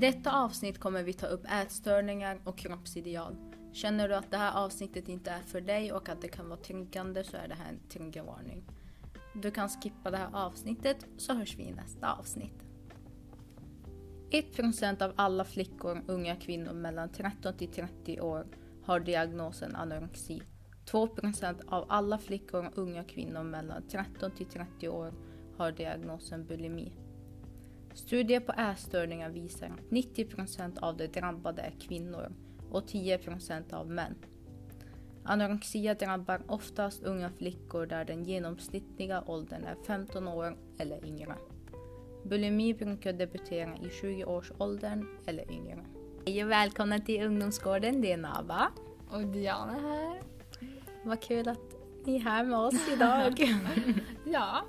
detta 0.00 0.32
avsnitt 0.32 0.78
kommer 0.78 1.02
vi 1.02 1.12
ta 1.12 1.26
upp 1.26 1.44
ätstörningar 1.62 2.40
och 2.44 2.58
kroppsideal. 2.58 3.36
Känner 3.72 4.08
du 4.08 4.14
att 4.14 4.30
det 4.30 4.36
här 4.36 4.64
avsnittet 4.64 5.08
inte 5.08 5.30
är 5.30 5.42
för 5.42 5.60
dig 5.60 5.92
och 5.92 6.08
att 6.08 6.22
det 6.22 6.28
kan 6.28 6.48
vara 6.48 6.60
triggande 6.60 7.24
så 7.24 7.36
är 7.36 7.48
det 7.48 7.54
här 7.54 7.68
en 7.68 7.88
triggervarning. 7.88 8.64
Du 9.34 9.50
kan 9.50 9.68
skippa 9.68 10.10
det 10.10 10.16
här 10.16 10.30
avsnittet 10.32 11.06
så 11.16 11.34
hörs 11.34 11.56
vi 11.58 11.62
i 11.62 11.72
nästa 11.72 12.12
avsnitt. 12.12 12.64
1% 14.30 15.02
av 15.02 15.12
alla 15.16 15.44
flickor 15.44 16.02
och 16.06 16.14
unga 16.14 16.36
kvinnor 16.36 16.72
mellan 16.72 17.08
13 17.08 17.56
till 17.56 17.68
30 17.68 18.20
år 18.20 18.46
har 18.84 19.00
diagnosen 19.00 19.76
anorexi. 19.76 20.42
2% 20.90 21.60
av 21.66 21.86
alla 21.88 22.18
flickor 22.18 22.66
och 22.66 22.78
unga 22.78 23.04
kvinnor 23.04 23.42
mellan 23.42 23.88
13 23.88 24.30
till 24.30 24.46
30 24.46 24.88
år 24.88 25.14
har 25.56 25.72
diagnosen 25.72 26.46
bulimi. 26.46 26.92
Studier 27.94 28.40
på 28.40 28.52
ätstörningar 28.52 29.30
visar 29.30 29.66
att 29.66 29.90
90% 29.90 30.78
av 30.78 30.96
de 30.96 31.06
drabbade 31.06 31.62
är 31.62 31.74
kvinnor 31.80 32.32
och 32.70 32.84
10% 32.84 33.74
av 33.74 33.90
män. 33.90 34.14
Anorexia 35.24 35.94
drabbar 35.94 36.42
oftast 36.46 37.02
unga 37.02 37.30
flickor 37.30 37.86
där 37.86 38.04
den 38.04 38.24
genomsnittliga 38.24 39.22
åldern 39.26 39.64
är 39.64 39.76
15 39.86 40.28
år 40.28 40.56
eller 40.78 41.04
yngre. 41.04 41.34
Bulimi 42.24 42.74
brukar 42.74 43.12
debutera 43.12 43.76
i 43.76 43.88
20-årsåldern 44.02 45.06
eller 45.26 45.52
yngre. 45.52 45.84
Hej 46.26 46.44
och 46.44 46.50
välkomna 46.50 46.98
till 46.98 47.26
ungdomsgården, 47.26 48.00
det 48.00 48.12
är 48.12 48.16
Nava. 48.16 48.72
Och 49.10 49.26
Diana 49.26 49.72
här. 49.72 50.20
Vad 51.04 51.22
kul 51.22 51.48
att 51.48 51.76
ni 52.04 52.16
är 52.16 52.20
här 52.20 52.44
med 52.44 52.58
oss 52.58 52.88
idag. 52.92 53.34
Ja, 54.24 54.64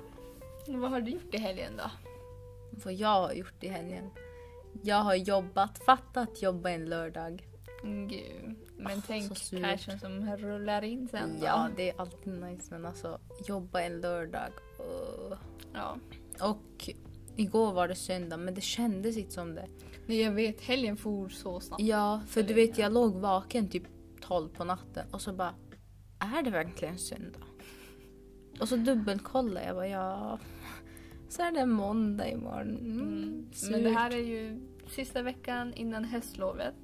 vad 0.66 0.90
har 0.90 1.00
du 1.00 1.10
gjort 1.10 1.34
i 1.34 1.38
helgen 1.38 1.72
då? 1.76 1.90
Vad 2.84 2.94
jag 2.94 3.08
har 3.08 3.32
gjort 3.32 3.64
i 3.64 3.68
helgen. 3.68 4.10
Jag 4.82 4.96
har 4.96 5.14
jobbat, 5.14 5.78
fattat 5.84 6.42
jobba 6.42 6.70
en 6.70 6.84
lördag. 6.84 7.48
Mm, 7.82 8.08
Gud. 8.08 8.54
Men 8.76 8.98
Ah, 8.98 9.02
tänk 9.06 9.50
cashen 9.62 9.98
som 9.98 10.36
rullar 10.36 10.84
in 10.84 11.08
sen 11.08 11.40
då. 11.40 11.46
Ja, 11.46 11.68
det 11.76 11.90
är 11.90 12.00
alltid 12.00 12.32
nice 12.32 12.66
men 12.70 12.86
alltså 12.86 13.18
jobba 13.46 13.80
en 13.80 14.00
lördag. 14.00 14.52
Ugh. 14.78 15.38
ja. 15.72 15.96
Och 16.40 16.90
igår 17.36 17.72
var 17.72 17.88
det 17.88 17.94
söndag 17.94 18.36
men 18.36 18.54
det 18.54 18.60
kändes 18.60 19.16
inte 19.16 19.32
som 19.32 19.54
det. 19.54 19.68
Nej, 20.06 20.20
jag 20.20 20.32
vet, 20.32 20.60
helgen 20.60 20.96
for 20.96 21.28
så 21.28 21.60
snabbt. 21.60 21.82
Ja, 21.82 22.20
för 22.28 22.42
du 22.42 22.54
vet 22.54 22.78
jag 22.78 22.92
låg 22.92 23.14
vaken 23.14 23.68
typ 23.68 23.84
12 24.20 24.48
på 24.48 24.64
natten 24.64 25.06
och 25.10 25.20
så 25.20 25.32
bara 25.32 25.54
är 26.18 26.42
det 26.42 26.50
verkligen 26.50 26.98
söndag? 26.98 27.40
Och 28.60 28.68
så 28.68 28.76
dubbelkollade 28.76 29.66
jag 29.66 29.76
bara 29.76 29.88
ja. 29.88 30.38
Så 31.32 31.42
är 31.42 31.52
det 31.52 31.66
måndag 31.66 32.28
imorgon. 32.28 32.68
Mm, 32.78 33.02
Mm. 33.02 33.46
Men 33.70 33.82
det 33.84 33.90
här 33.90 34.10
är 34.14 34.18
ju 34.24 34.60
sista 34.90 35.22
veckan 35.22 35.74
innan 35.74 36.04
höstlovet. 36.04 36.74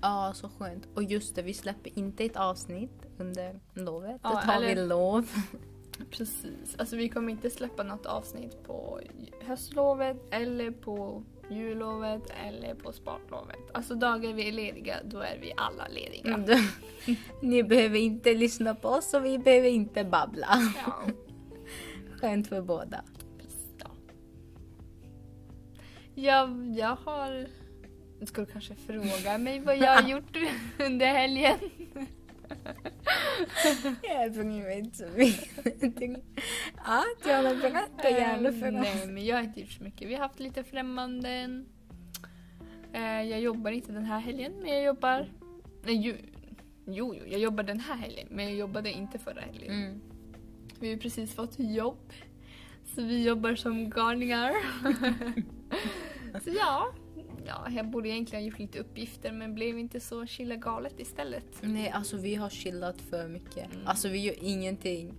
Ja, 0.00 0.32
så 0.34 0.48
skönt. 0.48 0.88
Och 0.94 1.02
just 1.02 1.34
det, 1.34 1.42
vi 1.42 1.54
släpper 1.54 1.98
inte 1.98 2.24
ett 2.24 2.36
avsnitt 2.36 3.06
under 3.18 3.60
lovet. 3.74 4.20
Ja, 4.22 4.30
Då 4.30 4.36
tar 4.52 4.60
vi 4.60 4.66
eller- 4.66 4.86
lov. 4.86 5.30
Precis. 6.10 6.76
Alltså 6.78 6.96
vi 6.96 7.08
kommer 7.08 7.32
inte 7.32 7.50
släppa 7.50 7.82
något 7.82 8.06
avsnitt 8.06 8.62
på 8.66 9.00
höstlovet 9.42 10.16
eller 10.30 10.70
på 10.70 11.22
jullovet 11.50 12.22
eller 12.46 12.74
på 12.74 12.92
sportlovet. 12.92 13.58
Alltså 13.72 13.94
dagar 13.94 14.32
vi 14.32 14.48
är 14.48 14.52
lediga, 14.52 14.96
då 15.04 15.18
är 15.18 15.38
vi 15.40 15.52
alla 15.56 15.88
lediga. 15.88 16.34
Mm. 16.34 16.66
Ni 17.42 17.62
behöver 17.62 17.98
inte 17.98 18.34
lyssna 18.34 18.74
på 18.74 18.88
oss 18.88 19.14
och 19.14 19.24
vi 19.24 19.38
behöver 19.38 19.68
inte 19.68 20.04
babbla. 20.04 20.48
Ja. 20.86 21.02
Skönt 22.20 22.48
för 22.48 22.62
båda. 22.62 23.02
Jag, 26.18 26.74
jag 26.76 26.96
har... 26.96 27.46
Du 28.34 28.46
kanske 28.46 28.74
fråga 28.74 29.38
mig 29.38 29.60
vad 29.60 29.78
jag 29.78 30.02
har 30.02 30.08
gjort 30.08 30.36
under 30.78 31.06
helgen? 31.06 31.56
Jag 34.02 34.32
bryr 34.32 34.62
mig 34.62 34.78
inte 34.78 34.96
så 34.96 35.04
mycket. 35.16 36.24
Ja, 36.84 37.02
Diana, 37.24 37.54
berätta 37.54 38.10
gärna 38.10 38.52
för 38.52 38.72
Eh, 38.72 38.80
oss. 38.80 38.86
Nej, 38.94 39.06
men 39.06 39.24
jag 39.24 39.36
har 39.36 39.42
inte 39.42 39.60
gjort 39.60 39.70
så 39.70 39.82
mycket. 39.84 40.08
Vi 40.08 40.14
har 40.14 40.20
haft 40.22 40.40
lite 40.40 40.64
främmanden. 40.64 41.66
Eh, 42.92 43.22
Jag 43.22 43.40
jobbar 43.40 43.70
inte 43.70 43.92
den 43.92 44.04
här 44.04 44.20
helgen, 44.20 44.52
men 44.62 44.68
jag 44.74 44.82
jobbar... 44.84 45.28
Nej, 45.84 45.94
ju... 45.96 46.16
Jo, 46.86 47.14
jo, 47.14 47.22
jag 47.26 47.40
jobbar 47.40 47.64
den 47.64 47.80
här 47.80 47.96
helgen, 47.96 48.28
men 48.30 48.44
jag 48.44 48.54
jobbade 48.54 48.92
inte 48.92 49.18
förra 49.18 49.40
helgen. 49.40 49.70
Mm. 49.74 50.00
Vi 50.80 50.90
har 50.90 50.96
precis 50.98 51.34
fått 51.34 51.58
jobb. 51.58 52.12
Så 52.84 53.02
vi 53.02 53.24
jobbar 53.24 53.54
som 53.54 53.90
galningar. 53.90 54.52
så 56.44 56.50
ja, 56.50 56.92
ja, 57.46 57.66
jag 57.70 57.90
borde 57.90 58.08
egentligen 58.08 58.44
ha 58.44 58.50
gjort 58.50 58.58
lite 58.58 58.78
uppgifter 58.78 59.32
men 59.32 59.54
blev 59.54 59.78
inte 59.78 60.00
så 60.00 60.26
chilla 60.26 60.56
galet 60.56 61.00
istället. 61.00 61.46
Nej, 61.60 61.90
alltså 61.90 62.16
vi 62.16 62.34
har 62.34 62.50
chillat 62.50 63.00
för 63.00 63.28
mycket. 63.28 63.74
Mm. 63.74 63.86
Alltså 63.86 64.08
vi 64.08 64.18
gör 64.18 64.34
ingenting. 64.40 65.14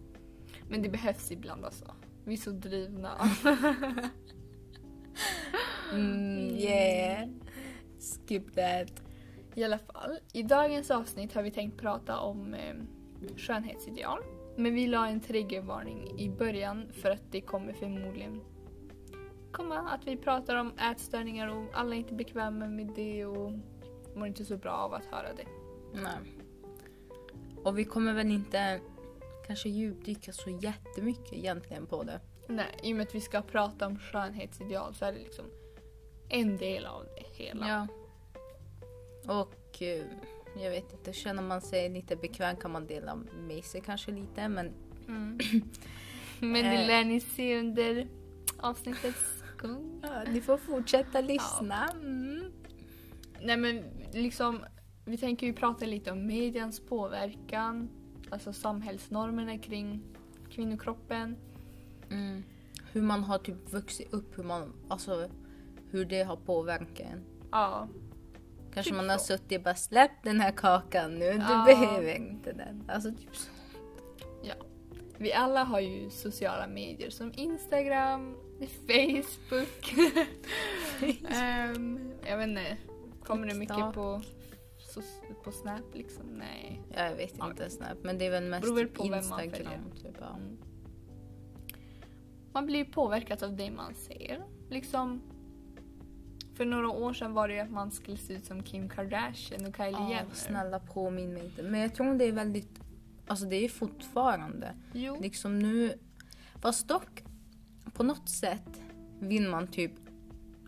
Men 0.69 0.81
det 0.81 0.89
behövs 0.89 1.31
ibland 1.31 1.65
alltså. 1.65 1.95
Vi 2.25 2.33
är 2.33 2.37
så 2.37 2.51
drivna. 2.51 3.29
Mm, 5.93 6.55
yeah. 6.55 7.29
Skip 7.99 8.55
that. 8.55 9.03
I 9.55 9.63
alla 9.63 9.77
fall, 9.77 10.19
i 10.33 10.43
dagens 10.43 10.91
avsnitt 10.91 11.33
har 11.33 11.43
vi 11.43 11.51
tänkt 11.51 11.77
prata 11.77 12.19
om 12.19 12.53
eh, 12.53 12.75
skönhetsideal. 13.37 14.19
Men 14.55 14.73
vi 14.73 14.87
la 14.87 15.07
en 15.07 15.19
triggervarning 15.19 16.19
i 16.19 16.29
början 16.29 16.91
för 16.91 17.11
att 17.11 17.31
det 17.31 17.41
kommer 17.41 17.73
förmodligen 17.73 18.41
komma 19.51 19.79
att 19.79 20.07
vi 20.07 20.17
pratar 20.17 20.55
om 20.55 20.77
ätstörningar 20.77 21.47
och 21.47 21.65
alla 21.73 21.95
är 21.95 21.99
inte 21.99 22.13
bekväma 22.13 22.67
med 22.67 22.91
det 22.95 23.25
och 23.25 23.51
mår 24.15 24.27
inte 24.27 24.45
så 24.45 24.57
bra 24.57 24.71
av 24.71 24.93
att 24.93 25.05
höra 25.05 25.33
det. 25.33 25.47
Nej. 25.93 26.33
Och 27.63 27.77
vi 27.79 27.85
kommer 27.85 28.13
väl 28.13 28.31
inte 28.31 28.79
kanske 29.47 29.69
djupdyka 29.69 30.33
så 30.33 30.49
jättemycket 30.49 31.33
egentligen 31.33 31.85
på 31.85 32.03
det. 32.03 32.19
Nej, 32.47 32.75
i 32.83 32.93
och 32.93 32.97
med 32.97 33.07
att 33.07 33.15
vi 33.15 33.21
ska 33.21 33.41
prata 33.41 33.87
om 33.87 33.99
skönhetsideal 33.99 34.93
så 34.95 35.05
är 35.05 35.13
det 35.13 35.19
liksom 35.19 35.45
en 36.29 36.57
del 36.57 36.85
av 36.85 37.03
det 37.15 37.43
hela. 37.43 37.67
Ja. 37.67 37.87
Och 39.41 39.81
eh, 39.81 40.05
jag 40.63 40.69
vet 40.69 40.93
inte, 40.93 41.13
känner 41.13 41.43
man 41.43 41.61
sig 41.61 41.89
lite 41.89 42.15
bekväm 42.15 42.55
kan 42.55 42.71
man 42.71 42.87
dela 42.87 43.15
med 43.47 43.63
sig 43.63 43.81
kanske 43.81 44.11
lite 44.11 44.47
men 44.47 44.73
Mm. 45.07 45.39
Men 46.39 46.53
det 46.63 46.81
Eh. 46.81 46.87
lär 46.87 47.03
ni 47.05 47.19
se 47.19 47.59
under 47.59 48.07
avsnittets 48.59 49.36
ja, 50.01 50.23
ni 50.33 50.41
får 50.41 50.57
fortsätta 50.57 51.21
lyssna. 51.21 51.87
Mm. 52.01 52.51
Nej 53.41 53.57
men 53.57 53.83
liksom, 54.13 54.65
vi 55.05 55.17
tänker 55.17 55.47
ju 55.47 55.53
prata 55.53 55.85
lite 55.85 56.11
om 56.11 56.27
medians 56.27 56.79
påverkan, 56.79 57.89
alltså 58.29 58.53
samhällsnormerna 58.53 59.57
kring 59.57 60.03
kvinnokroppen. 60.49 61.35
Mm. 62.09 62.43
Hur 62.91 63.01
man 63.01 63.23
har 63.23 63.37
typ 63.37 63.73
vuxit 63.73 64.13
upp, 64.13 64.37
hur, 64.37 64.43
man, 64.43 64.73
alltså, 64.87 65.29
hur 65.91 66.05
det 66.05 66.23
har 66.23 66.35
påverkat 66.35 66.99
en. 66.99 67.23
Ja, 67.51 67.87
Kanske 68.73 68.91
Typ 68.91 68.97
man 68.97 69.09
har 69.09 69.17
så. 69.17 69.25
suttit 69.25 69.57
och 69.57 69.63
bara 69.63 69.75
släpp 69.75 70.11
den 70.23 70.39
här 70.39 70.51
kakan 70.51 71.15
nu, 71.19 71.31
du 71.31 71.37
Ja. 71.37 71.63
behöver 71.67 72.15
inte 72.15 72.53
den. 72.53 72.83
Alltså 72.87 73.11
typ 73.11 73.35
så. 73.35 73.49
vi 75.17 75.33
alla 75.33 75.63
har 75.63 75.79
ju 75.79 76.09
sociala 76.09 76.67
medier 76.67 77.09
som 77.09 77.31
Instagram, 77.35 78.35
Facebook. 78.59 79.93
Ehm, 81.29 82.11
jag 82.25 82.37
vet 82.37 82.47
inte, 82.47 82.77
kommer 83.23 83.47
det 83.47 83.53
mycket 83.53 83.93
på, 83.93 84.21
så, 84.93 85.01
på 85.43 85.51
Snap 85.51 85.81
liksom? 85.93 86.25
Nej. 86.25 86.81
Ja, 86.95 87.03
jag 87.05 87.15
vet 87.15 87.33
Ja. 87.37 87.49
inte 87.49 87.69
snabbt 87.69 88.03
men 88.03 88.17
det 88.17 88.25
är 88.25 88.31
väl 88.31 88.43
mest 88.43 88.63
Beror 88.75 88.85
på 88.85 89.03
vem 89.03 89.11
man 89.29 89.43
Instagram. 89.43 89.91
Typ, 90.03 90.15
ja. 90.19 90.35
Mm. 90.37 90.57
Man 92.53 92.65
blir 92.65 92.85
påverkad 92.85 93.43
av 93.43 93.55
det 93.55 93.71
man 93.71 93.95
ser. 93.95 94.43
Liksom, 94.69 95.21
för 96.53 96.65
några 96.65 96.89
år 96.89 97.13
sedan 97.13 97.33
var 97.33 97.47
det 97.47 97.53
ju 97.53 97.59
att 97.59 97.71
man 97.71 97.91
skulle 97.91 98.17
se 98.17 98.33
ut 98.33 98.45
som 98.45 98.63
Kim 98.63 98.89
Kardashian 98.89 99.65
och 99.65 99.75
Kylie 99.75 99.91
Ja, 99.91 100.09
Jenner. 100.09 100.33
snälla 100.33 100.79
påminn 100.79 101.33
mig 101.33 101.45
inte. 101.45 101.63
Men 101.63 101.79
jag 101.79 101.95
tror 101.95 102.15
det 102.15 102.25
är 102.25 102.31
väldigt, 102.31 102.79
alltså 103.27 103.45
det 103.45 103.55
är 103.65 103.69
fortfarande. 103.69 104.75
Jo. 104.93 105.17
Liksom 105.21 105.59
nu, 105.59 105.93
fast 106.61 106.87
dock 106.87 107.23
på 107.97 108.03
något 108.03 108.29
sätt 108.29 108.81
vill 109.19 109.49
man 109.49 109.67
typ 109.67 109.91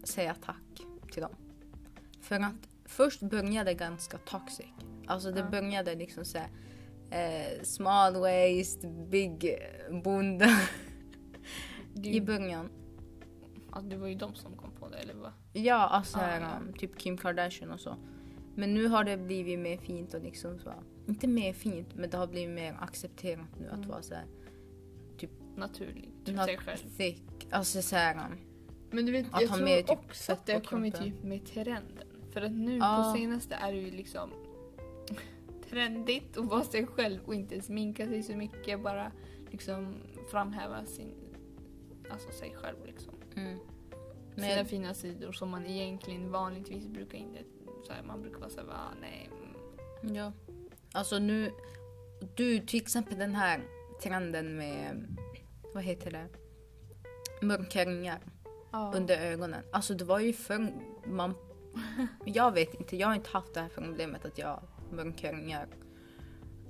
säga 0.04 0.36
tack 0.46 0.82
till 1.12 1.22
dem. 1.22 1.36
För 2.22 2.36
att 2.36 2.70
först 2.86 3.22
började 3.22 3.70
det 3.70 3.74
ganska 3.74 4.18
toxic. 4.18 4.66
Alltså 5.08 5.32
det 5.32 5.40
Ja. 5.40 5.50
började 5.50 5.96
liksom 5.96 6.26
såhär 6.26 6.48
eh, 7.12 7.64
small 7.64 8.16
waist, 8.16 8.82
big 9.10 9.58
bunda 10.04 10.48
Det, 11.94 12.10
i 12.10 12.22
början. 12.22 12.70
alltså, 13.72 13.90
det 13.90 13.98
var 13.98 14.08
ju 14.08 14.16
de 14.16 14.36
som 14.36 14.56
kom 14.58 14.72
på 14.72 14.90
det, 14.90 14.98
eller 14.98 15.14
vad? 15.14 15.32
Ja, 15.54 15.76
alltså 15.88 16.18
här, 16.18 16.42
ja. 16.42 16.48
um, 16.68 16.74
typ 16.74 16.98
Kim 17.00 17.18
Kardashian 17.18 17.72
och 17.72 17.80
så. 17.80 17.96
Men 18.56 18.74
nu 18.74 18.88
har 18.88 19.04
det 19.04 19.18
blivit 19.18 19.60
mer 19.60 19.78
fint 19.78 20.14
och 20.14 20.22
liksom 20.24 20.60
så. 20.60 20.74
Inte 21.08 21.28
mer 21.28 21.54
fint, 21.54 21.96
men 21.96 22.10
det 22.10 22.18
har 22.18 22.28
blivit 22.28 22.56
mer 22.56 22.78
accepterat 22.82 23.48
nu 23.60 23.68
att 23.68 23.74
Mm. 23.78 23.90
vara 23.90 24.02
så 24.02 24.14
här. 24.14 24.26
Naturligt. 25.60 26.28
Not 26.28 26.46
sig 26.46 26.58
själv. 26.58 26.78
thick. 26.98 27.48
Alltså 27.52 27.82
så 27.82 27.96
här. 27.96 28.16
um, 28.16 28.38
Men 28.92 29.06
du 29.06 29.12
vet, 29.12 29.26
Att 29.34 29.42
jag 29.42 29.48
ha 29.50 29.56
tror 29.56 29.66
mer 29.66 29.82
typ 29.82 29.90
också 29.90 30.24
fett 30.24 30.40
att 30.40 30.46
det 30.46 30.54
har 30.54 30.60
på 30.60 30.68
kommit 30.70 30.94
kroppen. 30.96 31.12
typ 31.14 31.24
med 31.24 31.46
trenden. 31.46 32.08
För 32.34 32.42
att 32.42 32.52
nu 32.52 32.78
Ja. 32.78 33.12
på 33.14 33.18
senaste 33.20 33.56
är 33.56 33.72
det 33.74 33.80
ju 33.80 33.92
liksom 33.92 34.30
trendigt 35.70 36.38
att 36.38 36.46
vara 36.46 36.64
sig 36.64 36.88
själv 36.88 37.20
och 37.26 37.36
inte 37.36 37.62
sminka 37.62 38.08
sig 38.08 38.24
så 38.24 38.34
mycket. 38.36 38.84
Bara 38.84 39.12
liksom 39.52 39.96
framhäva 40.32 40.86
sin, 40.86 41.12
alltså 42.10 42.32
sig 42.32 42.56
själv 42.56 42.86
liksom. 42.86 43.14
Mm. 43.36 43.58
Sina 44.36 44.48
Men, 44.56 44.66
fina 44.66 44.94
sidor 44.94 45.32
som 45.32 45.50
man 45.50 45.66
egentligen 45.66 46.32
vanligtvis 46.32 46.88
brukar 46.88 47.18
inte, 47.18 47.40
så 47.88 47.94
här, 47.94 48.04
man 48.04 48.22
brukar 48.22 48.40
vara 48.40 48.50
såhär, 48.50 48.68
ah, 48.70 48.94
nej. 49.02 49.30
mm. 50.04 50.16
ja. 50.16 50.32
Alltså 50.92 51.20
nu, 51.20 51.52
du 52.36 52.60
till 52.60 52.82
exempel 52.82 53.18
den 53.18 53.36
här 53.36 53.62
trenden 54.04 54.58
med, 54.58 55.08
vad 55.74 55.84
heter 55.84 56.12
det? 56.12 56.28
Mörka 57.42 57.86
ringar 57.86 58.20
Ja. 58.72 58.92
under 58.96 59.18
ögonen. 59.18 59.64
Alltså 59.72 59.94
det 59.94 60.04
var 60.06 60.20
ju 60.20 60.34
för 60.34 60.68
man, 61.08 61.34
jag 62.26 62.52
vet 62.54 62.74
inte, 62.74 62.98
jag 62.98 63.08
har 63.08 63.16
inte 63.16 63.30
haft 63.30 63.54
det 63.54 63.60
här 63.60 63.70
problemet 63.76 64.26
att 64.26 64.38
jag 64.38 64.48
har 64.48 64.64
mörka 64.92 65.32
ringar. 65.34 65.68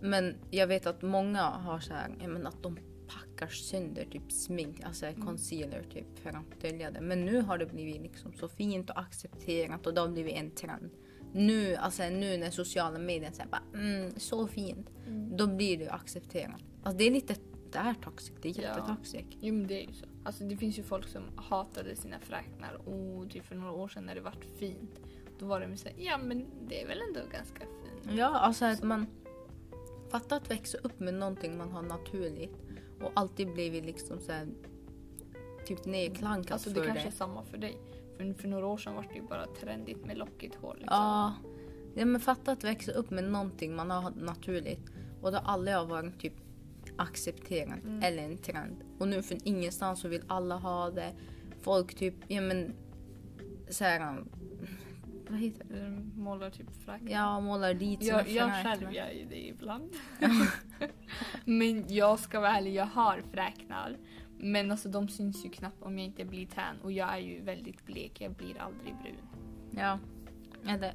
Men 0.02 0.36
jag 0.52 0.68
vet 0.68 0.86
att 0.88 1.02
många 1.02 1.42
har 1.42 1.80
så 1.80 1.94
här, 1.94 2.10
menar 2.28 2.50
att 2.50 2.64
de 2.64 2.78
packar 3.08 3.48
sönder 3.48 4.06
typ 4.06 4.32
smink, 4.32 4.84
alltså 4.84 5.06
concealer 5.26 5.84
typ 5.94 6.20
för 6.20 6.30
att 6.30 6.62
dölja 6.62 6.92
det. 6.92 7.02
Men 7.02 7.26
nu 7.26 7.42
har 7.42 7.58
det 7.58 7.66
blivit 7.66 8.02
liksom 8.02 8.34
så 8.34 8.48
fint 8.50 8.90
och 8.90 9.00
accepterat 9.00 9.88
och 9.88 9.94
det 9.94 10.02
har 10.02 10.08
blivit 10.08 10.34
en 10.36 10.52
trend. 10.52 10.92
Nu, 11.34 11.76
alltså 11.76 12.04
nu 12.04 12.38
när 12.38 12.52
sociala 12.52 13.00
medier 13.00 13.32
säger 13.32 13.50
bara 13.50 13.64
mm, 13.74 14.20
så 14.20 14.48
fint, 14.48 14.90
Mm. 15.08 15.38
då 15.38 15.48
blir 15.48 15.78
det 15.78 15.90
accepterat. 15.92 16.62
Alltså 16.84 16.98
det 16.98 17.04
är 17.04 17.12
lite, 17.12 17.36
det 17.72 17.78
är 17.80 17.94
toxic, 17.94 18.32
det 18.42 18.50
är 18.50 18.54
Ja. 18.62 18.62
jättetoxic. 18.62 19.26
Jo 19.42 19.54
men 19.54 19.68
det 19.68 19.84
är 19.84 19.88
ju 19.88 19.94
så. 19.94 20.06
Alltså 20.24 20.44
det 20.44 20.58
finns 20.58 20.80
ju 20.80 20.84
folk 20.84 21.08
som 21.08 21.24
hatade 21.36 21.96
sina 21.96 22.20
fräknar 22.20 22.74
och 22.90 23.30
typ 23.30 23.46
för 23.46 23.56
några 23.56 23.72
år 23.72 23.88
sedan 23.88 24.04
när 24.06 24.16
det 24.16 24.22
vart 24.22 24.46
fint. 24.60 25.00
Då 25.40 25.46
var 25.46 25.60
de 25.62 25.78
såhär, 25.78 25.96
ja 26.00 26.18
men 26.18 26.46
det 26.68 26.82
är 26.82 26.88
väl 26.88 27.02
ändå 27.08 27.20
ganska 27.32 27.60
fint. 27.60 28.18
Ja, 28.18 28.28
alltså 28.28 28.66
att 28.66 28.84
man 28.84 29.08
fattar 30.12 30.38
att 30.38 30.52
växa 30.52 30.78
upp 30.78 31.00
med 31.00 31.14
någonting 31.14 31.58
man 31.58 31.72
har 31.72 31.82
naturligt 31.82 32.56
och 33.02 33.12
alltid 33.16 33.54
blivit 33.54 33.86
liksom 33.86 34.20
så 34.20 34.32
här, 34.32 34.48
typ 35.66 35.86
nedklankat 35.86 36.52
Alltså 36.52 36.70
det 36.70 36.76
för 36.76 36.86
kanske 36.86 37.04
det. 37.04 37.10
är 37.10 37.12
samma 37.12 37.44
för 37.44 37.58
dig. 37.58 37.78
För, 38.18 38.34
för 38.34 38.48
några 38.48 38.66
år 38.68 38.78
sedan 38.78 38.96
var 38.96 39.04
det 39.04 39.16
ju 39.16 39.22
bara 39.22 39.46
trendigt 39.48 40.06
med 40.06 40.18
lockigt 40.18 40.56
hår 40.56 40.74
liksom. 40.80 40.98
Ja, 40.98 41.34
ja, 41.96 42.06
men 42.06 42.22
fatta 42.22 42.52
att 42.52 42.64
växa 42.64 42.92
upp 42.92 43.10
med 43.10 43.24
någonting 43.24 43.76
man 43.76 43.92
har 43.92 44.12
naturligt 44.12 44.80
och 45.22 45.32
det 45.32 45.40
aldrig 45.40 45.76
har 45.78 45.86
varit 45.86 46.20
typ 46.20 46.34
accepterat 47.00 47.84
Mm. 47.84 48.04
eller 48.04 48.24
en 48.24 48.38
trend. 48.38 48.76
Och 49.00 49.08
nu 49.08 49.22
från 49.22 49.40
ingenstans 49.44 50.00
så 50.00 50.08
vill 50.08 50.24
alla 50.28 50.56
ha 50.56 50.90
det. 50.90 51.14
Folk 51.62 51.96
typ, 51.96 52.16
ja 52.28 52.42
men 52.42 52.74
så 53.70 53.84
här, 53.84 54.24
vad 55.30 55.40
heter 55.40 55.66
det? 55.70 55.90
Målar 56.22 56.50
typ 56.50 56.68
fräknar. 56.86 57.12
Ja, 57.12 57.40
målar 57.40 57.74
dit 57.74 58.04
sina 58.04 58.18
Jag, 58.18 58.30
jag 58.30 58.64
själv 58.64 58.94
gör 58.94 59.10
ju 59.12 59.26
det 59.26 59.48
ibland. 59.48 59.90
men 61.46 61.86
jag 61.88 62.20
ska 62.20 62.40
vara 62.40 62.52
ärlig, 62.58 62.74
jag 62.74 62.86
har 62.86 63.24
fräknar. 63.34 63.98
Men 64.38 64.72
alltså 64.72 64.90
de 64.90 65.08
syns 65.08 65.46
ju 65.46 65.50
knappt 65.50 65.82
om 65.84 65.98
jag 66.00 66.06
inte 66.06 66.26
blir 66.26 66.46
tan 66.46 66.76
och 66.84 66.92
jag 66.92 67.14
är 67.14 67.18
ju 67.20 67.42
väldigt 67.42 67.86
blek, 67.86 68.22
jag 68.22 68.32
blir 68.32 68.62
aldrig 68.62 68.94
brun. 69.04 69.16
Ja. 69.72 70.00
Eller, 70.68 70.94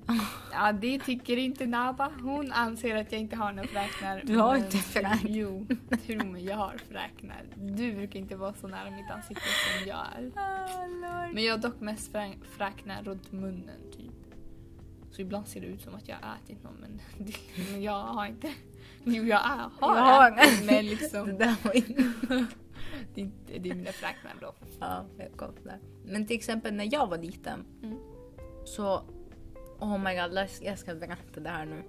Ja, 0.53 0.73
det 0.73 0.99
tycker 0.99 1.37
inte 1.37 1.67
Naba. 1.67 2.13
Hon 2.23 2.53
anser 2.53 2.97
att 2.97 3.13
jag 3.13 3.21
inte 3.21 3.37
har 3.37 3.53
några 3.53 3.69
fräknar. 3.69 4.23
Du 4.25 4.37
har 4.37 4.53
men- 4.55 4.65
inte 4.65 4.77
fräknar. 4.79 5.19
Jo, 5.25 5.67
tro 6.07 6.25
mig, 6.27 6.45
jag 6.45 6.57
har 6.57 6.77
fräknar. 6.91 7.45
Du 7.57 7.93
brukar 7.95 8.19
inte 8.21 8.37
vara 8.37 8.55
så 8.55 8.69
nära 8.69 8.91
mitt 8.91 9.11
ansikte 9.11 9.43
som 9.45 9.89
jag 9.89 9.99
är. 10.17 10.31
Men 11.35 11.45
jag 11.45 11.53
har 11.55 11.59
dock 11.59 11.81
mest 11.81 12.13
frä- 12.13 12.45
fräknar 12.57 13.03
runt 13.03 13.33
munnen, 13.33 13.91
typ. 13.97 14.11
Så 15.11 15.21
ibland 15.23 15.49
ser 15.49 15.61
det 15.61 15.67
ut 15.67 15.83
som 15.83 15.95
att 15.95 16.09
jag 16.09 16.17
har 16.23 16.37
ätit 16.45 16.63
någon, 16.65 16.75
men, 16.81 17.01
men 17.73 17.83
jag 17.83 18.03
har 18.03 18.27
inte. 18.27 18.53
Jo, 19.05 19.25
jag 19.25 19.41
är, 19.45 19.71
har, 19.81 19.97
Jag 19.97 20.39
ätit, 20.45 20.65
men 20.67 20.75
det 20.75 20.83
liksom, 20.83 21.39
där 21.39 21.55
var 21.65 21.77
inte... 21.77 22.03
det, 23.15 23.21
är 23.21 23.25
inte- 23.25 23.59
det 23.59 23.71
är 23.71 23.75
mina 23.75 23.93
fräknar 23.93 24.33
då. 24.41 24.55
Ja, 24.81 25.05
jag 25.19 25.51
där. 25.65 25.79
Men 26.05 26.27
till 26.27 26.37
exempel 26.37 26.75
när 26.75 26.89
jag 26.93 27.07
var 27.07 27.19
liten 27.19 27.65
Mm. 27.83 27.99
så... 28.65 29.03
Oh 29.85 29.99
my 29.99 30.15
god, 30.15 30.49
jag 30.61 30.79
ska 30.79 30.95
berätta 30.95 31.41
det 31.41 31.49
här 31.49 31.67
nu. 31.67 31.83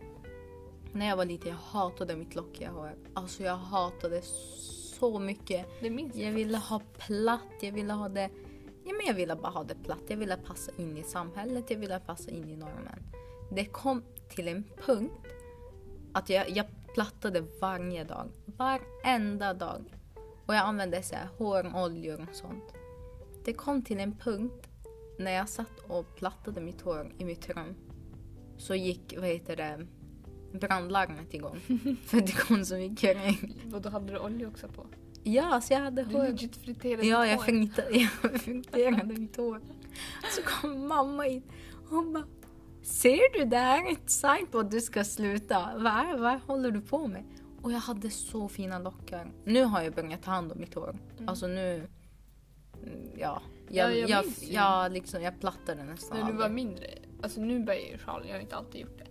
När 0.91 1.07
jag 1.07 1.17
var 1.17 1.25
liten 1.25 1.49
jag 1.49 1.57
hatade 1.57 2.15
mitt 2.15 2.35
lockiga 2.35 2.71
hår. 2.71 2.95
Alltså 3.13 3.43
jag 3.43 3.55
hatade 3.55 4.21
så 4.21 5.19
mycket. 5.19 5.67
Det 5.81 5.89
minns 5.89 6.15
Jag 6.15 6.31
ville 6.31 6.57
ha 6.57 6.81
platt, 6.97 7.53
jag 7.61 7.71
ville 7.71 7.93
ha 7.93 8.09
det... 8.09 8.29
Ja 8.85 8.93
men 8.93 9.05
jag 9.07 9.13
ville 9.13 9.35
bara 9.35 9.51
ha 9.51 9.63
det 9.63 9.75
platt. 9.75 10.01
Jag 10.07 10.17
ville 10.17 10.37
passa 10.37 10.71
in 10.77 10.97
i 10.97 11.03
samhället, 11.03 11.65
jag 11.69 11.77
ville 11.77 11.99
passa 11.99 12.31
in 12.31 12.49
i 12.49 12.55
normen. 12.55 13.03
Det 13.51 13.65
kom 13.65 14.03
till 14.29 14.47
en 14.47 14.63
punkt 14.85 15.27
att 16.13 16.29
jag, 16.29 16.49
jag 16.49 16.65
plattade 16.93 17.43
varje 17.61 18.03
dag. 18.03 18.29
Varenda 18.45 19.53
dag. 19.53 19.93
Och 20.45 20.55
jag 20.55 20.61
använde 20.61 21.03
så 21.03 21.15
här 21.15 21.27
håroljor 21.37 22.27
och 22.29 22.35
sånt. 22.35 22.73
Det 23.45 23.53
kom 23.53 23.81
till 23.81 23.99
en 23.99 24.17
punkt 24.17 24.67
när 25.19 25.31
jag 25.31 25.49
satt 25.49 25.79
och 25.87 26.15
plattade 26.15 26.61
mitt 26.61 26.81
hår 26.81 27.11
i 27.17 27.25
mitt 27.25 27.49
rum. 27.49 27.75
Så 28.57 28.75
gick, 28.75 29.13
vad 29.17 29.27
heter 29.27 29.55
det, 29.55 29.87
brandlarmet 30.59 31.33
igång. 31.33 31.59
För 32.05 32.21
det 32.21 32.31
kom 32.31 32.65
så 32.65 32.75
mycket 32.75 33.17
regn. 33.17 33.53
Och 33.73 33.81
då 33.81 33.89
hade 33.89 34.13
du 34.13 34.19
olja 34.19 34.47
också 34.47 34.67
på. 34.67 34.85
Ja, 35.23 35.61
så 35.61 35.73
jag 35.73 35.79
hade 35.79 36.03
Du 36.03 36.15
hår. 36.15 36.23
legit 36.23 36.55
friterade 36.55 37.07
Ja, 37.07 37.27
jag 37.27 37.35
hår. 37.37 37.43
friterade, 37.43 37.97
jag 38.23 38.41
friterade 38.41 39.13
mitt 39.19 39.35
hår. 39.37 39.61
Så 40.35 40.41
kom 40.41 40.87
mamma 40.87 41.27
in 41.27 41.43
och 41.83 41.89
hon 41.89 42.13
bara 42.13 42.23
Ser 42.81 43.39
du 43.39 43.45
det 43.45 43.57
här 43.57 43.87
är 43.87 43.91
ett 43.91 44.09
sign 44.09 44.47
på 44.51 44.59
att 44.59 44.71
du 44.71 44.81
ska 44.81 45.03
sluta. 45.03 45.71
Vad, 45.77 46.19
vad 46.19 46.39
håller 46.39 46.71
du 46.71 46.81
på 46.81 47.07
med? 47.07 47.23
Och 47.61 47.71
jag 47.71 47.79
hade 47.79 48.09
så 48.09 48.49
fina 48.49 48.79
lockar. 48.79 49.31
Nu 49.45 49.63
har 49.63 49.81
jag 49.81 49.93
börjat 49.93 50.23
ta 50.23 50.31
hand 50.31 50.51
om 50.51 50.59
mitt 50.59 50.73
hår. 50.73 50.95
Alltså 51.27 51.47
nu... 51.47 51.87
mm, 52.83 53.09
Ja. 53.17 53.41
Jag, 53.69 53.91
Ja, 53.91 53.95
jag 53.95 54.09
jag, 54.09 54.25
jag, 54.49 54.91
liksom, 54.91 55.21
jag 55.21 55.39
plattade 55.39 55.83
nästan 55.83 56.19
När 56.19 56.31
du 56.31 56.37
var 56.37 56.49
mindre. 56.49 56.87
Alltså 57.25 57.41
nu 57.41 57.59
börjar 57.63 57.91
ju 57.91 57.97
sjal, 57.97 58.23
jag 58.27 58.33
har 58.35 58.41
inte 58.41 58.55
alltid 58.55 58.81
gjort 58.81 58.97
det. 58.97 59.07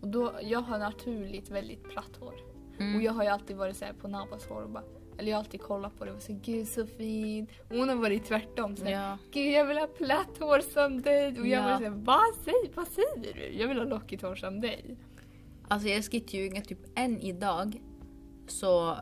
Och 0.00 0.08
då, 0.08 0.32
jag 0.42 0.60
har 0.60 0.78
naturligt 0.78 1.50
väldigt 1.50 1.84
platt 1.88 2.16
hår. 2.20 2.34
Mm. 2.78 2.96
Och 2.96 3.02
jag 3.02 3.12
har 3.12 3.22
ju 3.22 3.28
alltid 3.28 3.56
varit 3.56 3.76
så 3.76 3.84
på 4.00 4.08
Nabas 4.08 4.46
hår 4.46 4.62
och 4.62 4.70
bara, 4.70 4.84
eller 5.18 5.30
jag 5.30 5.36
har 5.36 5.44
alltid 5.44 5.60
kollat 5.62 5.98
på 5.98 6.04
det 6.04 6.12
och 6.12 6.22
sagt 6.22 6.38
gud 6.44 6.68
så 6.68 6.86
fint. 6.86 7.50
Och 7.70 7.76
hon 7.76 7.88
har 7.88 7.96
varit 7.96 8.24
tvärtom. 8.24 8.76
Så 8.76 8.84
här, 8.84 8.92
Ja. 8.92 9.18
Gud 9.32 9.52
jag 9.52 9.64
vill 9.66 9.78
ha 9.78 9.86
platt 9.86 10.38
hår 10.38 10.60
som 10.60 11.02
dig. 11.02 11.28
Och 11.40 11.46
jag 11.46 11.62
Ja. 11.62 11.62
var 11.62 11.76
såhär, 11.78 11.90
vad 11.90 12.34
säger, 12.44 12.74
vad 12.74 12.88
säger 12.88 13.34
du? 13.34 13.58
Jag 13.58 13.68
vill 13.68 13.78
ha 13.78 13.84
lockigt 13.84 14.22
hår 14.22 14.34
som 14.34 14.60
dig. 14.60 14.96
Alltså 15.68 15.88
jag 15.88 16.04
ska 16.04 16.16
inte 16.16 16.36
ljuga, 16.36 16.60
typ 16.60 16.98
än 16.98 17.20
idag 17.20 17.82
så 18.46 18.96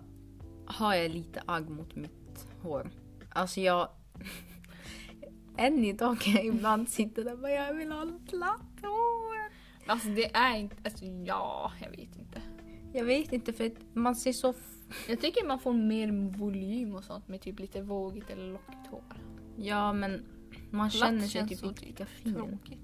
har 0.67 0.95
jag 0.95 1.11
lite 1.11 1.43
agg 1.47 1.69
mot 1.71 1.97
mitt 1.97 2.49
hår. 2.63 2.91
Alltså 3.31 3.61
jag... 3.61 3.89
än 5.59 5.85
idag 5.85 6.21
kan 6.21 6.33
jag 6.35 6.45
ibland 6.47 6.89
sitta 6.89 7.23
där 7.23 7.33
och 7.33 7.39
bara 7.39 7.51
jag 7.51 7.75
vill 7.75 7.93
ha 7.93 8.07
platt 8.31 8.81
hår. 8.83 9.53
Alltså 9.87 10.09
det 10.09 10.35
är 10.37 10.57
inte, 10.57 10.77
alltså 10.85 11.05
ja, 11.05 11.73
jag 11.83 11.91
vet 11.91 12.17
inte. 12.17 12.43
Jag 12.93 13.05
vet 13.05 13.33
inte 13.33 13.53
för 13.53 13.67
att 13.67 13.95
man 13.95 14.17
ser 14.17 14.33
så... 14.33 14.55
Jag 15.09 15.21
tycker 15.21 15.47
man 15.47 15.59
får 15.59 15.73
mer 15.73 16.37
volym 16.39 16.95
och 16.95 17.05
sånt 17.05 17.29
med 17.29 17.41
typ 17.41 17.59
lite 17.61 17.83
vågigt 17.83 18.31
eller 18.31 18.53
lockigt 18.53 18.87
hår. 18.91 19.03
Ja 19.57 19.93
men 19.93 20.25
man 20.71 20.91
känner 20.91 21.27
sig 21.27 21.49
typ 21.49 21.63
inte 21.65 21.85
lika 21.85 22.07
fin. 22.07 22.35
Tråkigt. 22.35 22.81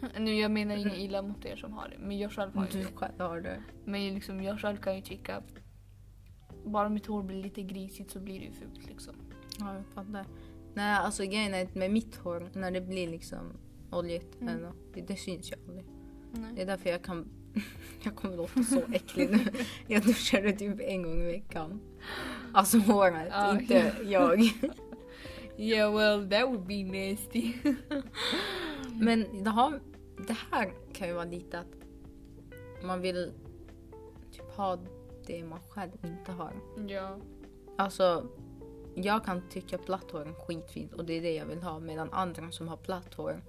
Nu 0.18 0.34
jag 0.34 0.50
menar 0.50 0.76
inget 0.76 0.98
illa 0.98 1.22
mot 1.22 1.44
er 1.44 1.56
som 1.56 1.72
har 1.72 1.88
det, 1.88 1.98
men 1.98 2.18
jag 2.18 2.32
själv 2.32 2.54
har 2.56 2.64
ju 2.66 2.70
Du 2.72 2.78
det. 2.78 2.96
själv 2.96 3.18
har 3.20 3.40
det. 3.40 3.62
Men 3.84 4.14
liksom, 4.14 4.42
jag 4.42 4.60
själv 4.60 4.76
kan 4.76 4.96
ju 4.96 5.02
tycka 5.02 5.42
bara 6.64 6.88
mitt 6.88 7.06
hår 7.06 7.22
blir 7.22 7.42
lite 7.42 7.62
grisigt 7.62 8.10
så 8.10 8.20
blir 8.20 8.38
det 8.40 8.44
ju 8.46 8.52
fult 8.52 8.86
liksom. 8.88 9.14
Ja 9.58 9.74
jag 9.74 9.84
fattar. 9.94 10.26
Nej 10.76 10.94
alltså 10.96 11.22
grejen 11.24 11.54
är 11.54 11.64
att 11.64 11.74
med 11.74 11.90
mitt 11.90 12.16
hår 12.16 12.50
när 12.52 12.70
det 12.70 12.80
blir 12.80 13.08
liksom 13.08 13.52
oljigt 13.90 14.40
Mm. 14.40 14.56
eller 14.56 14.72
det, 14.94 15.00
det 15.00 15.16
syns 15.16 15.52
ju 15.52 15.54
aldrig. 15.68 15.84
Det 16.32 16.40
Nej. 16.40 16.62
är 16.62 16.66
därför 16.66 16.90
jag 16.90 17.02
kan... 17.02 17.28
Jag 18.02 18.16
kommer 18.16 18.36
låta 18.36 18.62
så 18.62 18.80
äcklig 18.92 19.30
nu. 19.30 19.38
Jag 19.86 20.02
duschar 20.02 20.52
typ 20.52 20.80
en 20.80 21.02
gång 21.02 21.20
i 21.22 21.24
veckan. 21.26 21.80
Alltså 22.52 22.78
håret, 22.78 23.28
Ja. 23.30 23.58
inte 23.60 23.92
jag. 24.04 24.40
Yeah 25.58 25.96
well 25.96 26.30
that 26.30 26.42
would 26.48 26.66
be 26.66 26.84
nasty. 26.84 27.52
Men 28.92 29.44
det, 29.44 29.50
har, 29.50 29.80
det 30.26 30.36
här 30.50 30.72
kan 30.92 31.08
ju 31.08 31.14
vara 31.14 31.24
lite 31.24 31.58
att 31.58 31.74
man 32.84 33.00
vill 33.00 33.32
typ 34.32 34.50
ha 34.56 34.78
det 35.26 35.44
man 35.44 35.60
själv 35.68 35.90
inte 36.04 36.32
har. 36.32 36.52
ja. 36.88 37.18
Alltså, 37.78 38.26
jag 38.96 39.24
kan 39.24 39.48
tycka 39.48 39.78
platt 39.78 40.10
hår 40.10 40.20
är 40.28 40.32
skitfint 40.32 40.92
och 40.92 41.04
det 41.04 41.12
är 41.12 41.20
det 41.22 41.34
jag 41.34 41.46
vill 41.46 41.62
ha. 41.62 41.78
Medan 41.80 42.12
andra 42.12 42.50
som 42.50 42.68
har 42.68 42.76
platt 42.76 43.14
hår 43.14 43.42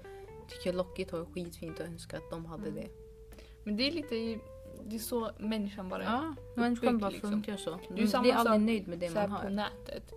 tycker 0.47 0.73
lockigt 0.73 1.11
hår 1.11 1.19
är 1.21 1.25
skitfint 1.25 1.79
och 1.79 1.85
önskar 1.85 2.17
att 2.17 2.29
de 2.29 2.45
hade 2.45 2.69
Mm. 2.69 2.75
det. 2.75 2.89
Men 3.63 3.77
det 3.77 3.87
är 3.87 3.91
lite, 3.91 4.39
det 4.85 4.95
är 4.95 4.99
så 4.99 5.31
människan 5.39 5.89
bara 5.89 6.03
är. 6.03 6.11
Ja, 6.11 6.35
människan 6.55 6.97
bara 6.97 7.09
liksom. 7.09 7.31
funkar 7.31 7.57
så. 7.57 7.69
är 7.73 7.79
ju 7.95 7.97
Man 7.99 8.07
samma 8.07 8.21
blir 8.21 8.33
aldrig 8.33 8.61
nöjd 8.61 8.87
med 8.87 8.99
det 8.99 9.07
så 9.07 9.13
man 9.13 9.31
här 9.31 9.37
på 9.39 9.43
har. 9.43 9.49
nätet. 9.49 10.13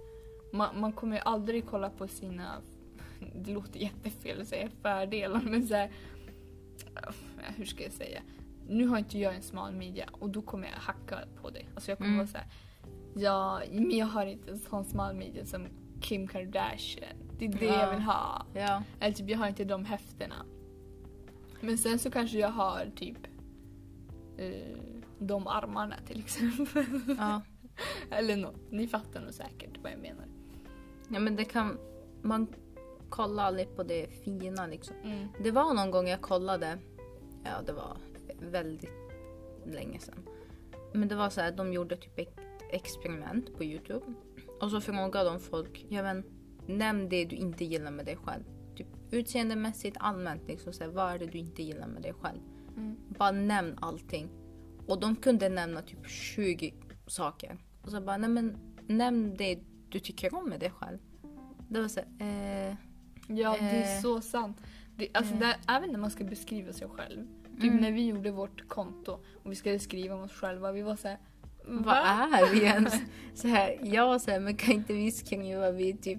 Man, 0.53 0.81
man 0.81 0.93
kommer 0.93 1.17
ju 1.17 1.23
aldrig 1.23 1.67
kolla 1.67 1.91
på 1.91 2.09
sina, 2.09 2.53
det 3.35 3.53
låter 3.53 3.81
jättefel 3.81 4.41
att 4.41 4.49
säga 4.49 4.69
fördelar, 4.83 5.41
men 5.45 5.67
så 5.69 5.75
här, 5.75 5.91
ja, 6.95 7.13
hur 7.57 7.65
ska 7.65 7.83
jag 7.85 7.93
säga? 7.93 8.23
Nu 8.69 8.87
har 8.87 8.99
inte 8.99 9.19
jag 9.19 9.35
en 9.35 9.43
smal 9.43 9.73
midja 9.73 10.09
och 10.13 10.31
då 10.31 10.43
kommer 10.43 10.67
jag 10.69 10.75
hacka 10.77 11.19
på 11.43 11.51
det. 11.51 11.63
Alltså 11.75 11.91
jag 11.91 11.99
kommer 11.99 12.09
Mm. 12.09 12.19
vara 12.19 12.29
såhär, 12.29 12.47
ja 13.15 13.63
men 13.71 13.97
jag 13.97 14.07
har 14.07 14.27
inte 14.27 14.51
en 14.51 14.59
sån 14.59 14.85
smal 14.85 15.15
midja 15.17 15.47
som 15.47 15.67
Kim 16.01 16.29
Kardashian. 16.29 17.17
Det 17.39 17.45
är 17.45 17.49
det 17.53 17.65
Ja. 17.67 17.81
jag 17.81 17.91
vill 17.91 18.01
ha. 18.03 18.47
Ja. 18.55 18.83
Eller 19.01 19.15
typ 19.15 19.29
jag 19.29 19.39
har 19.39 19.49
inte 19.49 19.65
de 19.65 19.85
höfterna. 19.85 20.35
Men 21.61 21.79
sen 21.79 21.99
så 21.99 22.11
kanske 22.11 22.39
jag 22.39 22.49
har 22.49 22.91
typ 22.97 23.17
eh, 24.39 24.77
de 25.19 25.47
armarna 25.47 25.97
till 26.07 26.19
exempel. 26.21 26.85
ja. 27.19 27.43
Eller 28.11 28.37
något. 28.37 28.71
Ni 28.71 28.89
fattar 28.89 29.21
nog 29.21 29.35
säkert 29.35 29.79
vad 29.83 29.93
jag 29.93 29.99
menar. 29.99 30.25
Ja 31.09 31.21
men 31.21 31.37
det 31.37 31.45
kan... 31.45 31.79
Man 32.23 32.47
kollar 33.09 33.45
aldrig 33.45 33.77
på 33.77 33.83
det 33.83 34.07
fina 34.25 34.67
liksom. 34.67 34.97
Mm. 35.05 35.29
Det 35.43 35.51
var 35.51 35.75
någon 35.75 35.91
gång 35.91 36.09
jag 36.09 36.21
kollade. 36.21 36.79
Ja 37.45 37.51
det 37.67 37.73
var 37.73 37.97
väldigt 38.41 38.91
länge 39.67 39.99
sedan. 39.99 40.23
Men 40.93 41.09
det 41.09 41.15
var 41.15 41.31
så 41.31 41.41
här, 41.41 41.53
de 41.53 41.73
gjorde 41.73 41.97
typ 41.97 42.19
experiment 42.75 43.57
på 43.57 43.65
Youtube. 43.65 44.07
Och 44.61 44.71
så 44.71 44.81
frågade 44.81 45.31
de 45.31 45.41
folk, 45.41 45.87
jag 45.89 46.03
vet, 46.03 46.25
nämn 46.67 47.09
det 47.09 47.25
du 47.25 47.37
inte 47.37 47.65
gillar 47.65 47.91
med 47.91 48.07
dig 48.07 48.17
själv. 48.17 48.43
Typ 48.77 48.87
utseendemässigt, 49.11 49.97
allmänt 50.01 50.49
liksom. 50.49 50.73
Så 50.73 50.85
här, 50.85 50.91
vad 50.91 51.13
är 51.13 51.19
det 51.19 51.27
du 51.27 51.39
inte 51.39 51.63
gillar 51.63 51.87
med 51.87 52.03
dig 52.03 52.13
själv? 52.13 52.39
Mm. 52.77 52.97
Bara 53.19 53.31
nämn 53.31 53.79
allting. 53.81 54.29
Och 54.87 55.01
de 55.01 55.17
kunde 55.17 55.49
nämna 55.49 55.83
typ 55.83 56.07
20 56.09 56.75
saker. 57.07 57.59
Och 57.83 57.91
så 57.91 58.01
bara, 58.01 58.17
nej 58.17 58.31
men 58.31 58.57
nämn 58.87 59.35
det 59.37 59.59
du 59.89 59.99
tycker 59.99 60.35
om 60.35 60.49
med 60.49 60.61
dig 60.61 60.71
själv. 60.71 60.99
Det 61.69 61.81
var 61.81 61.89
så 61.89 62.01
här, 62.01 62.69
eh, 62.71 62.75
Ja, 63.29 63.57
det 63.61 63.67
är 63.67 63.97
Eh. 63.97 64.03
så 64.03 64.21
sant. 64.21 64.57
Det, 64.97 65.09
alltså 65.15 65.35
Eh. 65.35 65.41
där, 65.41 65.57
även 65.69 65.91
när 65.93 65.99
man 65.99 66.11
ska 66.11 66.25
beskriva 66.25 66.73
sig 66.73 66.89
själv. 66.89 67.27
Typ 67.55 67.65
Mm. 67.71 67.77
när 67.77 67.93
vi 67.93 68.07
gjorde 68.07 68.31
vårt 68.31 68.69
konto 68.69 69.13
och 69.43 69.51
vi 69.51 69.55
skulle 69.57 69.79
skriva 69.79 70.15
om 70.15 70.21
oss 70.23 70.33
själva. 70.33 70.73
Vi 70.73 70.83
var 70.83 70.97
såhär, 70.97 71.19
vad 71.67 71.97
är 71.97 72.51
vi 72.53 72.63
ens? 72.65 72.95
Så 73.35 73.49
här, 73.49 73.79
jag 73.83 74.07
här, 74.27 74.41
men 74.41 74.57
kan 74.57 74.75
inte 74.75 74.93
vi 74.93 75.11
skriva 75.11 75.71
vi 75.71 75.93
typ 75.97 76.19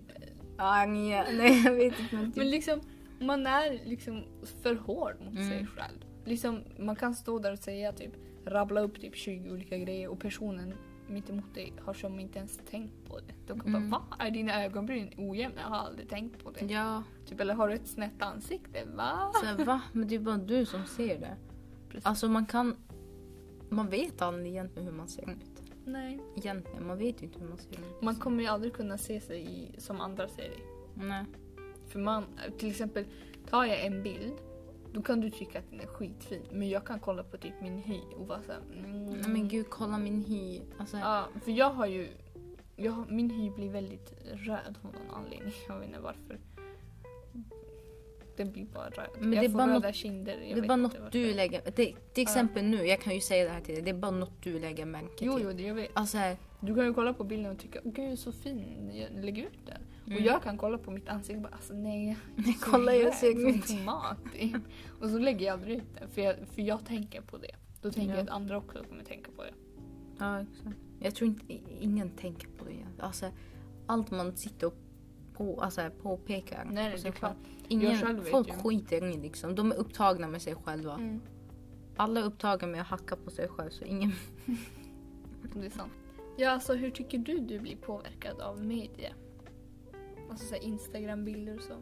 arga? 0.58 1.26
Nej 1.38 1.62
jag 1.66 1.72
vet 1.74 2.00
inte. 2.00 2.16
Men 2.16 2.22
Men 2.22 2.32
typ, 2.32 2.44
liksom, 2.44 2.82
man 3.20 3.48
är 3.48 3.80
liksom 3.86 4.24
för 4.64 4.76
hård 4.76 5.14
mot 5.26 5.34
Mm. 5.36 5.50
sig 5.50 5.68
själv. 5.68 6.00
Liksom, 6.26 6.64
man 6.80 6.96
kan 6.96 7.16
stå 7.16 7.40
där 7.40 7.52
och 7.52 7.60
säga 7.60 7.92
typ, 7.92 8.12
rabbla 8.46 8.82
upp 8.82 9.02
typ 9.02 9.16
20 9.16 9.52
olika 9.52 9.78
grejer 9.78 10.08
och 10.08 10.20
personen 10.20 10.74
mitt 11.08 11.30
emot 11.30 11.54
dig 11.56 11.74
har 11.86 11.94
som 11.94 12.20
inte 12.20 12.40
ens 12.40 12.60
tänkt 12.70 12.94
på 13.08 13.20
det. 13.20 13.34
De 13.48 13.60
kan 13.60 13.76
Mm. 13.76 13.90
bara 13.90 14.00
va? 14.00 14.18
Är 14.26 14.32
dina 14.32 14.64
ögonbryn 14.64 15.10
ojämna? 15.18 15.62
Jag 15.62 15.70
har 15.70 15.78
aldrig 15.78 16.10
tänkt 16.10 16.44
på 16.44 16.52
det. 16.52 16.66
ja, 16.66 17.04
Typ, 17.26 17.40
eller 17.42 17.54
har 17.54 17.68
du 17.68 17.74
ett 17.76 17.88
snett 17.88 18.22
ansikte? 18.22 18.80
Va? 18.96 19.32
så 19.40 19.46
här, 19.46 19.66
va? 19.66 19.82
Men 19.92 20.08
det 20.08 20.16
är 20.16 20.20
bara 20.20 20.38
du 20.38 20.66
som 20.66 20.86
ser 20.86 21.20
det. 21.20 21.36
Precis. 21.90 22.06
Alltså 22.06 22.28
man 22.30 22.46
kan... 22.46 22.76
Man 23.74 23.90
vet 23.90 24.22
aldrig 24.22 24.48
egentligen 24.48 24.88
hur 24.88 24.96
man 24.96 25.08
ser 25.08 25.30
ut. 25.30 25.64
Nej. 25.86 26.20
Egentligen, 26.36 26.88
man 26.88 26.98
vet 26.98 27.22
ju 27.22 27.26
inte 27.26 27.40
hur 27.40 27.48
man 27.48 27.58
ser 27.58 27.72
ut. 27.72 28.02
Man 28.02 28.16
kommer 28.16 28.44
ju 28.44 28.50
aldrig 28.50 28.74
kunna 28.74 28.98
se 28.98 29.22
sig 29.22 29.42
i, 29.42 29.76
som 29.78 30.02
andra 30.02 30.28
ser 30.28 30.44
dig. 30.44 30.64
Nej. 30.96 31.26
För 31.88 32.00
man, 32.00 32.26
till 32.58 32.70
exempel, 32.70 33.06
tar 33.50 33.66
jag 33.66 33.86
en 33.86 34.04
bild, 34.04 34.34
då 34.94 35.02
kan 35.02 35.22
du 35.22 35.30
tycka 35.30 35.60
att 35.60 35.70
den 35.70 35.80
är 35.80 35.88
skitfin. 35.88 36.42
Men 36.52 36.70
jag 36.70 36.86
kan 36.86 37.00
kolla 37.00 37.24
på 37.24 37.38
typ 37.38 37.62
min 37.62 37.78
hy 37.78 38.00
och 38.18 38.28
vara 38.28 38.42
såhär... 38.42 38.62
Mm. 38.74 39.06
Nej 39.06 39.30
men 39.30 39.48
gud, 39.48 39.70
kolla 39.70 39.98
min 39.98 40.22
hy. 40.22 40.62
Alltså, 40.78 40.98
Ja, 40.98 41.28
för 41.44 41.52
jag 41.52 41.70
har 41.70 41.86
ju... 41.86 42.08
Jag, 42.76 43.12
min 43.12 43.30
hy 43.30 43.50
blir 43.50 43.70
väldigt 43.70 44.14
röd 44.32 44.78
av 44.82 44.94
någon 44.94 45.16
anledning. 45.16 45.54
Jag 45.68 45.80
vet 45.80 45.88
inte 45.88 46.00
varför. 46.00 46.40
Den 48.38 48.52
blir 48.52 48.66
bara. 48.66 48.90
Men 49.20 49.34
jag 49.34 49.42
det 49.44 49.46
är 49.46 49.50
får 49.50 49.58
bara 49.58 49.68
röda 49.76 49.88
något- 49.88 49.96
kinder. 49.96 50.38
Det 50.40 50.52
är 50.62 50.68
bara 50.68 50.76
något 50.76 50.96
du 51.12 51.34
lägger... 51.34 51.62
Det, 51.76 51.94
till 52.14 52.22
exempel 52.24 52.66
nu, 52.66 52.86
jag 52.86 53.02
kan 53.02 53.14
ju 53.16 53.22
säga 53.22 53.44
det 53.44 53.50
här 53.50 53.62
till 53.62 53.74
dig. 53.76 53.84
Det 53.84 53.90
är 53.90 53.94
bara 53.96 54.12
något 54.12 54.44
du 54.44 54.60
lägger 54.60 54.86
märke 54.86 55.18
till. 55.18 55.28
Jo, 55.28 55.40
jo, 55.44 55.52
det 55.54 55.64
jag 55.64 55.76
vet. 55.76 55.90
Alltså, 55.94 56.18
här, 56.18 56.38
Du 56.60 56.76
kan 56.76 56.86
ju 56.86 56.94
kolla 56.94 57.14
på 57.14 57.24
bilden 57.24 57.52
och 57.52 57.60
tycka 57.60 57.80
gud 57.84 58.20
så 58.20 58.32
fin, 58.32 58.92
Jag- 58.94 59.24
lägg 59.26 59.38
ut 59.38 59.66
den. 59.66 59.82
Mm. 60.06 60.18
Och 60.18 60.24
jag 60.24 60.44
kan 60.44 60.58
kolla 60.58 60.78
på 60.78 60.92
mitt 60.92 61.10
ansikte 61.10 61.36
och 61.38 61.42
bara 61.44 61.54
alltså 61.56 61.74
nej. 61.74 62.18
Nej, 62.36 62.58
kolla 62.62 62.96
jag 62.96 63.14
ser 63.14 63.32
som 63.32 63.48
ut. 63.48 63.68
tomat. 63.68 64.18
och 65.02 65.10
så 65.10 65.18
lägger 65.18 65.46
jag 65.46 65.54
aldrig 65.54 65.78
ut 65.78 65.84
den 66.00 66.10
för 66.10 66.22
jag, 66.22 66.36
för 66.56 66.62
jag 66.62 66.86
tänker 66.86 67.22
på 67.22 67.38
det. 67.38 67.56
Då 67.82 67.92
tänker 67.92 68.12
Ja. 68.14 68.18
jag 68.18 68.24
att 68.24 68.30
andra 68.30 68.58
också 68.58 68.84
kommer 68.90 69.04
tänka 69.04 69.32
på 69.36 69.44
det. 69.44 69.54
Ja, 70.20 70.42
exakt. 70.42 70.78
Jag 71.00 71.16
tror 71.16 71.28
inte 71.30 71.54
ingen 71.80 72.10
tänker 72.10 72.48
på 72.48 72.66
det. 72.66 73.04
Alltså, 73.04 73.26
allt 73.88 74.12
man 74.12 74.36
sitter 74.38 74.68
och 74.68 74.76
på, 75.42 75.62
alltså, 75.62 75.82
här, 75.82 75.90
påpekar. 75.90 76.66
Nej, 76.66 76.74
nej, 76.74 77.00
det 77.04 77.08
är 77.08 77.12
klart. 77.12 77.32
själv. 77.32 77.58
Ingen, 77.68 78.24
folk 78.24 78.48
ju. 78.48 78.54
skiter 78.54 79.06
i 79.06 79.18
liksom. 79.18 79.56
De 79.56 79.72
är 79.72 79.76
upptagna 79.76 80.28
med 80.28 80.42
sig 80.42 80.56
själva. 80.56 80.94
Mm. 80.94 81.22
Alla 81.96 82.20
är 82.20 82.24
upptagna 82.24 82.68
med 82.68 82.82
att 82.82 82.88
hacka 82.88 83.16
på 83.16 83.32
sig 83.32 83.48
själv 83.48 83.70
så 83.70 83.86
ingen... 83.86 84.12
Det 85.54 85.66
är 85.66 85.70
sant. 85.70 85.92
Ja, 86.38 86.50
alltså 86.50 86.74
hur 86.74 86.92
tycker 86.92 87.18
du 87.18 87.40
du 87.40 87.60
blir 87.60 87.76
påverkad 87.76 88.42
av 88.42 88.66
media? 88.66 89.14
Alltså 90.30 90.46
så 90.46 90.56
Instagram-bilder 90.56 91.56
och 91.56 91.64
så. 91.64 91.74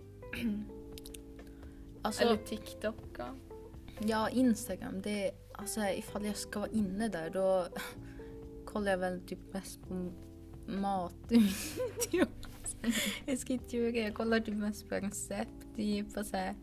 Alltså, 2.02 2.24
Eller 2.24 2.38
TikTok. 2.38 2.96
Ja. 3.18 3.36
ja, 4.00 4.30
Instagram. 4.30 5.02
Det 5.02 5.28
är, 5.28 5.32
alltså, 5.54 5.82
ifall 5.82 6.26
jag 6.26 6.36
ska 6.36 6.60
vara 6.60 6.70
inne 6.70 7.08
där 7.08 7.30
då 7.30 7.68
kollar 8.66 8.92
jag 8.92 8.98
väl 8.98 9.22
typ 9.22 9.54
mest 9.54 9.88
på 9.88 10.12
mat. 10.66 11.14
jag 13.26 13.40
ska 13.40 13.54
inte. 13.54 13.78
Jag 13.78 14.14
kollar 14.14 14.40
typ 14.40 14.56
mest 14.56 14.90
på 14.90 14.96
recept. 14.96 15.76
Typ, 15.76 16.18
och 16.18 16.26
så 16.26 16.38
här, 16.38 16.56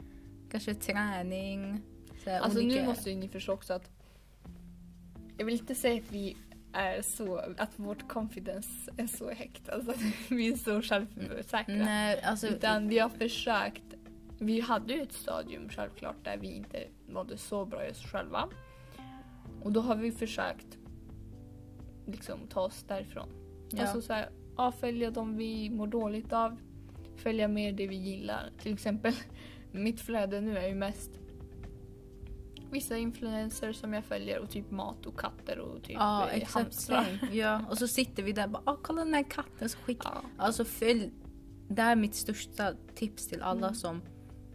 kanske 0.51 0.75
träning. 0.75 1.83
Så 2.25 2.31
här, 2.31 2.41
Alltså 2.41 2.59
olika... 2.59 2.81
nu 2.81 2.87
måste 2.87 3.11
ju 3.11 3.17
ni 3.17 3.29
förstå 3.29 3.53
också 3.53 3.73
att 3.73 3.91
jag 5.39 5.47
vill 5.47 5.55
inte 5.55 5.75
säga 5.75 6.03
att 6.03 6.13
vi 6.13 6.37
är 6.73 7.03
så, 7.03 7.37
att 7.59 7.79
vårt 7.79 8.09
confidence 8.09 8.93
är 8.97 9.07
så 9.07 9.31
högt, 9.31 9.69
alltså 9.69 9.93
vi 10.29 10.49
är 10.53 10.57
så 10.57 10.83
självsäkra. 10.83 11.75
Nej, 11.75 12.23
alltså... 12.23 12.47
Utan 12.47 12.89
vi 12.89 12.99
har 12.99 13.09
försökt, 13.09 13.95
vi 14.39 14.61
hade 14.61 14.95
ju 14.95 15.03
ett 15.03 15.13
stadium 15.13 15.69
självklart 15.69 16.25
där 16.25 16.37
vi 16.37 16.49
inte 16.49 16.85
mådde 17.09 17.39
så 17.39 17.65
bra 17.65 17.87
i 17.87 17.91
oss 17.91 18.03
själva. 18.03 18.49
Och 19.63 19.73
då 19.73 19.81
har 19.81 19.97
vi 19.97 20.13
försökt 20.13 20.79
liksom 22.07 22.47
ta 22.49 22.61
oss 22.61 22.85
därifrån. 22.89 23.29
Ja. 23.71 23.83
Alltså 23.83 24.03
så 24.03 24.13
här, 24.13 24.31
ja, 24.57 24.73
följa 24.73 25.11
dem 25.11 25.37
vi 25.37 25.71
mår 25.71 25.87
dåligt 25.87 26.33
av, 26.33 26.57
följa 27.17 27.49
mer 27.49 27.73
det 27.73 27.87
vi 27.87 27.97
gillar. 27.97 28.51
Till 28.63 28.73
exempel, 28.75 29.13
mitt 29.73 30.01
flöde 30.01 30.41
nu 30.41 30.59
är 30.59 30.69
ju 30.69 30.75
mest 30.75 31.11
vissa 32.71 32.97
influencers 32.97 33.77
som 33.77 33.93
jag 33.93 34.05
följer 34.05 34.39
och 34.41 34.51
typ 34.51 34.71
mat 34.71 35.07
och 35.07 35.21
katter 35.21 35.59
och 35.59 35.83
typ 35.83 35.97
Ja, 35.99 36.29
eh, 36.31 36.49
hamstrar. 36.49 37.19
Ja, 37.33 37.65
och 37.71 37.79
så 37.79 37.89
sitter 37.89 38.23
vi 38.23 38.33
där 38.33 38.45
och 38.45 38.51
bara, 38.51 38.63
ah, 38.67 38.77
kolla 38.83 39.05
den 39.05 39.15
här 39.15 39.23
katten 39.31 39.69
så 39.69 39.79
skick. 39.79 40.01
Ja. 40.05 40.23
Alltså 40.37 40.65
följ. 40.65 41.11
Det 41.69 41.83
är 41.83 41.97
mitt 41.97 42.15
största 42.15 42.73
tips 42.95 43.29
till 43.29 43.43
alla 43.43 43.67
Mm. 43.67 43.75
som, 43.75 44.03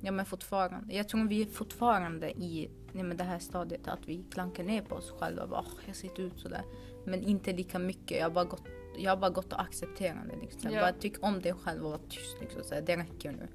ja 0.01 0.11
men 0.11 0.25
fortfarande, 0.25 0.93
jag 0.95 1.09
tror 1.09 1.27
vi 1.27 1.41
är 1.41 1.45
fortfarande 1.45 2.31
i 2.31 2.69
ja, 2.93 3.03
men 3.03 3.17
det 3.17 3.23
här 3.23 3.39
stadiet 3.39 3.87
att 3.87 4.07
vi 4.07 4.23
klankar 4.31 4.63
ner 4.63 4.81
på 4.81 4.95
oss 4.95 5.11
själva. 5.19 5.47
Bara, 5.47 5.59
"Åh, 5.67 5.79
jag 5.87 5.95
ser 5.95 6.19
ut 6.21 6.39
sådär. 6.39 6.63
Men 7.05 7.23
inte 7.23 7.53
lika 7.53 7.79
mycket. 7.79 8.17
Jag 8.17 8.25
har 8.25 8.31
bara 8.31 8.45
gått, 8.45 8.63
jag 8.97 9.11
har 9.11 9.17
bara 9.17 9.29
gått 9.29 9.53
och 9.53 9.61
accepterat 9.61 10.29
det. 10.29 10.35
Liksom. 10.41 10.71
Ja. 10.71 10.81
Bara 10.81 10.93
tyck 10.93 11.23
om 11.23 11.41
dig 11.41 11.53
själv 11.53 11.85
och 11.85 11.91
var 11.91 11.99
tyst. 12.09 12.37
Liksom, 12.41 12.63
så 12.63 12.75
här, 12.75 12.81
det 12.81 12.97
räcker 12.97 13.31
nu. 13.31 13.47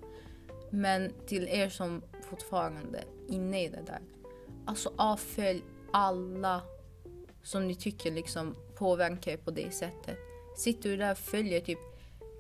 Men 0.71 1.13
till 1.27 1.49
er 1.49 1.69
som 1.69 2.03
fortfarande 2.23 2.99
är 2.99 3.35
inne 3.35 3.65
i 3.65 3.69
det 3.69 3.83
där. 3.87 4.01
Alltså 4.67 4.93
avfölj 4.97 5.65
alla 5.93 6.63
som 7.43 7.69
ni 7.69 7.75
tycker 7.75 8.13
liksom 8.13 8.57
påverkar 8.79 9.33
er 9.33 9.37
på 9.37 9.51
det 9.51 9.75
sättet. 9.75 10.19
Sitter 10.57 10.91
du 10.91 10.97
där 10.97 11.13
och 11.13 11.19
följer 11.19 11.61
typ 11.61 11.79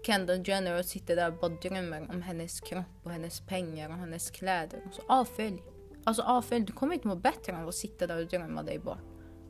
Kendall 0.06 0.48
Jenner 0.48 0.78
och 0.78 0.84
sitter 0.84 1.16
där 1.16 1.32
och 1.32 1.38
bara 1.38 1.48
drömmer 1.48 2.10
om 2.10 2.22
hennes 2.22 2.60
kropp 2.60 2.84
och 3.02 3.10
hennes 3.10 3.40
pengar 3.40 3.88
och 3.88 3.94
hennes 3.94 4.30
kläder. 4.30 4.80
Så 4.92 5.02
avfölj. 5.08 5.62
Alltså 6.04 6.22
avfölj, 6.22 6.64
du 6.64 6.72
kommer 6.72 6.94
inte 6.94 7.08
må 7.08 7.14
bättre 7.14 7.62
av 7.62 7.68
att 7.68 7.74
sitta 7.74 8.06
där 8.06 8.18
och 8.18 8.26
drömma 8.26 8.62
dig 8.62 8.78
bort. 8.78 8.98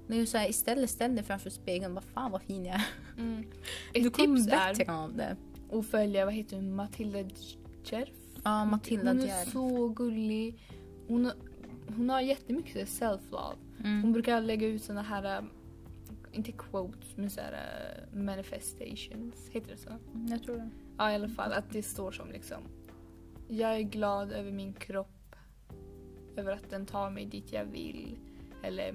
Ju 0.09 0.27
så 0.27 0.39
här, 0.39 0.49
istället 0.51 0.91
ställ 0.91 1.15
dig 1.15 1.25
framför 1.25 1.51
spegeln 1.51 1.97
och 1.97 2.03
bara 2.03 2.11
fan 2.15 2.31
vad 2.31 2.43
fin 2.43 2.65
jag 2.65 2.75
är. 2.75 2.85
Mm. 3.19 3.45
Du 3.95 4.11
kommer 4.11 4.37
tips 4.37 4.53
är 4.53 4.75
bättre 4.75 4.93
av 4.93 5.15
det. 5.17 5.37
att 5.73 5.87
följa, 5.87 6.25
vad 6.25 6.35
heter 6.35 6.57
hon, 6.57 6.75
Matilda 6.75 7.19
Djerf? 7.85 8.09
Ja, 8.45 8.65
Matilda 8.65 9.11
Hon 9.11 9.21
är 9.21 9.27
Djerf. 9.27 9.53
så 9.53 9.89
gullig. 9.89 10.61
Hon 11.09 11.25
har, 11.25 11.35
hon 11.97 12.11
har 12.11 12.21
jättemycket 12.21 12.89
self-love. 12.89 13.57
Hon 13.79 13.87
Mm. 13.87 14.13
brukar 14.13 14.41
lägga 14.41 14.67
ut 14.67 14.83
såna 14.83 15.03
här, 15.03 15.39
um, 15.39 15.51
inte 16.33 16.53
quotes, 16.53 17.17
men 17.17 17.31
så 17.31 17.41
här 17.41 17.53
uh, 18.13 18.19
manifestations. 18.23 19.49
Heter 19.51 19.71
det 19.71 19.77
så? 19.77 19.91
Jag 20.31 20.43
tror 20.43 20.57
det. 20.57 20.71
Ja, 20.99 21.13
i 21.13 21.15
alla 21.15 21.29
fall 21.29 21.53
att 21.53 21.73
det 21.73 21.83
står 21.83 22.13
som 22.13 22.31
liksom 22.31 22.59
Jag 23.49 23.77
är 23.77 23.81
glad 23.83 24.33
över 24.33 24.53
min 24.53 24.73
kropp. 24.73 25.37
Över 26.37 26.53
att 26.53 26.71
den 26.71 26.87
tar 26.87 27.11
mig 27.11 27.27
dit 27.27 27.53
jag 27.53 27.65
vill. 27.65 28.19
Eller 28.63 28.95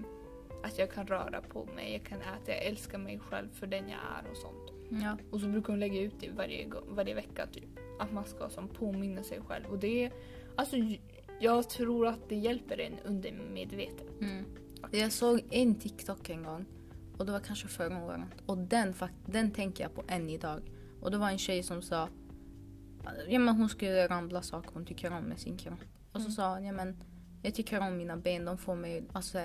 att 0.63 0.77
jag 0.77 0.91
kan 0.91 1.07
röra 1.07 1.41
på 1.41 1.65
mig, 1.75 1.93
jag 1.93 2.03
kan 2.03 2.21
äta, 2.21 2.51
jag 2.51 2.63
älskar 2.65 2.97
mig 2.97 3.19
själv 3.19 3.49
för 3.49 3.67
den 3.67 3.89
jag 3.89 3.99
är 3.99 4.31
och 4.31 4.37
sånt. 4.37 4.71
Ja. 5.03 5.17
Och 5.31 5.41
så 5.41 5.47
brukar 5.47 5.73
hon 5.73 5.79
lägga 5.79 6.01
ut 6.01 6.13
det 6.19 6.29
varje, 6.29 6.67
varje 6.87 7.15
vecka 7.15 7.47
typ. 7.47 7.69
Att 7.99 8.11
man 8.13 8.25
ska 8.25 8.49
som 8.49 8.67
påminna 8.67 9.23
sig 9.23 9.41
själv. 9.41 9.65
Och 9.65 9.79
det 9.79 10.03
är, 10.03 10.11
alltså 10.55 10.75
jag 11.39 11.69
tror 11.69 12.07
att 12.07 12.29
det 12.29 12.35
hjälper 12.35 12.79
en 12.79 12.99
undermedvetet. 13.05 14.21
Mm. 14.21 14.45
Jag 14.91 15.11
såg 15.11 15.41
en 15.51 15.75
TikTok 15.75 16.29
en 16.29 16.43
gång 16.43 16.65
och 17.17 17.25
det 17.25 17.31
var 17.31 17.39
kanske 17.39 17.67
förra 17.67 18.05
året 18.05 18.21
och 18.45 18.57
den, 18.57 18.93
den 19.25 19.51
tänker 19.51 19.83
jag 19.83 19.95
på 19.95 20.03
än 20.07 20.29
idag. 20.29 20.61
Och 21.01 21.11
det 21.11 21.17
var 21.17 21.29
en 21.29 21.37
tjej 21.37 21.63
som 21.63 21.81
sa 21.81 22.09
ja, 23.27 23.39
men 23.39 23.55
hon 23.55 23.69
skulle 23.69 24.07
ramla 24.07 24.41
saker 24.41 24.69
hon 24.73 24.85
tycker 24.85 25.13
om 25.13 25.23
med 25.23 25.39
sin 25.39 25.57
kropp. 25.57 25.79
Och 26.11 26.21
så 26.21 26.25
Mm. 26.27 26.31
sa 26.31 26.53
hon 26.53 26.65
ja, 26.65 26.71
men 26.71 27.03
jag 27.43 27.55
tycker 27.55 27.79
om 27.79 27.97
mina 27.97 28.17
ben, 28.17 28.45
de 28.45 28.57
får 28.57 28.75
mig, 28.75 29.03
alltså 29.13 29.39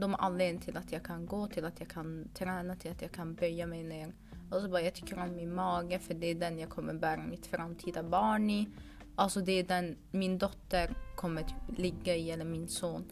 de 0.00 0.14
är 0.14 0.20
anledningen 0.20 0.62
till 0.62 0.76
att 0.76 0.92
jag 0.92 1.02
kan 1.02 1.26
gå, 1.26 1.46
till 1.46 1.64
att 1.64 1.80
jag 1.80 1.88
kan 1.88 2.28
träna, 2.34 2.76
till 2.76 2.90
att 2.90 3.02
jag 3.02 3.12
kan 3.12 3.34
böja 3.34 3.66
mig 3.66 3.84
ner. 3.84 4.12
Och 4.50 4.60
så 4.60 4.68
bara 4.68 4.82
jag 4.82 4.94
tycker 4.94 5.18
om 5.18 5.36
min 5.36 5.54
mage 5.54 5.98
för 5.98 6.14
det 6.14 6.26
är 6.26 6.34
den 6.34 6.58
jag 6.58 6.70
kommer 6.70 6.94
bära 6.94 7.22
mitt 7.22 7.46
framtida 7.46 8.02
barn 8.02 8.50
i. 8.50 8.68
Alltså 9.14 9.40
det 9.40 9.52
är 9.52 9.62
den 9.62 9.96
min 10.10 10.38
dotter 10.38 10.94
kommer 11.16 11.42
typ 11.42 11.78
ligga 11.78 12.16
i 12.16 12.30
eller 12.30 12.44
min 12.44 12.68
son. 12.68 13.04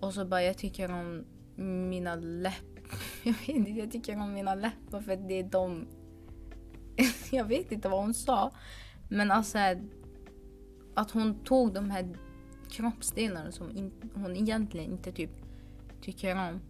Och 0.00 0.14
så 0.14 0.24
bara 0.24 0.42
jag 0.42 0.58
tycker 0.58 0.90
om 0.90 1.24
mina 1.88 2.14
läppar. 2.14 2.74
Jag 3.22 3.32
vet 3.32 3.48
inte, 3.48 3.70
jag 3.70 3.92
tycker 3.92 4.20
om 4.20 4.34
mina 4.34 4.54
läppar 4.54 5.00
för 5.00 5.16
det 5.16 5.34
är 5.34 5.44
de... 5.44 5.86
jag 7.30 7.44
vet 7.44 7.72
inte 7.72 7.88
vad 7.88 8.00
hon 8.00 8.14
sa. 8.14 8.50
Men 9.08 9.30
alltså 9.30 9.58
att 10.94 11.10
hon 11.10 11.34
tog 11.44 11.72
de 11.72 11.90
här 11.90 12.16
kroppsdelarna 12.70 13.52
som 13.52 13.76
in, 13.76 13.92
hon 14.14 14.36
egentligen 14.36 14.92
inte 14.92 15.12
typ 15.12 15.43
tycker 16.04 16.34
om. 16.34 16.60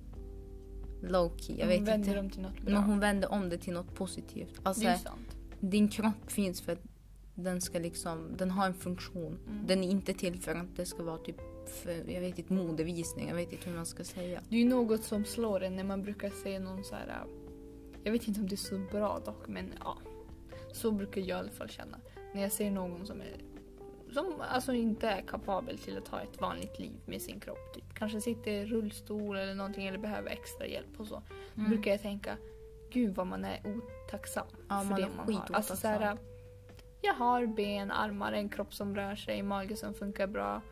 Low 1.03 1.37
key, 1.37 1.57
jag 1.59 1.67
vet 1.67 1.81
vänder 1.81 1.95
inte. 1.95 2.14
dem 2.14 2.31
till 2.31 2.43
något 2.43 2.61
bra. 2.61 2.75
Men 2.75 2.83
hon 2.83 3.00
vände 3.00 3.26
om 3.26 3.49
det 3.49 3.59
till 3.59 3.73
något 3.73 3.95
positivt. 3.95 4.61
Alltså, 4.62 4.83
det 4.83 4.88
är 4.88 4.97
sant. 4.97 5.37
din 5.61 5.88
kropp 5.88 6.33
finns 6.33 6.61
för 6.61 6.73
att 6.73 6.83
den 7.35 7.61
ska 7.61 7.79
liksom, 7.79 8.37
den 8.37 8.50
har 8.50 8.67
en 8.67 8.75
funktion. 8.75 9.38
Mm. 9.49 9.67
Den 9.67 9.85
är 9.85 9.91
inte 9.91 10.14
till 10.14 10.41
för 10.41 10.55
att 10.55 10.76
det 10.76 10.87
ska 10.87 11.03
vara 11.03 11.19
typ, 11.19 11.37
för, 11.67 12.11
jag 12.11 12.21
vet 12.21 12.38
inte, 12.38 12.53
modevisning. 12.53 13.29
Jag 13.29 13.35
vet 13.35 13.53
inte 13.53 13.71
hur 13.71 13.76
man 13.76 13.87
ska 13.87 14.05
säga. 14.05 14.41
Det 14.49 14.57
är 14.57 14.61
ju 14.61 14.69
något 14.69 15.05
som 15.05 15.25
slår 15.25 15.62
en 15.62 15.76
när 15.76 15.85
man 15.85 16.03
brukar 16.03 16.31
se 16.31 16.59
någon 16.59 16.85
så 16.85 16.95
här. 16.95 17.25
Jag 18.05 18.12
vet 18.12 18.29
inte 18.29 18.41
om 18.41 18.49
det 18.49 18.55
är 18.55 18.57
så 18.57 18.79
bra 18.93 19.21
dock, 19.25 19.49
men 19.49 19.73
ja. 19.85 19.99
Så 20.73 20.93
brukar 20.93 21.21
jag 21.21 21.29
i 21.29 21.33
alla 21.33 21.50
fall 21.50 21.69
känna. 21.69 21.99
När 22.35 22.43
jag 22.43 22.53
ser 22.53 22.71
någon 22.71 23.07
som 23.07 23.21
är 23.21 23.37
som 24.14 24.35
alltså 24.40 24.73
inte 24.73 25.09
är 25.09 25.21
kapabel 25.23 25.78
till 25.78 25.99
att 25.99 26.09
ha 26.09 26.21
ett 26.21 26.40
vanligt 26.40 26.78
liv 26.78 26.92
med 27.06 27.23
sin 27.23 27.40
kropp. 27.40 27.75
Typ. 27.75 27.94
Kanske 27.94 28.21
sitter 28.21 28.50
i 28.50 28.66
rullstol 28.66 29.37
eller 29.37 29.54
någonting 29.54 29.87
eller 29.87 29.99
behöver 29.99 30.30
extra 30.30 30.66
hjälp 30.66 31.00
och 31.00 31.06
så. 31.06 31.23
Då 31.54 31.61
Mm. 31.61 31.71
brukar 31.71 31.90
jag 31.90 32.02
tänka, 32.02 32.37
gud 32.90 33.14
vad 33.14 33.26
man 33.26 33.44
är 33.44 33.61
otacksam 33.66 34.47
Ja, 34.68 34.80
för 34.80 34.87
man 34.90 35.00
det 35.00 35.09
man 35.16 35.35
har. 35.35 35.54
Alltså, 35.54 35.76
så 35.76 35.88
här, 35.88 36.18
jag 37.02 37.14
har 37.14 37.47
ben, 37.47 37.90
armar, 37.90 38.33
en 38.33 38.49
kropp 38.49 38.75
som 38.75 38.97
rör 38.97 39.16
sig, 39.16 39.42
mage 39.42 39.76
som 39.76 39.94
funkar 39.94 40.26
bra. 40.26 40.62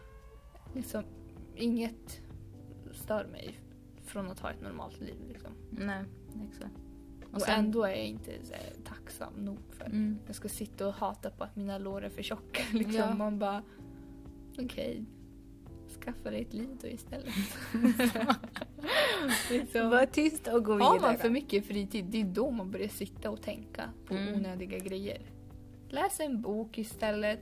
Liksom, 0.75 1.05
inget 1.57 2.21
stör 2.93 3.25
mig 3.25 3.61
från 4.05 4.31
att 4.31 4.41
ha 4.41 4.51
ett 4.51 4.61
normalt 4.61 5.01
liv. 5.01 5.15
Liksom. 5.29 5.51
Nej, 5.71 6.05
exakt. 6.49 6.73
Och, 7.33 7.49
ändå 7.49 7.83
är 7.85 7.89
jag 7.91 8.07
inte 8.07 8.31
tacksam 8.85 9.33
nog 9.35 9.59
för 9.71 9.85
Mm. 9.85 10.19
Jag 10.27 10.35
ska 10.37 10.49
sitta 10.49 10.87
och 10.87 10.95
hata 10.95 11.31
på 11.31 11.45
att 11.45 11.57
mina 11.57 11.79
lår 11.79 12.05
är 12.05 12.09
för 12.09 12.23
tjocka. 12.23 12.63
Liksom. 12.73 12.95
Ja. 12.95 13.15
Man 13.15 13.39
bara, 13.39 13.63
okej. 14.59 15.05
Skaffa 16.05 16.31
dig 16.31 16.43
ett 16.43 16.53
liv 16.53 16.69
då 16.83 16.89
istället. 16.89 17.35
liksom. 19.51 19.91
Var 19.91 20.07
tyst 20.07 20.47
och 20.49 20.65
gå 20.65 20.73
Har 20.73 20.79
vidare. 20.95 21.11
man 21.13 21.19
för 21.19 21.31
mycket 21.31 21.67
fritid, 21.67 22.05
det 22.05 22.21
är 22.21 22.25
då 22.25 22.51
man 22.51 22.71
börjar 22.71 22.89
sitta 22.89 23.31
och 23.31 23.43
tänka 23.43 23.91
på 24.07 24.15
Mm. 24.15 24.35
onödiga 24.35 24.79
grejer. 24.79 25.21
Läs 25.89 26.21
en 26.21 26.43
bok 26.43 26.79
istället. 26.79 27.41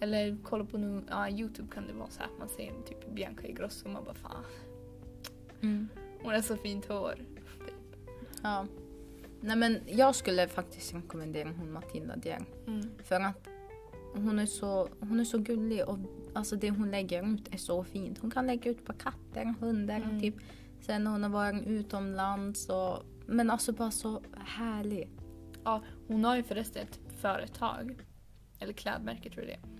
Eller 0.00 0.36
kolla 0.42 0.64
på 0.64 0.78
nu, 0.78 1.02
ja, 1.10 1.28
Youtube 1.30 1.68
kan 1.74 1.86
det 1.86 1.92
vara 1.92 2.10
så 2.10 2.20
här 2.20 2.26
att 2.26 2.38
man 2.38 2.48
ser 2.48 2.68
en 2.68 2.82
typ 2.82 3.14
Bianca 3.14 3.46
Ingrosso 3.46 3.84
och 3.86 3.92
man 3.92 4.04
bara 4.04 4.14
fan, 4.14 4.44
Mm. 5.62 5.88
hon 6.22 6.32
har 6.34 6.40
så 6.42 6.56
fint 6.56 6.86
hår. 6.86 7.14
Ja. 8.42 8.66
Nej 9.44 9.56
men 9.56 9.80
jag 9.86 10.14
skulle 10.14 10.48
faktiskt 10.48 10.94
rekommendera 10.94 11.48
hon 11.58 11.72
Matilda 11.72 12.16
Dieng. 12.16 12.46
Mm. 12.66 12.90
För 13.04 13.20
att 13.20 13.48
hon 14.14 14.38
är 14.38 14.46
så, 14.46 14.88
hon 15.00 15.20
är 15.20 15.24
så 15.24 15.38
gullig 15.38 15.88
och 15.88 15.98
alltså 16.34 16.56
det 16.56 16.70
hon 16.70 16.90
lägger 16.90 17.34
ut 17.34 17.54
är 17.54 17.58
så 17.58 17.84
fint. 17.84 18.18
Hon 18.18 18.30
kan 18.30 18.46
lägga 18.46 18.70
ut 18.70 18.84
på 18.84 18.92
katter, 18.92 19.54
hundar, 19.60 19.96
Mm. 19.96 20.20
typ. 20.20 20.34
Sen 20.80 21.06
hon 21.06 21.22
har 21.22 21.30
varit 21.30 21.66
utomlands 21.66 22.68
och 22.68 23.02
men 23.26 23.50
alltså 23.50 23.72
bara 23.72 23.90
så 23.90 24.22
härlig. 24.38 25.08
Ja, 25.64 25.82
hon 26.08 26.24
har 26.24 26.36
ju 26.36 26.42
förresten 26.42 26.82
ett 26.82 27.00
företag. 27.20 27.96
Eller 28.60 28.72
klädmärke 28.72 29.30
tror 29.30 29.44
jag 29.44 29.48
det 29.48 29.54
är. 29.54 29.74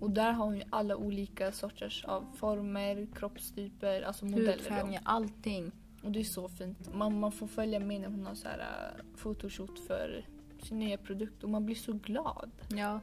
Och 0.00 0.10
där 0.10 0.32
har 0.32 0.44
hon 0.44 0.56
ju 0.56 0.62
alla 0.70 0.96
olika 0.96 1.52
sorters 1.52 2.04
av 2.04 2.24
former, 2.36 3.06
kroppstyper, 3.14 4.02
alltså 4.02 4.24
modeller. 4.24 4.46
då. 4.46 4.52
Hudfärger, 4.52 5.00
allting. 5.04 5.72
Och 6.02 6.12
det 6.12 6.20
är 6.20 6.24
så 6.24 6.48
fint. 6.48 6.94
Man, 6.94 7.20
man 7.20 7.32
får 7.32 7.46
följa 7.46 7.80
med 7.80 8.00
när 8.00 8.08
hon 8.08 8.26
har 8.26 8.34
så 8.34 8.48
här 8.48 8.58
äh, 8.58 9.04
photoshoot 9.16 9.78
för 9.78 10.26
sin 10.62 10.78
nya 10.78 10.98
produkt 10.98 11.44
och 11.44 11.50
man 11.50 11.66
blir 11.66 11.76
så 11.76 11.92
glad. 11.92 12.50
Ja. 12.68 13.00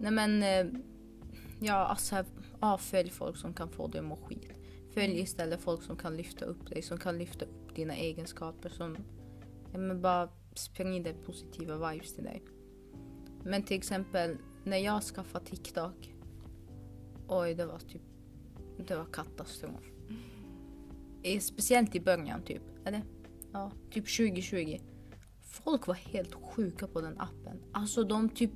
Nej 0.00 0.12
men, 0.12 0.42
eh, 0.42 0.66
ja 1.60 1.74
alltså 1.74 2.24
avfölj 2.60 3.10
folk 3.10 3.36
som 3.36 3.54
kan 3.54 3.68
få 3.68 3.86
dig 3.86 3.98
att 3.98 4.04
må 4.04 4.16
skit. 4.16 4.52
Följ 4.94 5.20
istället 5.20 5.60
folk 5.60 5.82
som 5.82 5.96
kan 5.96 6.16
lyfta 6.16 6.44
upp 6.44 6.70
dig, 6.70 6.82
som 6.82 6.98
kan 6.98 7.18
lyfta 7.18 7.44
upp 7.44 7.74
dina 7.74 7.96
egenskaper, 7.96 8.68
som 8.68 8.96
ja, 9.72 9.78
men 9.78 10.02
bara 10.02 10.28
sprider 10.54 11.14
positiva 11.14 11.90
vibes 11.90 12.14
till 12.14 12.24
dig. 12.24 12.42
Men 13.44 13.62
till 13.62 13.76
exempel 13.76 14.36
när 14.64 14.78
jag 14.78 15.02
skaffade 15.02 15.44
TikTok, 15.44 16.14
oj 17.28 17.54
det 17.54 17.66
var 17.66 17.78
typ, 17.78 18.02
det 18.86 18.96
var 18.96 19.04
katastrof. 19.04 19.91
Speciellt 21.40 21.94
i 21.94 22.00
början 22.00 22.42
typ, 22.42 22.62
eller? 22.86 23.02
Ja, 23.52 23.70
typ 23.90 24.16
2020. 24.16 24.78
Folk 25.64 25.86
var 25.86 25.94
helt 25.94 26.34
sjuka 26.34 26.86
på 26.86 27.00
den 27.00 27.20
appen. 27.20 27.60
Alltså 27.72 28.04
de 28.04 28.28
typ 28.28 28.50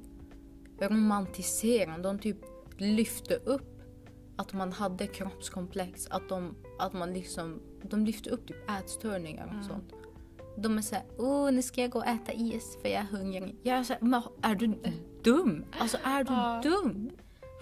romantiserade, 0.80 2.02
de 2.02 2.18
typ 2.18 2.36
lyfte 2.78 3.34
upp 3.34 3.82
att 4.36 4.52
man 4.52 4.72
hade 4.72 5.06
kroppskomplex, 5.06 6.06
att, 6.10 6.28
de, 6.28 6.54
att 6.78 6.92
man 6.92 7.12
liksom, 7.12 7.60
de 7.82 8.04
lyfte 8.04 8.30
upp 8.30 8.46
typ 8.48 8.70
ätstörningar 8.70 9.46
och 9.46 9.52
Mm. 9.52 9.64
sånt. 9.64 9.92
De 10.58 10.78
är 10.78 10.82
såhär, 10.82 11.04
åh 11.18 11.52
nu 11.52 11.62
ska 11.62 11.80
jag 11.80 11.90
gå 11.90 11.98
och 11.98 12.06
äta 12.06 12.32
is 12.32 12.78
för 12.82 12.88
jag 12.88 13.00
är 13.00 13.04
hungrig. 13.18 13.56
Jag 13.62 13.76
är 13.78 13.82
såhär, 13.82 14.22
är 14.42 14.54
du 14.54 14.74
dum? 15.24 15.64
Alltså 15.80 15.98
är 16.04 16.24
du 16.24 16.32
Ja. 16.32 16.60
dum? 16.62 17.10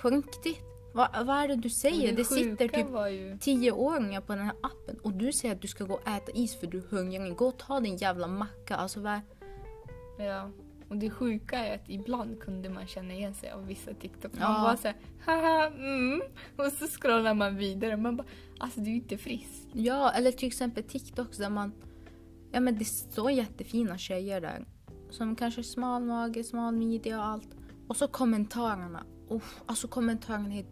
På 0.02 0.10
riktigt? 0.10 0.58
Vad, 0.94 1.26
vad 1.26 1.36
är 1.36 1.48
det 1.48 1.56
du 1.56 1.70
säger? 1.70 2.16
Det, 2.16 2.24
sitter 2.24 2.68
sjuka 2.68 2.76
typ 2.76 3.12
ju... 3.12 3.38
tioåringar 3.40 4.20
på 4.20 4.34
den 4.34 4.44
här 4.44 4.54
appen 4.62 4.98
och 5.02 5.12
du 5.12 5.32
säger 5.32 5.54
att 5.54 5.62
du 5.62 5.68
ska 5.68 5.84
gå 5.84 5.94
och 5.94 6.08
äta 6.08 6.32
is 6.32 6.60
för 6.60 6.66
du 6.66 6.78
är 6.78 6.82
hungrig. 6.82 7.36
Gå 7.36 7.46
och 7.46 7.58
ta 7.58 7.80
din 7.80 7.96
jävla 7.96 8.26
macka. 8.26 8.76
Alltså 8.76 9.00
vad... 9.00 9.20
Ja. 10.18 10.50
Och 10.88 10.96
det 10.96 11.10
sjuka 11.10 11.58
är 11.58 11.74
att 11.74 11.88
ibland 11.88 12.40
kunde 12.40 12.68
man 12.68 12.86
känna 12.86 13.14
igen 13.14 13.34
sig 13.34 13.50
av 13.50 13.66
vissa 13.66 13.94
TikTok. 13.94 14.32
Man 14.32 14.42
Ja. 14.42 14.62
var 14.62 14.76
såhär, 14.76 14.96
haha, 15.24 15.66
mm. 15.66 16.22
Och 16.56 16.72
så 16.72 16.86
scrollar 16.86 17.34
man 17.34 17.56
vidare. 17.56 17.96
Man 17.96 18.16
bara, 18.16 18.26
alltså 18.58 18.80
du 18.80 18.90
är 18.90 18.94
inte 18.94 19.18
frisk. 19.18 19.68
Ja, 19.72 20.10
eller 20.10 20.32
till 20.32 20.48
exempel 20.48 20.84
TikToks 20.84 21.36
där 21.36 21.50
man... 21.50 21.72
Ja 22.52 22.60
men 22.60 22.78
det 22.78 22.84
står 22.84 23.30
jättefina 23.30 23.98
tjejer 23.98 24.40
där. 24.40 24.64
Som 25.10 25.36
kanske 25.36 25.62
smal 25.62 26.02
mage, 26.02 26.44
smal 26.44 26.74
midja 26.74 27.18
och 27.18 27.24
allt. 27.24 27.48
Och 27.88 27.96
så 27.96 28.08
kommentarerna. 28.08 29.04
Uff, 29.30 29.60
alltså 29.66 29.88
kommentarerna 29.88 30.54
är 30.54 30.66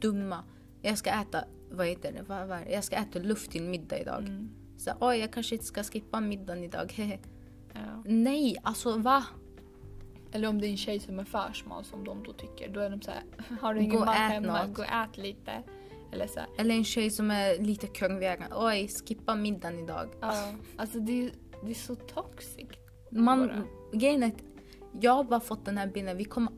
dumma. 0.00 0.44
Jag 0.82 0.98
ska 0.98 1.10
äta, 1.10 1.44
vad 1.70 1.86
heter 1.86 2.12
det, 2.12 2.22
vad, 2.22 2.48
vad? 2.48 2.60
Jag 2.70 2.84
ska 2.84 2.96
äta 2.96 3.18
luft 3.18 3.50
till 3.50 3.62
middag 3.62 3.98
idag. 3.98 4.18
Mm. 4.18 4.48
Så 4.78 4.90
oj, 5.00 5.18
jag 5.18 5.32
kanske 5.32 5.54
inte 5.54 5.66
ska 5.66 5.82
skippa 5.82 6.20
middagen 6.20 6.64
idag. 6.64 6.94
Ja. 7.72 8.02
Nej, 8.04 8.56
alltså 8.62 8.96
va? 8.96 9.24
Eller 10.32 10.48
om 10.48 10.60
det 10.60 10.66
är 10.66 10.70
en 10.70 10.76
tjej 10.76 11.00
som 11.00 11.18
är 11.18 11.24
för 11.24 11.52
smal 11.52 11.84
som 11.84 12.04
de 12.04 12.22
då 12.22 12.32
tycker. 12.32 12.68
Då 12.68 12.80
är 12.80 12.90
de 12.90 13.02
såhär, 13.02 13.22
har 13.60 13.74
du 13.74 13.80
ingen 13.80 14.00
mat 14.00 14.14
hemma? 14.16 14.66
något. 14.66 14.76
Gå 14.76 14.82
och 14.82 14.88
ät 14.88 15.18
lite. 15.18 15.62
Eller 16.12 16.26
så 16.26 16.40
här, 16.40 16.48
Eller 16.58 16.74
en 16.74 16.84
tjej 16.84 17.10
som 17.10 17.30
är 17.30 17.58
lite 17.58 17.86
kurvigare. 17.86 18.46
Oj, 18.56 18.88
skippa 18.88 19.34
middagen 19.34 19.78
idag. 19.78 20.08
ja. 20.20 20.52
Alltså 20.76 21.00
det 21.00 21.26
är, 21.26 21.32
det 21.64 21.70
är 21.70 21.74
så 21.74 21.94
toxic. 21.94 22.68
Man, 23.12 23.66
grejen 23.92 24.22
är 24.22 24.26
att 24.26 24.42
jag 25.00 25.12
har 25.12 25.24
bara 25.24 25.40
fått 25.40 25.64
den 25.64 25.78
här 25.78 25.86
bilden. 25.86 26.16
Vi 26.16 26.24
kommer, 26.24 26.52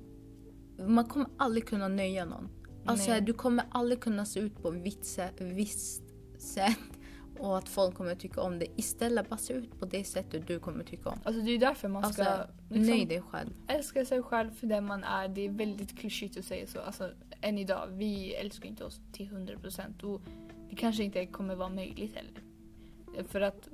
man 0.89 1.05
kommer 1.05 1.29
aldrig 1.37 1.69
kunna 1.69 1.89
nöja 1.89 2.25
någon. 2.25 2.49
Alltså, 2.85 3.11
Nej. 3.11 3.21
du 3.21 3.33
kommer 3.33 3.65
aldrig 3.71 4.01
kunna 4.01 4.25
se 4.25 4.41
ut 4.41 4.63
på 4.63 4.69
ett 4.69 5.41
visst 5.41 6.03
sätt, 6.39 6.77
och 7.39 7.59
att 7.59 7.69
folk 7.69 7.95
kommer 7.95 8.15
tycka 8.15 8.41
om 8.41 8.59
det. 8.59 8.67
Istället 8.77 9.29
bara 9.29 9.37
se 9.37 9.53
ut 9.55 9.79
på 9.81 9.87
det 9.87 10.05
sättet 10.05 10.47
du 10.47 10.59
kommer 10.59 10.85
tycka 10.85 11.09
om. 11.09 11.19
Alltså 11.25 11.43
det 11.43 11.51
är 11.51 11.59
därför 11.59 11.89
man 11.89 12.05
Alltså, 12.05 12.23
ska 12.23 12.47
liksom, 12.71 12.97
nöj 12.97 13.05
dig 13.07 13.23
själv. 13.23 13.51
älska 13.69 14.05
sig 14.05 14.23
själv 14.23 14.51
för 14.51 14.67
den 14.67 14.87
man 14.87 15.05
är. 15.05 15.29
Det 15.29 15.41
är 15.41 15.51
väldigt 15.51 15.99
klyschigt 15.99 16.39
att 16.39 16.45
säga 16.45 16.67
så. 16.67 16.81
Alltså, 16.81 17.11
än 17.41 17.59
idag, 17.59 17.87
vi 17.91 18.35
älskar 18.35 18.69
inte 18.69 18.85
oss 18.85 19.01
till 19.13 19.29
100% 19.29 20.03
och 20.03 20.23
det 20.71 20.77
kanske 20.77 21.05
inte 21.05 21.27
kommer 21.27 21.55
vara 21.55 21.69
möjligt 21.69 22.15
heller. 22.15 22.43
För 23.29 23.41
att 23.41 23.69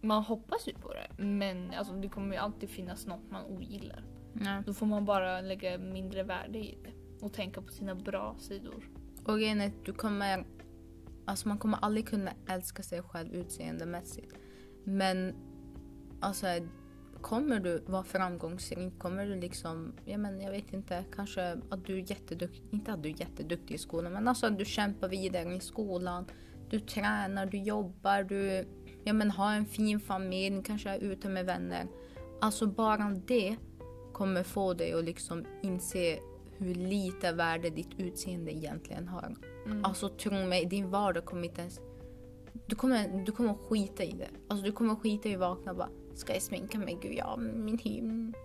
man 0.00 0.22
hoppas 0.22 0.68
ju 0.68 0.74
på 0.74 0.94
det, 0.94 1.22
men 1.22 1.74
alltså, 1.74 1.92
det 1.94 2.08
kommer 2.08 2.34
ju 2.34 2.40
alltid 2.40 2.70
finnas 2.70 3.06
något 3.06 3.30
man 3.30 3.44
ogillar. 3.44 4.04
Ja. 4.44 4.62
Då 4.66 4.74
får 4.74 4.86
man 4.86 5.04
bara 5.04 5.40
lägga 5.40 5.78
mindre 5.78 6.22
värde 6.22 6.58
i 6.58 6.78
det 6.84 6.90
och 7.22 7.32
tänka 7.32 7.62
på 7.62 7.72
sina 7.72 7.94
bra 7.94 8.36
sidor. 8.38 8.88
Och 9.24 9.38
grejen 9.38 9.60
är 9.60 9.66
att 9.66 9.84
du 9.84 9.92
kommer... 9.92 10.44
Alltså 11.24 11.48
man 11.48 11.58
kommer 11.58 11.78
aldrig 11.82 12.08
kunna 12.08 12.32
älska 12.48 12.82
sig 12.82 13.02
själv 13.02 13.34
utseendemässigt. 13.34 14.34
Men 14.84 15.34
alltså 16.20 16.46
kommer 17.20 17.60
du 17.60 17.78
vara 17.86 18.04
framgångsrik, 18.04 18.98
kommer 18.98 19.26
du 19.26 19.36
liksom, 19.36 19.92
ja 20.04 20.18
men 20.18 20.40
jag 20.40 20.50
vet 20.50 20.72
inte, 20.72 21.04
kanske 21.16 21.60
att 21.70 21.84
du 21.84 21.98
är 21.98 22.10
jätteduktig, 22.10 22.62
inte 22.70 22.92
att 22.92 23.02
du 23.02 23.08
är 23.08 23.20
jätteduktig 23.20 23.74
i 23.74 23.78
skolan, 23.78 24.12
men 24.12 24.28
alltså 24.28 24.46
att 24.46 24.58
du 24.58 24.64
kämpar 24.64 25.08
vidare 25.08 25.54
i 25.54 25.60
skolan, 25.60 26.24
du 26.70 26.80
tränar, 26.80 27.46
du 27.46 27.58
jobbar, 27.58 28.22
du 28.22 28.66
ja 29.04 29.12
men 29.12 29.30
har 29.30 29.54
en 29.54 29.66
fin 29.66 30.00
familj, 30.00 30.62
kanske 30.64 30.90
är 30.90 30.98
ute 30.98 31.28
med 31.28 31.46
vänner. 31.46 31.86
Alltså 32.40 32.66
bara 32.66 33.10
det 33.26 33.56
kommer 34.12 34.42
få 34.42 34.74
dig 34.74 34.92
att 34.92 35.04
liksom 35.04 35.44
inse 35.62 36.18
hur 36.62 36.74
lite 36.74 37.32
värde 37.32 37.70
ditt 37.70 37.98
utseende 37.98 38.52
egentligen 38.52 39.08
har. 39.08 39.34
Mm. 39.66 39.84
Alltså 39.84 40.08
tro 40.08 40.46
mig, 40.46 40.66
din 40.66 40.90
vardag 40.90 41.24
kommer 41.24 41.44
inte 41.44 41.60
ens... 41.60 41.80
Du 42.66 42.76
kommer, 42.76 43.24
du 43.24 43.32
kommer 43.32 43.54
skita 43.54 44.04
i 44.04 44.12
det. 44.12 44.28
Alltså 44.48 44.66
du 44.66 44.72
kommer 44.72 44.94
skita 44.94 45.28
i 45.28 45.34
att 45.34 45.40
vakna 45.40 45.70
och 45.70 45.76
bara 45.76 45.90
Ska 46.14 46.32
jag 46.32 46.42
sminka 46.42 46.78
mig? 46.78 46.98
Gud, 47.02 47.14
ja, 47.14 47.36
min 47.36 47.78
hy. 47.78 48.02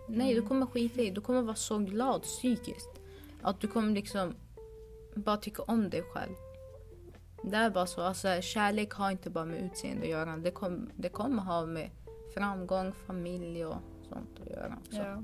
Nej, 0.08 0.36
du 0.36 0.42
kommer 0.42 0.66
skita 0.66 1.02
i 1.02 1.06
det. 1.06 1.12
Du 1.12 1.22
kommer 1.22 1.42
vara 1.42 1.56
så 1.56 1.78
glad 1.78 2.22
psykiskt. 2.22 3.02
Att 3.42 3.60
du 3.60 3.68
kommer 3.68 3.94
liksom 3.94 4.36
bara 5.16 5.38
tycka 5.38 5.64
om 5.64 5.90
dig 5.90 6.04
själv. 6.04 6.34
Det 7.44 7.58
är 7.58 7.70
bara 7.70 7.86
så. 7.86 8.02
Alltså, 8.02 8.42
kärlek 8.42 8.94
har 8.94 9.12
inte 9.12 9.30
bara 9.30 9.46
med 9.46 9.64
utseende 9.64 10.04
att 10.04 10.10
göra. 10.10 10.38
Det, 10.38 10.52
kom, 10.52 10.90
det 10.96 11.10
kommer 11.10 11.44
ha 11.44 11.66
med 11.66 11.90
framgång, 12.34 12.92
familj 12.92 13.66
och 13.66 13.78
sånt 14.10 14.40
att 14.42 14.50
göra. 14.50 14.78
Så. 14.90 14.98
Ja. 14.98 15.24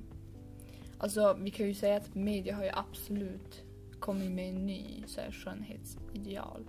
Alltså 1.04 1.38
vi 1.40 1.52
kan 1.52 1.68
ju 1.68 1.74
säga 1.74 1.98
att 1.98 2.16
media 2.16 2.56
har 2.56 2.64
ju 2.64 2.70
absolut 2.74 3.64
kommit 4.00 4.32
med 4.32 4.50
en 4.50 4.66
ny 4.66 5.04
så 5.08 5.22
här, 5.22 5.32
skönhetsideal. 5.32 6.66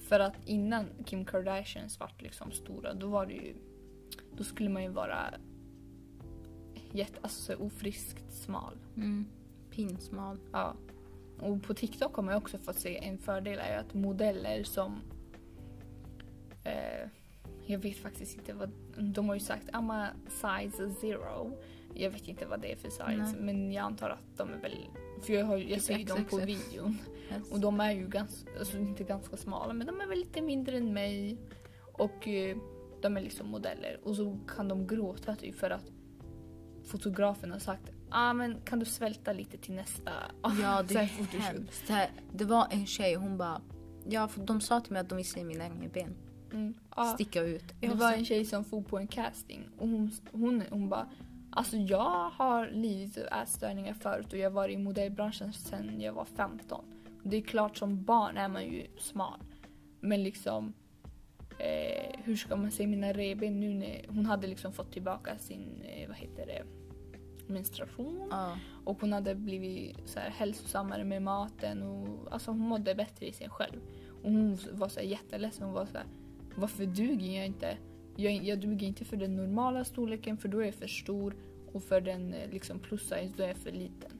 För 0.00 0.20
att 0.20 0.34
innan 0.44 0.86
Kim 1.04 1.24
Kardashian 1.24 1.88
vart 2.00 2.22
liksom 2.22 2.52
stora 2.52 2.94
då 2.94 3.06
var 3.06 3.26
det 3.26 3.32
ju 3.32 3.54
då 4.36 4.44
skulle 4.44 4.68
man 4.70 4.82
ju 4.82 4.88
vara 4.88 5.34
jätte, 6.92 7.18
alltså 7.22 7.42
så 7.42 7.62
ofriskt 7.64 8.32
smal. 8.32 8.74
Mm. 8.96 9.26
Pinsmal. 9.70 10.38
Ja. 10.52 10.74
Och 11.40 11.62
på 11.62 11.74
TikTok 11.74 12.16
har 12.16 12.22
man 12.22 12.34
ju 12.34 12.38
också 12.38 12.58
fått 12.58 12.78
se 12.78 13.04
en 13.04 13.18
fördel 13.18 13.58
är 13.58 13.72
ju 13.72 13.80
att 13.80 13.94
modeller 13.94 14.64
som 14.64 15.00
eh, 16.64 17.08
jag 17.66 17.78
vet 17.78 17.96
faktiskt 17.96 18.36
inte 18.38 18.52
vad, 18.52 18.70
de 18.96 19.28
har 19.28 19.34
ju 19.34 19.40
sagt 19.40 19.68
I'm 19.68 20.08
size 20.28 20.90
zero. 20.90 21.58
Jag 21.96 22.10
vet 22.10 22.28
inte 22.28 22.46
vad 22.46 22.60
det 22.60 22.72
är 22.72 22.76
för 22.76 22.90
size 22.90 23.16
Nej. 23.16 23.34
men 23.40 23.72
jag 23.72 23.82
antar 23.84 24.10
att 24.10 24.36
de 24.36 24.52
är 24.52 24.58
väl, 24.58 24.86
för 25.22 25.32
jag, 25.32 25.44
har, 25.44 25.56
jag 25.56 25.68
Typ 25.68 25.82
ser 25.82 25.98
ju 25.98 26.04
dem 26.04 26.24
på 26.24 26.36
videon. 26.36 26.98
Yes. 27.32 27.50
Och 27.50 27.60
de 27.60 27.80
är 27.80 27.92
ju 27.92 28.08
ganska, 28.08 28.50
alltså 28.58 28.78
inte 28.78 29.04
ganska 29.04 29.36
smala 29.36 29.72
men 29.72 29.86
de 29.86 30.00
är 30.00 30.06
väl 30.06 30.18
lite 30.18 30.42
mindre 30.42 30.76
än 30.76 30.92
mig. 30.92 31.38
Och 31.92 32.28
eh, 32.28 32.56
de 33.02 33.16
är 33.16 33.20
liksom 33.20 33.48
modeller. 33.50 34.00
Och 34.02 34.16
så 34.16 34.38
kan 34.56 34.68
de 34.68 34.86
gråta 34.86 35.36
typ 35.36 35.58
för 35.58 35.70
att 35.70 35.90
fotografen 36.84 37.52
har 37.52 37.58
sagt 37.58 37.90
ah, 38.10 38.32
men 38.32 38.60
kan 38.64 38.78
du 38.78 38.84
svälta 38.84 39.32
lite 39.32 39.58
till 39.58 39.74
nästa 39.74 40.10
Ja, 40.42 40.82
det 40.88 40.94
är 40.94 40.98
här 40.98 41.06
fotoshoot?" 41.06 41.42
hemskt. 41.42 41.86
Det, 41.86 41.92
här- 41.92 42.10
det 42.32 42.44
var 42.44 42.66
en 42.70 42.86
tjej, 42.86 43.14
hon 43.14 43.38
bara... 43.38 43.60
Ja, 44.08 44.28
för 44.28 44.40
de 44.40 44.60
sa 44.60 44.80
till 44.80 44.92
mig 44.92 45.00
att 45.00 45.08
de 45.08 45.16
vill 45.16 45.28
se 45.28 45.44
mina 45.44 45.68
ben 45.94 46.16
Mm. 46.52 46.74
Ja. 46.96 47.04
sticka 47.04 47.42
ut. 47.42 47.64
Det 47.80 47.88
var 47.88 48.12
en 48.12 48.24
tjej 48.24 48.44
som 48.44 48.64
for 48.64 48.82
på 48.82 48.98
en 48.98 49.06
casting 49.08 49.68
och 49.78 49.88
hon, 49.88 50.10
hon, 50.32 50.62
hon 50.70 50.88
bara 50.88 51.08
Alltså 51.56 51.76
jag 51.76 52.30
har 52.30 52.70
lidit 52.70 53.18
av 53.18 53.42
ätstörningar 53.42 53.94
förut 53.94 54.32
och 54.32 54.38
jag 54.38 54.50
har 54.50 54.54
varit 54.54 54.74
i 54.74 54.78
modellbranschen 54.78 55.52
sedan 55.52 56.00
jag 56.00 56.12
var 56.12 56.24
15. 56.24 56.84
Det 57.22 57.36
är 57.36 57.40
klart 57.40 57.76
som 57.76 58.04
barn 58.04 58.36
är 58.36 58.48
man 58.48 58.64
ju 58.64 58.86
smal. 58.98 59.38
Men 60.00 60.22
liksom 60.22 60.72
eh, 61.58 62.20
hur 62.24 62.36
ska 62.36 62.56
man 62.56 62.70
se 62.70 62.86
mina 62.86 63.12
revben 63.12 63.60
nu 63.60 63.74
när 63.74 64.06
hon 64.08 64.26
hade 64.26 64.46
liksom 64.46 64.72
fått 64.72 64.92
tillbaka 64.92 65.38
sin, 65.38 65.82
eh, 65.84 66.08
vad 66.08 66.16
heter 66.16 66.46
det, 66.46 66.62
menstruation. 67.52 68.28
Ja. 68.30 68.58
Och 68.84 69.00
hon 69.00 69.12
hade 69.12 69.34
blivit 69.34 70.08
så 70.08 70.20
här 70.20 70.30
hälsosammare 70.30 71.04
med 71.04 71.22
maten 71.22 71.82
och 71.82 72.32
alltså 72.32 72.50
hon 72.50 72.60
mådde 72.60 72.94
bättre 72.94 73.26
i 73.26 73.32
sig 73.32 73.48
själv. 73.50 73.80
Och 74.22 74.30
hon 74.30 74.58
var 74.72 74.88
så 74.88 75.00
här 75.00 75.06
jätteledsen. 75.06 75.64
Hon 75.64 75.74
var 75.74 75.86
så 75.86 75.98
här, 75.98 76.06
varför 76.56 76.86
duger 76.86 77.36
jag 77.36 77.46
inte? 77.46 77.76
Jag, 78.16 78.32
jag 78.32 78.60
duger 78.60 78.86
inte 78.86 79.04
för 79.04 79.16
den 79.16 79.36
normala 79.36 79.84
storleken 79.84 80.36
för 80.36 80.48
då 80.48 80.60
är 80.60 80.64
jag 80.64 80.74
för 80.74 80.86
stor 80.86 81.34
och 81.72 81.82
för 81.82 82.00
den 82.00 82.34
eh, 82.34 82.50
liksom 82.50 82.78
plus 82.78 83.02
size 83.02 83.32
då 83.36 83.42
är 83.42 83.48
jag 83.48 83.56
för 83.56 83.72
liten. 83.72 84.12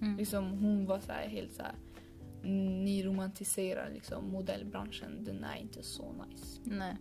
Mm. 0.00 0.16
Liksom, 0.16 0.50
hon 0.50 0.86
var 0.86 1.00
så 1.00 1.12
här 1.12 1.28
helt 1.28 1.52
så 1.52 1.62
här, 1.62 1.74
ni 2.84 3.02
romantiserar 3.02 3.90
liksom 3.94 4.30
modellbranschen, 4.30 5.24
den 5.24 5.44
är 5.44 5.56
inte 5.56 5.82
så 5.82 6.12
nice. 6.12 6.60
Nej. 6.64 6.96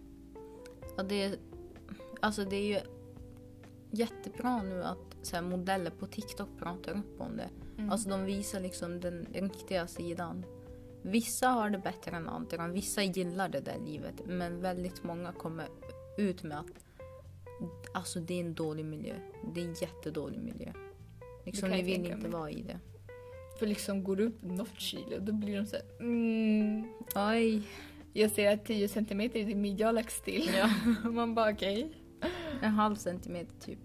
Ja, 0.97 1.03
det, 1.03 1.23
är, 1.23 1.35
alltså 2.21 2.45
det 2.45 2.55
är 2.55 2.67
ju 2.67 2.79
jättebra 3.91 4.63
nu 4.63 4.83
att 4.83 5.17
så 5.21 5.35
här, 5.35 5.43
modeller 5.43 5.91
på 5.91 6.07
TikTok 6.07 6.49
pratar 6.59 6.91
upp 6.91 7.21
om 7.21 7.37
det. 7.37 7.49
Mm. 7.77 7.89
Alltså 7.89 8.09
de 8.09 8.25
visar 8.25 8.59
liksom 8.59 8.99
den 8.99 9.27
riktiga 9.33 9.87
sidan. 9.87 10.45
Vissa 11.01 11.47
har 11.47 11.69
det 11.69 11.77
bättre 11.77 12.11
än 12.15 12.29
andra. 12.29 12.67
Vissa 12.67 13.03
gillar 13.03 13.49
det 13.49 13.59
där 13.59 13.79
livet. 13.85 14.15
Men 14.25 14.61
väldigt 14.61 15.03
många 15.03 15.31
kommer 15.31 15.67
ut 16.17 16.43
med 16.43 16.59
att 16.59 16.85
alltså, 17.93 18.19
det 18.19 18.33
är 18.33 18.39
en 18.39 18.53
dålig 18.53 18.85
miljö. 18.85 19.15
Det 19.53 19.61
är 19.61 19.65
en 19.65 19.73
jättedålig 19.73 20.39
miljö. 20.39 20.73
Liksom, 21.45 21.69
ni 21.69 21.81
vill 21.81 22.11
inte 22.11 22.27
vara 22.27 22.51
i 22.51 22.61
det. 22.61 22.79
För 23.59 23.67
liksom 23.67 24.03
går 24.03 24.15
du 24.15 24.23
upp 24.23 24.41
något 24.41 24.79
kilo 24.79 25.19
då 25.19 25.33
blir 25.33 25.57
de 25.57 25.65
så 25.65 25.75
här, 25.75 25.85
mm, 25.99 26.87
Oj. 27.15 27.61
jag 28.13 28.31
ser 28.31 28.53
att 28.53 28.65
10 28.65 28.87
centimeter 28.87 29.39
är 29.39 29.45
din 29.45 29.61
midja 29.61 29.85
har 29.85 29.93
lagts 29.93 30.21
till. 30.21 30.49
Ja. 30.57 30.69
Man 31.09 31.35
bara 31.35 31.51
okej. 31.51 31.91
En 32.61 32.71
halv 32.71 32.95
centimeter 32.95 33.59
typ. 33.59 33.79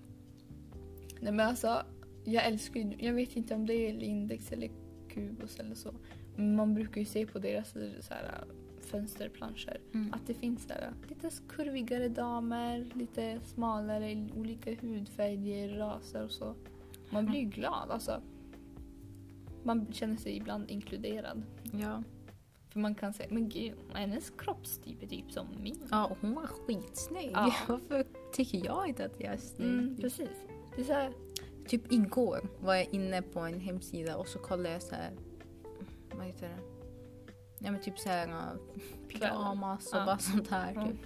Nej 1.21 1.33
men 1.33 1.49
alltså, 1.49 1.83
jag 2.25 2.47
älskar 2.47 2.81
ju, 2.81 3.07
jag 3.07 3.13
vet 3.13 3.37
inte 3.37 3.55
om 3.55 3.67
det 3.67 3.75
är 3.75 3.95
Lindex 3.95 4.53
eller 4.53 4.71
Kubus 5.09 5.59
eller 5.59 5.75
så. 5.75 5.95
Men 6.37 6.57
man 6.57 6.75
brukar 6.75 7.01
ju 7.01 7.05
se 7.05 7.27
på 7.27 7.39
deras 7.39 7.71
så 8.01 8.15
här, 8.15 8.45
fönsterplanscher 8.91 9.81
Mm. 9.95 10.13
att 10.13 10.27
det 10.27 10.35
finns 10.35 10.69
här, 10.69 10.93
lite 11.09 11.31
kurvigare 11.49 12.09
damer, 12.09 12.87
lite 12.95 13.41
smalare, 13.45 14.29
olika 14.37 14.75
hudfärger, 14.81 15.69
raser 15.79 16.25
och 16.25 16.31
så. 16.31 16.55
Man 17.11 17.27
blir 17.27 17.41
ju 17.41 17.47
glad 17.47 17.91
alltså. 17.91 18.23
Man 19.63 19.87
känner 19.93 20.17
sig 20.17 20.37
ibland 20.37 20.71
inkluderad. 20.71 21.43
Ja. 21.73 22.03
För 22.71 22.81
man 22.81 22.95
kan 22.95 23.13
säga, 23.13 23.29
men 23.33 23.49
gud, 23.49 23.75
hennes 23.95 24.31
kroppstyp 24.31 25.03
är 25.03 25.07
typ 25.07 25.33
som 25.33 25.47
min. 25.63 25.79
ja, 25.91 26.07
och 26.07 26.17
hon 26.21 26.35
var 26.35 26.47
skitsnygg. 26.47 27.31
Ja. 27.33 27.55
Varför 27.69 28.07
tycker 28.33 28.65
jag 28.65 28.89
inte 28.89 29.05
att 29.05 29.21
jag 29.21 29.33
är 29.33 29.39
snygg? 29.39 29.69
Mm, 29.71 29.97
precis. 29.97 30.29
Det 30.77 30.81
är 30.81 30.85
så 30.85 30.93
här, 30.93 31.13
Typ 31.67 31.93
igår 31.93 32.49
var 32.61 32.75
jag 32.75 32.89
inne 32.95 33.23
på 33.23 33.41
en 33.41 33.61
hemsida 33.61 34.17
och 34.17 34.29
så 34.29 34.39
kollade 34.39 34.71
jag 34.73 34.83
så 34.83 34.95
här. 34.95 35.13
Vad 36.17 36.27
heter 36.27 36.49
det? 36.49 36.78
Ja 37.61 37.71
men 37.71 37.81
typ 37.81 37.99
så 37.99 38.09
här 38.09 38.29
uh, 38.29 38.79
pyjamas 39.09 39.93
och 39.93 39.99
Ja. 39.99 40.05
bara 40.07 40.19
sånt 40.19 40.49
här. 40.49 40.75
Typ. 40.87 40.97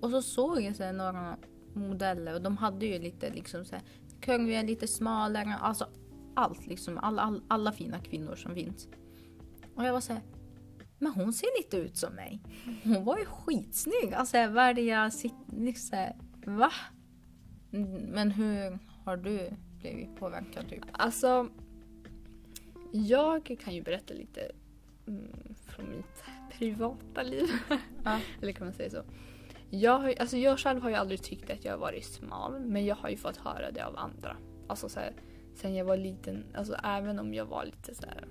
Och 0.00 0.10
så 0.10 0.22
såg 0.22 0.60
jag 0.60 0.76
så 0.76 0.82
här, 0.82 0.92
några 0.92 1.36
modeller 1.74 2.34
och 2.34 2.42
de 2.42 2.56
hade 2.56 2.86
ju 2.86 2.98
lite 2.98 3.30
liksom 3.30 3.64
så 3.64 3.74
här 3.74 3.84
kurviga, 4.20 4.62
lite 4.62 4.86
smalare. 4.86 5.54
Alltså 5.60 5.88
allt 6.34 6.66
liksom. 6.66 6.98
Alla, 6.98 7.22
alla, 7.22 7.40
alla 7.48 7.72
fina 7.72 7.98
kvinnor 7.98 8.34
som 8.36 8.54
finns. 8.54 8.88
Och 9.74 9.84
jag 9.84 9.92
var 9.92 10.00
så 10.00 10.12
här. 10.12 10.22
Men 10.98 11.12
hon 11.12 11.32
ser 11.32 11.58
lite 11.62 11.76
ut 11.76 11.96
som 11.96 12.14
mig. 12.14 12.42
Hon 12.84 13.04
var 13.04 13.18
ju 13.18 13.24
skitsnygg. 13.24 14.14
Alltså 14.14 14.36
jag 14.36 15.12
sitter 15.12 15.36
liksom 15.56 15.88
så 15.88 15.96
här, 15.96 16.16
Va? 16.46 16.72
Mm, 17.72 17.92
Men 17.92 18.30
hur 18.30 18.78
har 19.04 19.16
du 19.16 19.50
blivit 19.78 20.16
påverkad 20.16 20.68
typ? 20.68 20.84
Alltså, 20.92 21.48
jag 22.92 23.56
kan 23.64 23.74
ju 23.74 23.82
berätta 23.82 24.14
lite 24.14 24.50
mm, 25.06 25.54
från 25.80 25.96
mitt 25.96 26.24
privata 26.58 27.22
liv. 27.22 27.48
Ja. 28.04 28.20
Eller 28.42 28.52
kan 28.52 28.66
man 28.66 28.74
säga 28.74 28.90
så? 28.90 29.02
Jag, 29.70 29.98
har, 29.98 30.14
alltså 30.20 30.36
jag 30.36 30.58
själv 30.58 30.82
har 30.82 30.90
ju 30.90 30.96
aldrig 30.96 31.22
tyckt 31.22 31.50
att 31.50 31.64
jag 31.64 31.72
har 31.72 31.78
varit 31.78 32.04
smal, 32.04 32.60
men 32.60 32.84
jag 32.84 32.96
har 32.96 33.08
ju 33.08 33.16
fått 33.16 33.36
höra 33.36 33.70
det 33.70 33.86
av 33.86 33.96
andra. 33.96 34.36
Alltså 34.66 34.88
så 34.88 35.00
här, 35.00 35.12
sen 35.54 35.74
jag 35.74 35.84
var 35.84 35.96
liten, 35.96 36.44
alltså 36.54 36.74
även 36.84 37.18
om 37.18 37.34
jag 37.34 37.46
var 37.46 37.64
lite 37.64 37.94
så 37.94 38.06
här, 38.06 38.24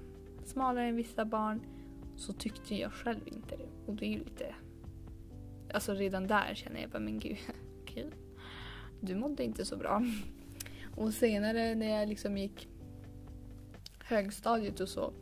smalare 0.46 0.88
än 0.88 0.96
vissa 0.96 1.26
barn, 1.26 1.62
så 2.16 2.34
tyckte 2.34 2.76
jag 2.76 2.92
själv 2.92 3.28
inte 3.28 3.56
det. 3.58 3.70
Och 3.86 3.96
det 3.96 4.06
är 4.06 4.10
ju 4.10 4.20
lite... 4.20 4.56
Alltså 5.74 5.94
redan 5.94 6.28
där 6.28 6.56
känner 6.56 6.82
jag 6.82 6.90
bara, 6.90 7.00
men 7.00 7.20
gud, 7.20 7.38
okej. 7.82 8.10
Du 9.02 9.16
mådde 9.16 9.44
inte 9.44 9.66
så 9.66 9.78
bra. 9.78 10.04
Och 10.96 11.14
senare 11.14 11.76
när 11.76 12.00
jag 12.00 12.10
liksom 12.10 12.38
gick 12.38 12.68
högstadiet 14.00 14.80
och 14.80 14.90
så, 14.90 15.14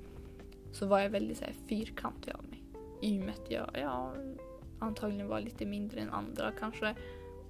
så 0.71 0.85
var 0.85 0.99
jag 0.99 1.09
väldigt 1.09 1.37
så 1.37 1.45
här, 1.45 1.53
fyrkantig 1.69 2.31
av 2.31 2.43
mig. 2.49 2.63
I 3.01 3.19
och 3.19 3.25
med 3.25 3.33
att 3.33 3.51
jag, 3.51 3.69
ja, 3.73 4.13
antagligen 4.79 5.27
var 5.27 5.41
lite 5.41 5.65
mindre 5.65 5.99
än 5.99 6.09
andra 6.09 6.51
kanske. 6.59 6.95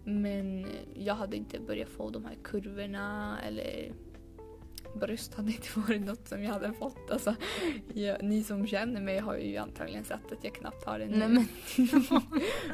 Men 0.03 0.67
jag 0.93 1.15
hade 1.15 1.38
inte 1.38 1.60
börjat 1.60 1.89
få 1.89 2.10
de 2.10 2.25
här 2.25 2.36
kurvorna 2.43 3.38
eller 3.47 3.91
bröst 4.99 5.34
hade 5.34 5.51
inte 5.51 5.67
varit 5.80 6.01
något 6.01 6.27
som 6.27 6.43
jag 6.43 6.53
hade 6.53 6.73
fått. 6.73 7.12
Alltså, 7.12 7.36
jag, 7.93 8.23
ni 8.23 8.43
som 8.43 8.67
känner 8.67 9.01
mig 9.01 9.19
har 9.19 9.38
ju 9.38 9.58
antagligen 9.58 10.03
sett 10.03 10.32
att 10.32 10.43
jag 10.43 10.53
knappt 10.53 10.86
har 10.86 10.99
det 10.99 11.06
nu. 11.06 11.17
Nej, 11.17 11.27
men, 11.27 11.47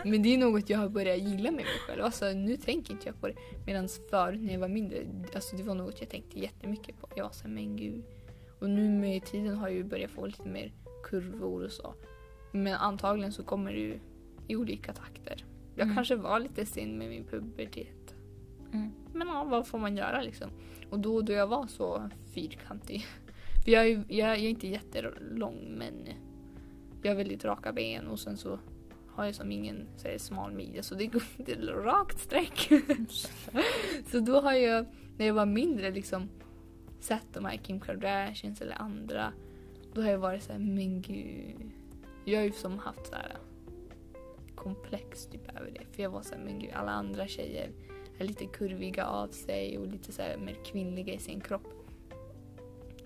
Men 0.11 0.23
det 0.23 0.33
är 0.33 0.37
något 0.37 0.69
jag 0.69 0.79
har 0.79 0.89
börjat 0.89 1.19
gilla 1.19 1.43
med 1.43 1.53
mig 1.53 1.65
själv. 1.87 2.03
Alltså, 2.03 2.25
nu 2.25 2.57
tänker 2.57 2.93
inte 2.93 3.07
jag 3.07 3.21
på 3.21 3.27
det. 3.27 3.35
Medan 3.65 3.89
förut 4.09 4.41
när 4.41 4.53
jag 4.53 4.59
var 4.59 4.67
mindre, 4.67 4.97
alltså, 5.35 5.55
det 5.55 5.63
var 5.63 5.75
något 5.75 5.99
jag 5.99 6.09
tänkte 6.09 6.39
jättemycket 6.39 7.01
på. 7.01 7.09
Jag 7.15 7.23
var 7.23 7.31
såhär, 7.31 7.49
men 7.49 7.75
gud. 7.75 8.03
Och 8.63 8.69
nu 8.69 8.89
med 8.89 9.25
tiden 9.25 9.55
har 9.57 9.67
jag 9.67 9.77
ju 9.77 9.83
börjat 9.83 10.11
få 10.11 10.25
lite 10.25 10.47
mer 10.49 10.71
kurvor 11.03 11.63
och 11.63 11.71
så. 11.71 11.93
Men 12.51 12.73
antagligen 12.73 13.31
så 13.31 13.43
kommer 13.43 13.73
det 13.73 13.79
ju 13.79 13.99
i 14.47 14.55
olika 14.55 14.93
takter. 14.93 15.45
Jag 15.75 15.83
Mm. 15.83 15.95
kanske 15.95 16.15
var 16.15 16.39
lite 16.39 16.65
sen 16.65 16.97
med 16.97 17.09
min 17.09 17.23
pubertet. 17.23 18.15
mm. 18.73 18.91
Men 19.13 19.27
ja, 19.27 19.43
vad 19.43 19.67
får 19.67 19.77
man 19.79 19.97
göra 19.97 20.21
liksom? 20.21 20.49
Och 20.89 20.99
då, 20.99 21.21
då 21.21 21.33
jag 21.33 21.47
var 21.47 21.67
så 21.67 22.09
fyrkantig. 22.33 23.05
För 23.63 23.71
jag 23.71 23.81
är, 23.83 23.87
ju- 23.87 24.03
jag, 24.07 24.29
är 24.29 24.35
inte 24.49 24.67
jättelång 24.67 25.65
men 25.77 25.93
jag 27.03 27.11
har 27.11 27.15
väldigt 27.15 27.45
raka 27.45 27.73
ben 27.73 28.07
och 28.07 28.19
sen 28.19 28.37
så 28.37 28.59
har 29.15 29.25
jag 29.25 29.35
som 29.35 29.51
ingen 29.51 29.87
så 29.97 30.07
här, 30.07 30.17
smal 30.17 30.51
midja 30.51 30.83
så 30.83 30.95
det 30.95 31.07
går 31.07 31.23
inte 31.37 31.55
rakt 31.71 32.19
streck. 32.19 32.69
så 34.11 34.19
då 34.19 34.41
har 34.41 34.53
jag, 34.53 34.85
när 35.17 35.25
jag 35.25 35.33
var 35.33 35.45
mindre 35.45 35.91
liksom 35.91 36.29
sett 37.03 37.33
de 37.33 37.45
här 37.45 37.57
Kim 37.57 37.79
Kardashians 37.79 38.61
eller 38.61 38.81
andra. 38.81 39.33
Då 39.93 40.01
har 40.01 40.09
jag 40.09 40.17
varit 40.17 40.43
så 40.43 40.51
här, 40.51 40.59
men 40.59 41.01
gud. 41.01 41.71
Jag 42.25 42.39
har 42.39 42.45
ju 42.45 42.51
som 42.51 42.79
haft 42.79 43.07
så 43.07 43.15
här 43.15 43.37
komplex 44.55 45.25
typ 45.25 45.55
över 45.59 45.71
det. 45.71 45.85
För 45.91 46.03
jag 46.03 46.09
var 46.09 46.21
så 46.21 46.35
här, 46.35 46.41
men 46.43 46.59
gud 46.59 46.71
alla 46.73 46.91
andra 46.91 47.27
tjejer 47.27 47.71
är 48.17 48.25
lite 48.25 48.45
kurviga 48.45 49.05
av 49.05 49.27
sig 49.27 49.77
och 49.77 49.87
lite 49.87 50.11
så 50.11 50.21
här 50.21 50.37
mer 50.37 50.57
kvinnliga 50.65 51.13
i 51.13 51.17
sin 51.17 51.41
kropp. 51.41 51.67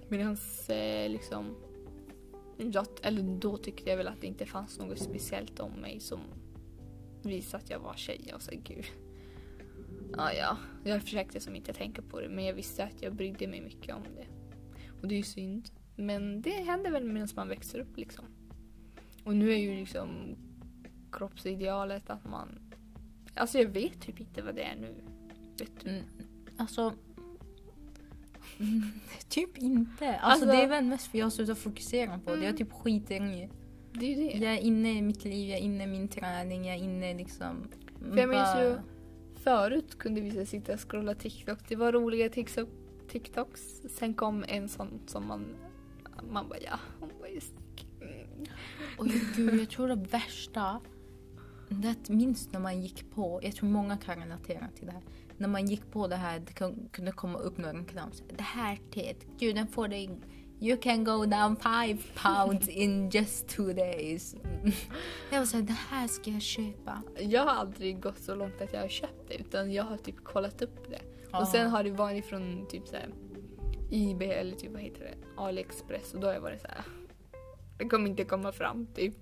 Medan 0.08 0.38
eh, 0.70 1.10
liksom, 1.10 1.56
jag, 2.58 2.88
eller 3.02 3.24
då 3.24 3.58
tyckte 3.58 3.90
jag 3.90 3.98
väl 3.98 4.08
att 4.08 4.22
det 4.22 4.28
inte 4.28 4.46
fanns 4.46 4.80
något 4.80 5.00
speciellt 5.00 5.60
om 5.60 5.72
mig 5.72 6.00
som 6.00 6.20
visade 7.22 7.64
att 7.64 7.70
jag 7.70 7.80
var 7.80 7.94
tjej. 7.94 8.32
Och 8.36 8.42
så 8.42 8.52
här, 8.52 8.60
gud. 8.64 8.86
Ja, 10.18 10.34
ja. 10.34 10.58
Jag 10.84 11.02
försökte 11.02 11.40
som 11.40 11.56
inte 11.56 11.74
tänka 11.74 12.02
på 12.02 12.22
det 12.22 12.30
men 12.30 12.46
jag 12.46 12.54
visste 12.54 12.84
att 12.84 13.02
jag 13.02 13.16
brydde 13.16 13.48
mig 13.48 13.62
mycket 13.62 13.96
om 13.96 14.04
det. 14.16 14.28
Och 15.02 15.08
det 15.08 15.16
är 15.16 15.18
ju 15.18 15.24
synd. 15.24 15.70
Men 15.96 16.42
det 16.42 16.52
händer 16.52 16.92
väl 16.92 17.04
medan 17.04 17.28
man 17.36 17.48
växer 17.48 17.80
upp 17.80 17.98
liksom. 17.98 18.26
Och 19.24 19.36
nu 19.36 19.52
är 19.52 19.58
ju 19.58 19.76
liksom 19.76 20.36
kroppsidealet 21.12 22.10
att 22.10 22.26
man... 22.26 22.60
Alltså 23.36 23.58
jag 23.58 23.70
vet 23.70 24.02
typ 24.02 24.20
inte 24.20 24.42
vad 24.42 24.56
det 24.56 24.64
är 24.64 24.76
nu. 24.76 24.96
Vet 25.60 25.72
du? 25.84 25.90
Mm, 25.90 26.04
Alltså... 26.58 26.94
mm, 28.60 28.82
typ 29.30 29.58
inte. 29.58 30.08
Alltså, 30.08 30.26
Alltså- 30.28 30.46
det 30.46 30.64
är 30.64 30.68
väl 30.68 30.86
mest 30.86 31.08
för 31.08 31.18
jag 31.18 31.26
har 31.26 31.32
slutat 31.32 31.58
fokusera 31.58 32.20
på 32.20 32.36
det. 32.36 32.46
Jag 32.46 32.58
typ 32.58 32.72
skiter 32.72 33.16
i 33.16 33.50
Det 33.94 34.06
är 34.06 34.10
ju 34.10 34.16
det. 34.16 34.46
Jag 34.46 34.54
är 34.54 34.60
inne 34.60 34.98
i 34.98 35.02
mitt 35.02 35.24
liv, 35.24 35.50
jag 35.50 35.60
är 35.60 35.64
inne 35.64 35.84
i 35.84 35.88
min 35.88 36.08
träning, 36.08 36.66
jag 36.66 36.76
är 36.76 36.84
inne 36.84 37.14
liksom... 37.14 37.68
För 38.00 38.18
jag 38.18 38.30
minns 38.30 38.56
ju 38.60 38.78
förut 39.48 39.98
kunde 39.98 40.22
vi 40.22 40.46
sitta 40.46 40.74
och 40.74 40.90
scrolla 40.90 41.16
TikTok. 41.16 41.60
Det 41.68 41.76
var 41.76 41.92
roliga 41.92 42.30
TikTok, 42.30 42.70
TikToks. 43.08 43.62
Sen 43.90 44.14
kom 44.14 44.46
en 44.48 44.70
sån 44.70 45.00
som 45.06 45.28
man... 45.28 45.46
Man 46.32 46.50
bara 46.50 46.60
ja, 46.60 46.80
hon 47.00 47.10
bara 47.20 47.30
just... 47.30 47.54
Mm. 48.02 48.46
Oj 48.98 49.22
gud, 49.36 49.60
jag 49.60 49.70
tror 49.70 49.88
det 49.88 49.96
värsta... 49.96 50.82
Det 51.70 52.10
minns 52.10 52.52
när 52.52 52.60
man 52.60 52.82
gick 52.82 53.12
på, 53.12 53.40
jag 53.44 53.56
tror 53.56 53.70
många 53.70 53.98
kan 53.98 54.20
relatera 54.20 54.68
till 54.76 54.86
det 54.86 54.92
här. 54.92 55.04
När 55.38 55.48
man 55.48 55.66
gick 55.66 55.92
på 55.92 56.08
det 56.08 56.16
här, 56.16 56.40
det 56.40 56.54
kunde 56.92 57.12
komma 57.12 57.40
upp 57.40 57.58
någon 57.58 57.86
kram. 57.86 58.12
Det 58.38 58.44
här 58.44 58.80
teet, 58.92 59.26
gud 59.40 59.56
den 59.56 59.68
får 59.68 59.88
dig... 59.88 60.10
You 60.60 60.78
can 60.78 61.04
go 61.04 61.26
down 61.26 61.56
five 61.56 61.98
pounds 62.16 62.68
in 62.68 63.10
just 63.10 63.48
two 63.48 63.74
days. 63.74 64.36
Jag 65.32 65.40
var 65.40 65.46
såhär, 65.46 65.64
det 65.64 65.78
här 65.90 66.08
ska 66.08 66.32
jag 66.32 66.42
köpa. 66.42 67.02
Jag 67.20 67.42
har 67.42 67.52
aldrig 67.56 68.02
gått 68.02 68.20
så 68.20 68.36
långt 68.36 68.62
att 68.62 68.74
jag 68.74 68.82
har 68.82 68.88
köpt 68.88 69.28
det 69.28 69.36
utan 69.36 69.72
jag 69.74 69.84
har 69.84 69.98
typ 69.98 70.24
kollat 70.24 70.62
upp 70.62 70.90
det. 70.90 71.02
Ja. 71.32 71.40
Och 71.42 71.48
sen 71.48 71.70
har 71.70 71.84
det 71.84 71.92
varit 71.92 72.26
från 72.26 72.66
typ 72.70 72.88
såhär 72.88 73.10
IB 73.92 74.22
eller 74.22 74.56
typ 74.56 74.72
vad 74.72 74.82
heter 74.82 75.00
det? 75.04 75.42
AliExpress 75.42 76.14
och 76.14 76.20
då 76.20 76.28
har 76.28 76.34
jag 76.34 76.42
varit 76.42 76.62
såhär. 76.62 76.82
Det 77.78 77.86
kommer 77.90 78.10
inte 78.10 78.24
komma 78.24 78.52
fram 78.52 78.88
typ. 78.96 79.14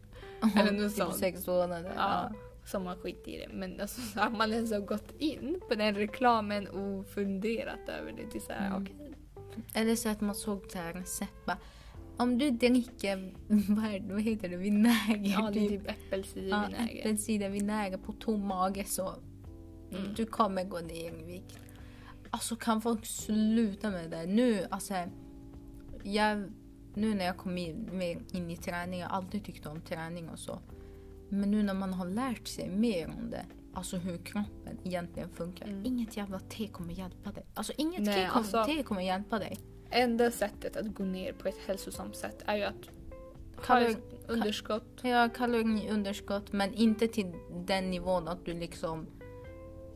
Eller 0.55 0.71
något 0.71 0.95
typ 0.95 1.03
sånt. 1.03 1.15
sex 1.15 1.47
månader. 1.47 1.93
Ja, 1.97 2.31
som 2.65 2.83
man 2.83 2.97
skit 2.97 3.27
i 3.27 3.37
det. 3.37 3.47
Men 3.53 3.81
alltså, 3.81 4.01
så 4.01 4.19
har 4.19 4.29
man 4.29 4.53
ens 4.53 4.71
har 4.71 4.79
gått 4.79 5.11
in 5.19 5.59
på 5.69 5.75
den 5.75 5.95
reklamen 5.95 6.67
och 6.67 7.07
funderat 7.07 7.89
över 7.99 8.11
det 8.11 8.31
till 8.31 8.41
såhär, 8.41 8.67
Mm. 8.67 8.81
okej. 8.83 9.04
Eller 9.73 9.95
så 9.95 10.09
att 10.09 10.21
man 10.21 10.35
såg 10.35 10.71
så 10.71 10.77
här 10.77 10.93
recept 10.93 11.45
bara, 11.45 11.57
Om 12.17 12.37
du 12.37 12.49
dricker, 12.51 13.33
vad, 13.75 14.11
vad 14.11 14.21
heter 14.21 14.49
det, 14.49 14.57
vinäger? 14.57 15.31
Ja, 15.41 15.51
det 15.53 15.59
är 15.65 15.69
typ. 15.69 15.81
typ 15.87 15.89
äppelcidervinäger. 15.89 16.93
Ja, 16.95 16.99
äppelcidervinäger 16.99 17.97
på 17.97 18.11
tom 18.13 18.47
mage 18.47 18.83
så 18.85 19.15
Mm. 19.91 20.13
du 20.13 20.25
kommer 20.25 20.63
gå 20.63 20.79
ner 20.79 21.13
i 21.19 21.23
vikt. 21.25 21.59
Alltså 22.29 22.55
kan 22.55 22.81
folk 22.81 23.05
sluta 23.05 23.89
med 23.91 24.11
det? 24.11 24.25
Nu, 24.25 24.65
alltså, 24.69 24.93
jag, 26.03 26.51
nu 26.93 27.13
när 27.15 27.25
jag 27.25 27.37
kom 27.37 27.57
in, 27.57 28.01
in 28.31 28.51
i 28.51 28.57
träning, 28.57 28.99
jag 28.99 29.07
har 29.09 29.17
alltid 29.17 29.43
tyckt 29.45 29.65
om 29.65 29.81
träning 29.81 30.29
och 30.29 30.39
så. 30.39 30.59
Men 31.29 31.51
nu 31.51 31.63
när 31.63 31.73
man 31.73 31.93
har 31.93 32.05
lärt 32.05 32.47
sig 32.47 32.69
mer 32.69 33.07
om 33.07 33.29
det, 33.29 33.45
alltså 33.75 33.97
hur 33.97 34.17
kroppen 34.17 34.77
egentligen 34.83 35.29
funkar. 35.29 35.65
Mm. 35.67 35.85
Inget 35.85 36.17
jävla 36.17 36.39
te 36.39 36.67
kommer 36.67 36.93
hjälpa 36.93 37.31
dig. 37.31 37.45
Alltså 37.53 37.73
inget 37.77 38.01
Nej, 38.01 38.15
te, 38.15 38.27
kommer, 38.29 38.37
alltså- 38.37 38.63
te 38.65 38.83
kommer 38.83 39.01
hjälpa 39.01 39.39
dig. 39.39 39.57
Enda 39.89 40.31
sättet 40.31 40.77
att 40.77 40.87
gå 40.95 41.03
ner 41.03 41.33
på 41.33 41.47
ett 41.47 41.57
hälsosamt 41.67 42.15
sätt 42.15 42.43
är 42.45 42.55
ju 42.55 42.63
att 42.63 42.75
ha 43.55 43.63
Kalor- 43.63 43.89
ett 43.89 44.29
underskott 44.29 44.99
Ja, 45.01 45.29
kaloriunderskott 45.35 46.51
men 46.53 46.73
inte 46.73 47.07
till 47.07 47.33
den 47.65 47.91
nivån 47.91 48.27
att 48.27 48.45
du 48.45 48.53
liksom, 48.53 49.07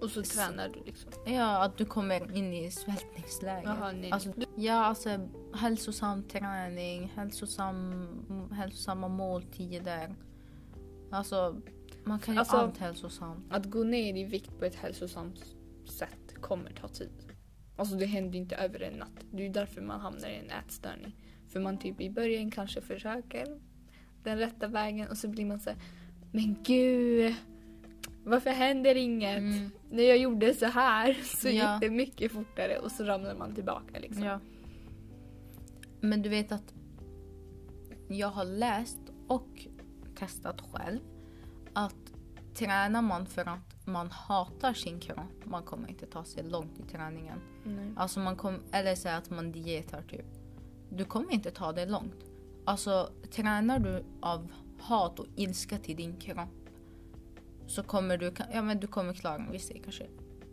och 0.02 0.10
så 0.10 0.24
tränar 0.24 0.70
du 0.70 0.80
liksom. 0.86 1.12
ja 1.26 1.64
att 1.64 1.78
du 1.78 1.86
kommer 1.86 2.36
in 2.38 2.54
i 2.54 2.72
svältningsläge. 2.72 3.62
Jaha, 3.66 3.92
nej. 3.92 4.12
Alltså, 4.12 4.30
ja, 4.56 4.86
alltså 4.86 5.10
hälsosam 5.54 6.24
träning, 6.24 7.12
hälsosam, 7.16 8.08
hälsosamma 8.54 9.08
måltider. 9.08 10.16
Alltså, 11.12 11.62
man 12.10 12.20
kan 12.20 12.34
ju 12.34 12.40
Alltså- 12.40 12.58
allt 12.58 12.78
hälsosamt. 12.78 13.46
Att 13.50 13.66
gå 13.66 13.84
ner 13.84 14.18
i 14.18 14.24
vikt 14.24 14.60
på 14.60 14.66
ett 14.66 14.76
hälsosamt 14.76 15.56
sätt 15.86 16.36
kommer 16.42 16.72
ta 16.72 16.88
tid. 16.88 17.10
Alltså 17.78 17.96
det 17.96 18.06
händer 18.06 18.40
inte 18.40 18.56
över 18.56 18.80
en 18.82 18.94
natt. 18.94 19.26
Det 19.32 19.46
är 19.46 19.50
därför 19.50 19.82
man 19.82 20.00
hamnar 20.02 20.30
i 20.30 20.36
en 20.36 20.50
ätstörning. 20.66 21.16
För 21.48 21.60
man 21.60 21.78
typ 21.78 22.02
i 22.02 22.10
början 22.10 22.52
kanske 22.52 22.82
försöker 22.82 23.60
den 24.24 24.38
rätta 24.38 24.68
vägen 24.68 25.08
och 25.08 25.18
så 25.18 25.28
blir 25.28 25.46
man 25.46 25.60
så 25.60 25.70
här, 25.70 25.80
men 26.32 26.56
gud, 26.64 27.36
varför 28.24 28.50
händer 28.50 28.96
inget? 28.96 29.38
Mm. 29.38 29.70
När 29.90 30.04
jag 30.04 30.18
gjorde 30.18 30.54
så 30.54 30.66
här 30.66 31.14
så 31.24 31.48
Ja. 31.50 31.74
gick 31.74 31.82
det 31.82 31.90
mycket 31.96 32.32
fortare 32.32 32.78
och 32.80 32.92
så 32.92 33.04
ramlar 33.04 33.36
man 33.36 33.56
tillbaka 33.56 34.00
liksom. 34.00 34.24
Ja. 34.24 34.40
Men 36.02 36.22
du 36.22 36.30
vet 36.30 36.52
att 36.52 36.74
jag 38.10 38.28
har 38.28 38.46
läst 38.46 39.00
och 39.28 39.66
testat 40.16 40.62
själv 40.62 41.00
att 41.86 42.14
tränar 42.54 43.02
man 43.02 43.26
för 43.26 43.50
att 43.50 43.88
man 43.88 44.12
hatar 44.12 44.74
sin 44.74 45.00
kropp, 45.00 45.46
man 45.46 45.64
kommer 45.64 45.90
inte 45.90 46.06
ta 46.06 46.24
sig 46.24 46.44
långt 46.44 46.80
i 46.80 46.84
träningen. 46.84 47.42
Nej. 47.64 47.94
Alltså 47.96 48.20
man 48.20 48.36
kom, 48.36 48.60
eller 48.72 48.96
säga 48.96 49.18
att 49.18 49.30
man 49.30 49.52
dietar 49.52 50.02
typ. 50.02 50.26
Du 50.90 51.06
kommer 51.06 51.34
inte 51.34 51.52
ta 51.52 51.72
det 51.72 51.86
långt. 51.86 52.26
Alltså 52.66 53.10
tränar 53.32 53.80
du 53.80 54.04
av 54.22 54.52
hat 54.80 55.20
och 55.20 55.28
ilska 55.36 55.78
till 55.78 55.96
din 55.96 56.18
kropp 56.18 56.70
så 57.68 57.84
kommer 57.84 58.18
du, 58.18 58.34
ja 58.54 58.62
men 58.62 58.80
du 58.80 58.88
kommer 58.88 59.14
klara 59.14 59.46
viss 59.52 59.68
tid 59.68 59.84
kanske 59.84 60.08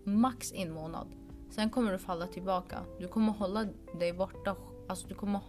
max 0.04 0.52
en 0.54 0.72
månad. 0.72 1.08
Sen 1.50 1.70
kommer 1.70 1.92
du 1.92 1.98
falla 1.98 2.26
tillbaka. 2.26 2.78
Du 3.00 3.08
kommer 3.08 3.32
hålla 3.32 3.66
dig 3.98 4.12
borta, 4.12 4.56
alltså 4.88 5.08
du 5.08 5.14
kommer 5.14 5.40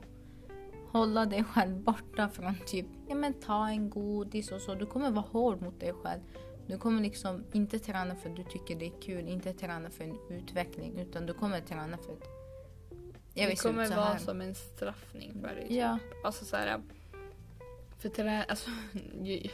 hålla 0.91 1.25
dig 1.25 1.43
själv 1.43 1.83
borta 1.83 2.29
från 2.29 2.55
typ, 2.65 2.85
ja 3.07 3.15
men 3.15 3.33
ta 3.33 3.69
en 3.69 3.89
godis 3.89 4.51
och 4.51 4.61
så. 4.61 4.75
Du 4.75 4.85
kommer 4.85 5.11
vara 5.11 5.25
hård 5.31 5.61
mot 5.61 5.79
dig 5.79 5.93
själv. 5.93 6.21
Du 6.67 6.77
kommer 6.77 7.01
liksom 7.01 7.43
inte 7.53 7.79
träna 7.79 8.15
för 8.15 8.29
att 8.29 8.35
du 8.35 8.43
tycker 8.43 8.75
det 8.75 8.85
är 8.85 9.01
kul, 9.01 9.27
inte 9.27 9.53
träna 9.53 9.89
för 9.89 10.03
en 10.03 10.17
utveckling 10.29 10.99
utan 10.99 11.25
du 11.25 11.33
kommer 11.33 11.61
träna 11.61 11.97
för 11.97 12.13
att 12.13 12.23
jag 13.33 13.49
det 13.49 13.55
kommer 13.55 13.95
vara 13.95 14.19
som 14.19 14.41
en 14.41 14.55
straffning 14.55 15.33
för 15.41 15.55
dig. 15.55 15.77
Ja, 15.77 15.97
Alltså 16.23 16.45
så 16.45 16.55
här, 16.55 16.81
för 17.99 18.09
trä, 18.09 18.43
alltså, 18.43 18.69
det 19.23 19.49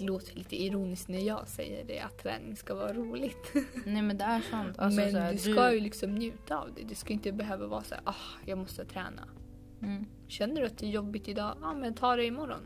låter 0.00 0.36
lite 0.36 0.62
ironiskt 0.62 1.08
när 1.08 1.18
jag 1.18 1.48
säger 1.48 1.84
det, 1.84 2.00
att 2.00 2.18
träning 2.18 2.56
ska 2.56 2.74
vara 2.74 2.92
roligt. 2.92 3.54
nej 3.86 4.02
men 4.02 4.18
det 4.18 4.24
är 4.24 4.40
sant. 4.40 4.78
Alltså, 4.78 5.00
Men 5.00 5.14
här, 5.14 5.32
du 5.32 5.38
ska 5.38 5.72
ju 5.72 5.80
liksom 5.80 6.14
njuta 6.14 6.58
av 6.58 6.74
det. 6.74 6.82
Du 6.82 6.94
ska 6.94 7.12
inte 7.12 7.32
behöva 7.32 7.66
vara 7.66 7.82
så 7.82 7.94
här, 7.94 8.02
ah, 8.06 8.14
jag 8.46 8.58
måste 8.58 8.84
träna. 8.84 9.28
Mm. 9.82 10.06
Känner 10.28 10.60
du 10.60 10.66
att 10.66 10.78
det 10.78 10.86
är 10.86 10.90
jobbigt 10.90 11.28
idag? 11.28 11.56
Ja, 11.60 11.74
men 11.74 11.94
ta 11.94 12.16
det 12.16 12.24
imorgon. 12.24 12.60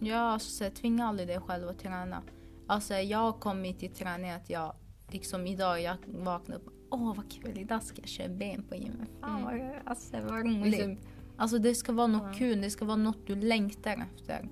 Ja, 0.00 0.16
alltså, 0.18 0.70
tvinga 0.70 1.06
aldrig 1.06 1.28
dig 1.28 1.40
själv 1.40 1.68
att 1.68 1.78
träna. 1.78 2.22
Alltså 2.66 2.94
jag 2.94 3.18
har 3.18 3.32
kommit 3.32 3.78
till 3.78 3.90
träning 3.90 4.30
att 4.30 4.50
jag, 4.50 4.74
liksom 5.08 5.46
idag, 5.46 5.82
jag 5.82 5.96
vaknar 6.06 6.56
upp 6.56 6.68
åh 6.90 7.16
vad 7.16 7.30
kul, 7.32 7.58
idag 7.58 7.82
ska 7.82 8.00
jag 8.00 8.08
köra 8.08 8.28
ben 8.28 8.62
på 8.62 8.74
gymmet. 8.76 9.08
Fan 9.20 9.42
Mm. 9.42 9.68
vad, 9.68 9.76
alltså, 9.84 10.20
vad 10.20 10.44
roligt. 10.46 10.66
Liksom, 10.72 10.96
Alltså 11.36 11.58
det 11.58 11.74
ska 11.74 11.92
vara 11.92 12.06
något 12.06 12.22
Ja. 12.26 12.32
kul, 12.38 12.60
det 12.60 12.70
ska 12.70 12.84
vara 12.84 12.96
något 12.96 13.26
du 13.26 13.34
längtar 13.36 14.06
efter. 14.14 14.48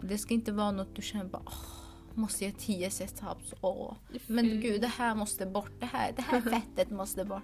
Det 0.00 0.18
ska 0.18 0.34
inte 0.34 0.52
vara 0.52 0.70
något 0.70 0.96
du 0.96 1.02
känner 1.02 1.24
bara 1.24 1.42
åh, 1.46 2.14
måste 2.14 2.44
jag 2.44 2.58
tio 2.58 2.90
setups? 2.90 3.54
Åh. 3.60 3.94
Men 4.26 4.44
Mm. 4.46 4.60
gud, 4.60 4.80
det 4.80 4.86
här 4.86 5.14
måste 5.14 5.46
bort. 5.46 5.70
Det 5.80 5.86
här, 5.86 6.12
det 6.16 6.22
här 6.22 6.40
fettet 6.60 6.90
måste 6.90 7.24
bort. 7.24 7.42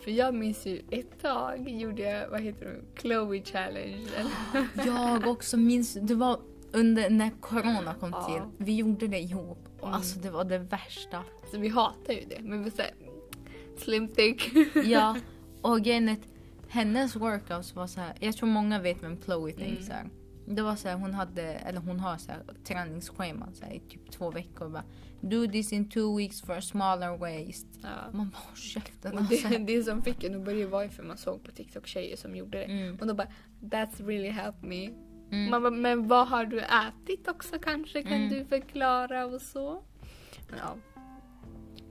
För 0.00 0.10
jag 0.10 0.34
minns 0.34 0.66
ju 0.66 0.82
ett 0.90 1.22
tag 1.22 1.68
gjorde 1.68 2.02
jag, 2.02 2.28
vad 2.30 2.40
heter 2.40 2.66
det, 2.66 3.00
Chloe 3.00 3.42
challenge. 3.44 4.06
Jag 4.86 5.26
också 5.26 5.56
minns, 5.56 5.94
det 5.94 6.14
var 6.14 6.40
under 6.72 7.10
när 7.10 7.30
corona 7.40 7.94
kom 8.00 8.10
Ja. 8.10 8.24
till. 8.24 8.64
Vi 8.66 8.74
gjorde 8.76 9.06
det 9.08 9.18
ihop 9.20 9.58
och 9.80 9.88
Mm. 9.88 9.94
alltså 9.94 10.18
det 10.20 10.30
var 10.30 10.44
det 10.44 10.58
värsta. 10.58 11.22
Så 11.50 11.58
vi 11.58 11.68
hatar 11.68 12.12
ju 12.12 12.24
det. 12.28 12.40
Men 12.40 12.64
vi 12.64 12.70
säger 12.70 12.94
slim 13.76 14.08
thick. 14.08 14.50
Ja, 14.84 15.16
och 15.62 15.82
att 16.08 16.18
hennes 16.68 17.16
workouts 17.16 17.74
var 17.74 17.86
så 17.86 18.00
här. 18.00 18.14
jag 18.20 18.36
tror 18.36 18.48
många 18.48 18.78
vet 18.78 19.02
vem 19.02 19.20
Chloe 19.22 19.52
thinks 19.52 19.88
Mm. 20.00 20.10
Det 20.46 20.62
var 20.62 20.76
så 20.76 20.88
här, 20.88 20.96
hon 20.96 21.14
hade, 21.14 21.42
eller 21.42 21.80
hon 21.80 22.00
har 22.00 22.16
så 22.16 22.32
här 22.32 22.40
träningsschema 22.64 23.46
så 23.54 23.64
här, 23.64 23.72
i 23.72 23.80
typ 23.80 24.10
två 24.10 24.30
veckor. 24.30 24.68
Bara, 24.68 24.82
Do 25.30 25.46
this 25.46 25.72
in 25.72 25.88
two 25.88 26.16
weeks 26.16 26.40
for 26.40 26.52
a 26.52 26.60
smaller 26.60 27.16
waist. 27.16 27.66
Ja. 27.82 27.88
Man 28.12 28.30
bara 28.30 28.38
håll 28.38 28.56
käften 28.56 29.12
Och 29.12 29.18
alltså. 29.20 29.48
det, 29.48 29.58
det 29.66 29.82
som 29.82 30.02
fick 30.02 30.24
en 30.24 30.34
att 30.34 30.44
börja 30.44 30.68
var 30.68 30.82
ju 30.82 30.88
för 30.88 31.02
man 31.02 31.16
såg 31.18 31.44
på 31.44 31.50
TikTok 31.50 31.86
tjejer 31.86 32.16
som 32.16 32.36
gjorde 32.36 32.58
det. 32.58 32.64
Mm. 32.64 32.96
Och 33.00 33.06
då 33.06 33.14
bara 33.14 33.28
That's 33.60 34.06
really 34.06 34.28
helped 34.28 34.64
me. 34.68 34.84
Mm. 35.30 35.50
Man 35.50 35.62
bara, 35.62 35.70
men 35.70 36.08
vad 36.08 36.28
har 36.28 36.44
du 36.46 36.60
ätit 36.60 37.28
också 37.28 37.58
kanske? 37.58 38.02
Kan 38.02 38.12
Mm. 38.12 38.28
du 38.28 38.44
förklara 38.44 39.26
och 39.26 39.40
så? 39.42 39.82
Men 40.50 40.58
Ja. 40.58 40.76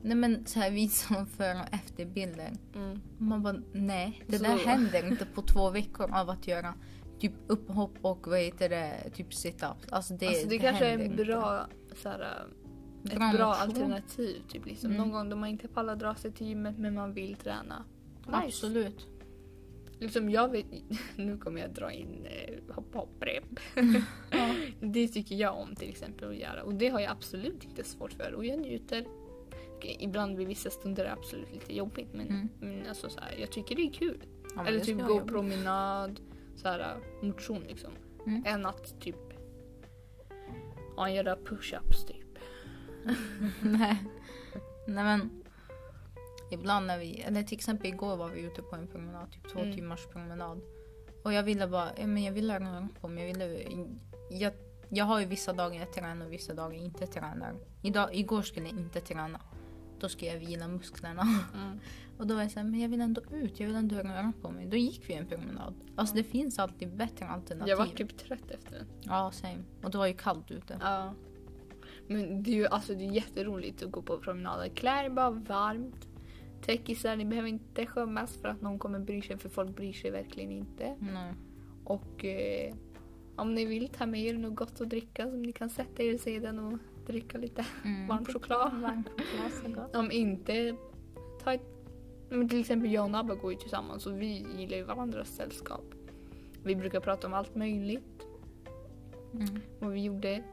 Nej 0.01 0.15
men 0.17 0.45
så 0.45 0.59
här 0.59 0.71
visa 0.71 1.13
dem 1.13 1.25
före 1.27 1.59
och 1.59 1.73
efterbilder. 1.73 2.51
Mm. 2.75 3.01
Man 3.17 3.43
bara 3.43 3.55
nej, 3.73 4.23
det 4.27 4.37
Så- 4.37 4.43
där 4.43 4.57
händer 4.57 5.07
inte 5.07 5.25
på 5.25 5.41
två 5.41 5.69
veckor 5.69 6.11
av 6.13 6.29
att 6.29 6.47
göra 6.47 6.73
typ 7.19 7.33
upphopp 7.47 7.97
och 8.01 8.27
vad 8.27 8.39
heter 8.39 8.69
det, 8.69 9.09
typ 9.15 9.29
sit-ups. 9.29 9.87
Alltså 9.91 10.13
det, 10.13 10.27
alltså 10.27 10.47
det, 10.47 10.57
kanske 10.59 10.85
är 10.85 10.97
en 10.99 11.15
bra, 11.15 11.67
såhär, 12.01 12.45
ett 13.05 13.15
Bra 13.15 13.31
bra, 13.33 13.53
alternativ. 13.53 14.41
Typ, 14.49 14.65
liksom. 14.65 14.91
Mm. 14.91 15.01
Någon 15.01 15.11
gång 15.11 15.29
då 15.29 15.35
man 15.35 15.49
inte 15.49 15.67
pallar 15.67 15.95
dra 15.95 16.15
sig 16.15 16.31
till 16.31 16.47
gymmet 16.47 16.77
men 16.77 16.93
man 16.93 17.13
vill 17.13 17.35
träna. 17.35 17.83
Nice. 18.25 18.37
Absolut. 18.37 19.07
Liksom 19.99 20.29
jag 20.29 20.49
vet, 20.51 20.65
nu 21.15 21.37
kommer 21.37 21.61
jag 21.61 21.73
dra 21.73 21.91
in 21.91 22.25
eh, 22.25 22.75
hopp 22.75 22.93
hopp 22.95 23.09
rep. 23.23 23.43
Ja. 24.31 24.55
Det 24.79 25.07
tycker 25.07 25.35
jag 25.35 25.57
om 25.57 25.75
till 25.75 25.89
exempel 25.89 26.29
att 26.29 26.35
göra 26.35 26.63
och 26.63 26.73
det 26.73 26.89
har 26.89 26.99
jag 26.99 27.11
absolut 27.11 27.63
inte 27.63 27.83
svårt 27.83 28.13
för 28.13 28.33
och 28.33 28.45
jag 28.45 28.59
njuter. 28.59 29.05
Okej, 29.75 29.97
Ibland 29.99 30.37
vid 30.37 30.47
vissa 30.47 30.69
stunder 30.69 31.05
är 31.05 31.07
det 31.09 31.13
absolut 31.13 31.53
lite 31.53 31.75
jobbigt 31.75 32.13
men, 32.13 32.27
Mm. 32.27 32.49
men 32.59 32.89
alltså 32.89 33.09
så 33.09 33.19
här, 33.19 33.35
jag 33.39 33.51
tycker 33.51 33.75
det 33.75 33.81
är 33.81 33.93
kul. 33.93 34.23
Ja, 34.55 34.65
Eller 34.67 34.79
typ 34.79 35.01
gå 35.01 35.21
promenad, 35.21 36.19
så 36.55 36.67
här, 36.67 36.95
motion 37.21 37.61
liksom. 37.67 37.91
Mm. 38.27 38.43
Än 38.45 38.65
att 38.65 39.01
typ 39.01 39.15
ja, 40.97 41.09
göra 41.09 41.35
push-ups 41.35 42.07
typ. 42.07 42.22
Nej. 43.61 44.03
Nej 44.87 45.03
men. 45.03 45.43
Ibland 46.51 46.87
när 46.87 46.99
vi, 46.99 47.21
eller 47.21 47.43
till 47.43 47.57
exempel 47.57 47.87
igår 47.87 48.17
var 48.17 48.29
vi 48.29 48.41
ute 48.41 48.61
på 48.61 48.75
en 48.75 48.87
promenad, 48.87 49.31
typ 49.31 49.49
två 49.53 49.59
Mm. 49.59 49.75
timmars 49.75 50.05
promenad. 50.05 50.61
Och 51.23 51.33
jag 51.33 51.43
ville 51.43 51.67
bara, 51.67 51.89
ja, 51.97 52.07
men 52.07 52.23
jag 52.23 52.33
ville 52.33 52.59
röra 52.59 52.87
på 53.01 53.07
mig. 53.07 53.27
Jag, 53.27 53.33
ville, 53.33 53.63
jag, 54.31 54.53
jag 54.89 55.05
har 55.05 55.19
ju 55.19 55.25
vissa 55.25 55.53
dagar 55.53 55.79
jag 55.79 55.93
tränar 55.93 56.25
och 56.25 56.33
vissa 56.33 56.53
dagar 56.53 56.73
jag 56.75 56.83
inte 56.85 57.07
tränar. 57.07 57.55
Idag, 57.81 58.15
igår 58.15 58.41
skulle 58.41 58.65
jag 58.69 58.79
inte 58.79 59.01
träna. 59.01 59.39
Då 59.99 60.09
ska 60.09 60.25
jag 60.25 60.39
vila 60.39 60.67
musklerna. 60.67 61.21
Mm. 61.53 61.79
Och 62.17 62.27
då 62.27 62.35
var 62.35 62.41
jag 62.41 62.51
såhär, 62.51 62.67
men 62.67 62.79
jag 62.79 62.89
vill 62.89 63.01
ändå 63.01 63.21
ut, 63.31 63.59
jag 63.59 63.67
vill 63.67 63.75
ändå 63.75 63.95
röra 63.95 64.33
på 64.41 64.49
mig. 64.51 64.65
Då 64.65 64.77
gick 64.77 65.09
vi 65.09 65.13
en 65.13 65.27
promenad. 65.27 65.73
Alltså 65.95 66.15
det 66.15 66.23
finns 66.23 66.59
alltid 66.59 66.95
bättre 66.95 67.25
alternativ. 67.27 67.69
Jag 67.69 67.77
var 67.77 67.85
typ 67.85 68.17
trött 68.17 68.51
efter 68.51 68.71
den. 68.71 68.87
Ja, 69.01 69.31
same. 69.31 69.63
Och 69.83 69.91
det 69.91 69.97
var 69.97 70.07
ju 70.07 70.13
kallt 70.13 70.51
ute. 70.51 70.77
Ja. 70.81 71.13
Men 72.07 72.43
det 72.43 72.51
är 72.51 72.55
ju 72.55 72.67
alltså, 72.67 72.93
det 72.95 73.03
är 73.05 73.11
jätteroligt 73.11 73.83
att 73.83 73.91
gå 73.91 74.01
på 74.01 74.17
promenader. 74.17 74.69
Klä 74.69 75.09
bara 75.09 75.29
varmt. 75.29 76.07
Täckisar, 76.61 77.15
ni 77.15 77.25
behöver 77.25 77.49
inte 77.49 77.85
skämmas 77.85 78.37
för 78.37 78.47
att 78.47 78.61
någon 78.61 78.79
kommer 78.79 78.99
bry 78.99 79.21
sig 79.21 79.37
för 79.37 79.49
folk 79.49 79.75
bryr 79.75 79.93
sig 79.93 80.11
verkligen 80.11 80.51
inte. 80.51 80.95
Nej. 80.99 81.33
Och 81.83 82.25
eh, 82.25 82.73
om 83.35 83.53
ni 83.55 83.65
vill 83.65 83.89
ta 83.89 84.05
med 84.05 84.21
er 84.21 84.33
något 84.33 84.55
gott 84.55 84.81
att 84.81 84.89
dricka 84.89 85.29
som 85.29 85.41
ni 85.41 85.51
kan 85.53 85.69
sätta 85.69 86.03
er 86.03 86.17
sedan 86.17 86.59
och 86.59 86.79
dricka 87.07 87.37
lite 87.37 87.65
Mm. 87.85 88.07
varm 88.07 88.25
choklad. 88.25 88.71
Varm 88.81 89.03
choklad. 89.63 89.95
Om 89.95 90.11
inte, 90.11 90.75
ta 91.43 91.53
ett... 91.53 91.61
Men 92.29 92.49
till 92.49 92.59
exempel 92.59 92.91
jag 92.91 93.03
och 93.03 93.11
Nabba 93.11 93.35
går 93.35 93.51
ju 93.51 93.57
tillsammans 93.57 94.05
och 94.05 94.21
vi 94.21 94.45
gillar 94.57 94.77
ju 94.77 94.83
varandras 94.83 95.29
sällskap. 95.35 95.85
Vi 96.63 96.75
brukar 96.75 96.99
prata 96.99 97.27
om 97.27 97.33
allt 97.33 97.55
möjligt. 97.55 98.27
Mm. 99.33 99.45
Vad 99.79 99.91
vi 99.91 100.03
gjorde 100.03 100.43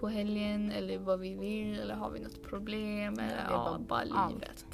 på 0.00 0.08
helgen 0.08 0.70
eller 0.72 0.98
vad 0.98 1.20
vi 1.20 1.34
vill 1.34 1.78
eller 1.80 1.94
har 1.94 2.10
vi 2.10 2.20
något 2.20 2.42
problem 2.42 3.18
eller 3.18 3.44
ja, 3.50 3.78
bara 3.78 3.78
bara 3.78 4.20
allt. 4.20 4.32
livet. 4.34 4.64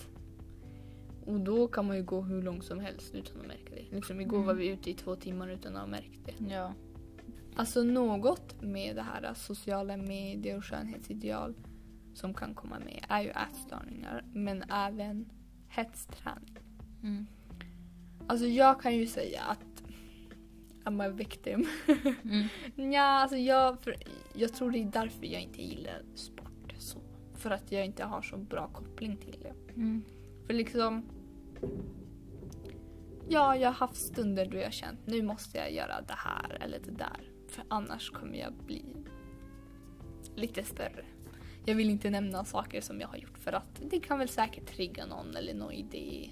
Och 1.27 1.41
då 1.41 1.69
kan 1.69 1.87
man 1.87 1.97
ju 1.97 2.03
gå 2.03 2.21
hur 2.21 2.43
långt 2.43 2.65
som 2.65 2.81
helst 2.81 3.15
utan 3.15 3.41
att 3.41 3.47
märka 3.47 3.75
det. 3.75 3.97
Liksom 3.97 4.21
igår 4.21 4.37
Mm. 4.37 4.47
var 4.47 4.55
vi 4.55 4.67
ute 4.69 4.91
i 4.91 4.95
två 4.95 5.17
timmar 5.17 5.49
utan 5.49 5.75
att 5.77 5.81
ha 5.81 5.87
märkt 5.87 6.21
det. 6.27 6.55
Ja. 6.55 6.73
Alltså 7.57 7.83
något 7.83 8.63
med 8.63 8.97
det 8.97 9.03
här 9.03 9.35
sociala 9.35 9.97
medier 9.97 10.57
och 10.57 10.65
skönhetsideal 10.65 11.55
som 12.15 12.35
kan 12.35 12.55
komma 12.55 12.79
med 12.79 13.05
är 13.09 13.21
ju 13.23 13.31
ätstörningar 13.31 14.25
men 14.33 14.63
även 14.71 15.31
hetsträning. 15.69 16.59
Mm. 17.03 17.27
Alltså 18.27 18.47
jag 18.47 18.81
kan 18.81 18.97
ju 18.97 19.07
säga 19.07 19.43
att 19.43 19.76
I'm 20.87 21.07
a 21.07 21.09
victim. 21.09 21.67
Mm. 22.25 22.49
ja, 22.93 23.03
alltså 23.03 23.37
jag, 23.37 23.81
för, 23.81 23.97
jag 24.33 24.55
tror 24.55 24.71
det 24.71 24.79
är 24.79 24.85
därför 24.85 25.27
jag 25.27 25.43
inte 25.43 25.63
gillar 25.63 26.03
sport 26.15 26.75
så. 26.79 26.99
För 27.35 27.51
att 27.51 27.73
jag 27.73 27.87
inte 27.87 28.05
har 28.05 28.23
så 28.23 28.37
bra 28.37 28.69
koppling 28.69 29.17
till 29.17 29.37
det. 29.43 29.73
Mm. 29.75 30.03
För 30.47 30.55
liksom... 30.55 31.05
Ja, 33.29 33.57
jag 33.57 33.69
har 33.69 33.75
haft 33.75 33.97
stunder 33.97 34.47
då 34.47 34.57
jag 34.57 34.73
känt 34.73 35.01
nu 35.07 35.23
måste 35.23 35.59
jag 35.59 35.73
göra 35.73 36.01
det 36.01 36.15
här 36.17 36.59
eller 36.61 36.79
det 36.79 36.91
där. 36.91 37.31
För 37.49 37.65
annars 37.69 38.11
kommer 38.11 38.39
jag 38.39 38.53
bli 38.53 38.85
lite 40.37 40.63
större. 40.63 41.05
Jag 41.65 41.75
vill 41.75 41.91
inte 41.91 42.11
nämna 42.11 42.45
saker 42.45 42.81
som 42.81 43.01
jag 43.01 43.09
har 43.09 43.17
gjort 43.17 43.39
för 43.39 43.53
att 43.53 43.83
det 43.91 44.01
kan 44.01 44.19
väl 44.19 44.29
säkert 44.29 44.67
trigga 44.67 45.07
någon 45.07 45.37
eller 45.37 45.55
någon 45.55 45.73
idé. 45.73 46.31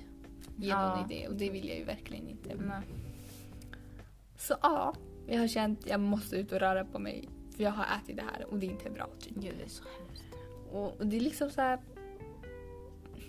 Ge 0.57 0.69
Ja. 0.69 0.97
någon 0.97 1.11
idé 1.11 1.29
och 1.29 1.35
det 1.35 1.51
vill 1.51 1.69
jag 1.69 1.79
ju 1.79 1.85
verkligen 1.85 2.29
inte. 2.29 2.55
Nej. 2.55 2.83
Så 4.37 4.55
ja, 4.63 4.95
jag 5.27 5.39
har 5.41 5.49
känt 5.49 5.79
att 5.81 5.87
jag 5.91 6.01
måste 6.01 6.37
ut 6.37 6.53
och 6.53 6.59
röra 6.61 6.85
på 6.85 6.99
mig. 6.99 7.29
För 7.57 7.63
jag 7.65 7.71
har 7.71 7.85
ätit 7.97 8.17
det 8.17 8.23
här 8.23 8.47
och 8.51 8.59
det 8.59 8.67
är 8.67 8.71
inte 8.71 8.91
bra. 8.91 9.09
Typ. 9.21 9.35
Gud, 9.35 9.55
det 9.59 9.65
är 9.65 9.69
så 9.69 9.85
hemskt. 9.99 10.25
Och, 10.73 11.01
och 11.01 11.07
det 11.07 11.17
är 11.17 11.21
liksom 11.21 11.51
så 11.51 11.61
här. 11.61 11.79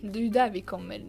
Det 0.01 0.19
är 0.19 0.23
ju 0.23 0.29
där 0.29 0.49
vi 0.49 0.61
kommer. 0.61 1.03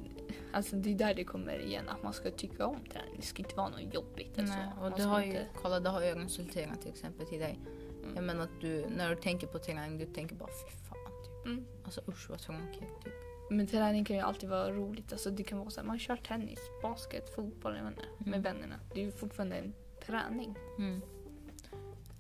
Alltså 0.52 0.76
det 0.76 0.90
är 0.90 0.94
där 0.94 1.14
det 1.14 1.24
kommer 1.24 1.58
igen 1.58 1.88
att 1.88 2.02
man 2.02 2.12
ska 2.12 2.30
tycka 2.30 2.66
om 2.66 2.76
träning. 2.92 3.14
Det 3.16 3.22
ska 3.26 3.42
inte 3.42 3.54
vara 3.56 3.68
något 3.68 3.94
jobbigt 3.94 4.38
eller 4.38 4.48
Nej, 4.48 4.66
och 4.80 4.92
ska 4.98 5.02
har 5.08 5.20
ju, 5.20 5.26
inte- 5.26 5.46
kolla 5.62 5.80
det 5.80 5.88
har 5.88 6.02
ju 6.04 6.14
resulterat 6.14 6.80
till 6.80 6.90
exempel 6.90 7.26
till 7.26 7.40
dig. 7.40 7.58
Mm. 8.02 8.14
Jag 8.14 8.24
menar 8.24 8.42
att 8.44 8.60
du, 8.60 8.86
när 8.96 9.10
du 9.10 9.16
tänker 9.16 9.46
på 9.46 9.58
träning, 9.58 9.98
du 9.98 10.06
tänker 10.06 10.34
bara 10.36 10.48
fy 10.48 10.70
fan. 10.88 10.96
Typ. 11.24 11.46
Mm. 11.46 11.64
Alltså 11.84 12.00
usch 12.08 12.30
vad 12.30 12.38
tråkigt. 12.38 12.80
Typ. 13.04 13.12
Men 13.50 13.66
träning 13.66 14.04
kan 14.04 14.16
ju 14.16 14.22
alltid 14.22 14.48
vara 14.48 14.72
roligt. 14.72 15.12
Alltså 15.12 15.30
det 15.30 15.42
kan 15.42 15.58
vara 15.58 15.70
så 15.70 15.80
här, 15.80 15.86
man 15.86 15.98
kör 15.98 16.16
tennis, 16.16 16.58
basket, 16.82 17.34
fotboll 17.34 17.72
med 17.72 17.92
Mm. 18.26 18.42
vännerna. 18.42 18.74
Det 18.94 19.00
är 19.00 19.04
ju 19.04 19.12
fortfarande 19.12 19.56
en 19.56 19.72
träning. 20.06 20.56
Mm. 20.78 21.00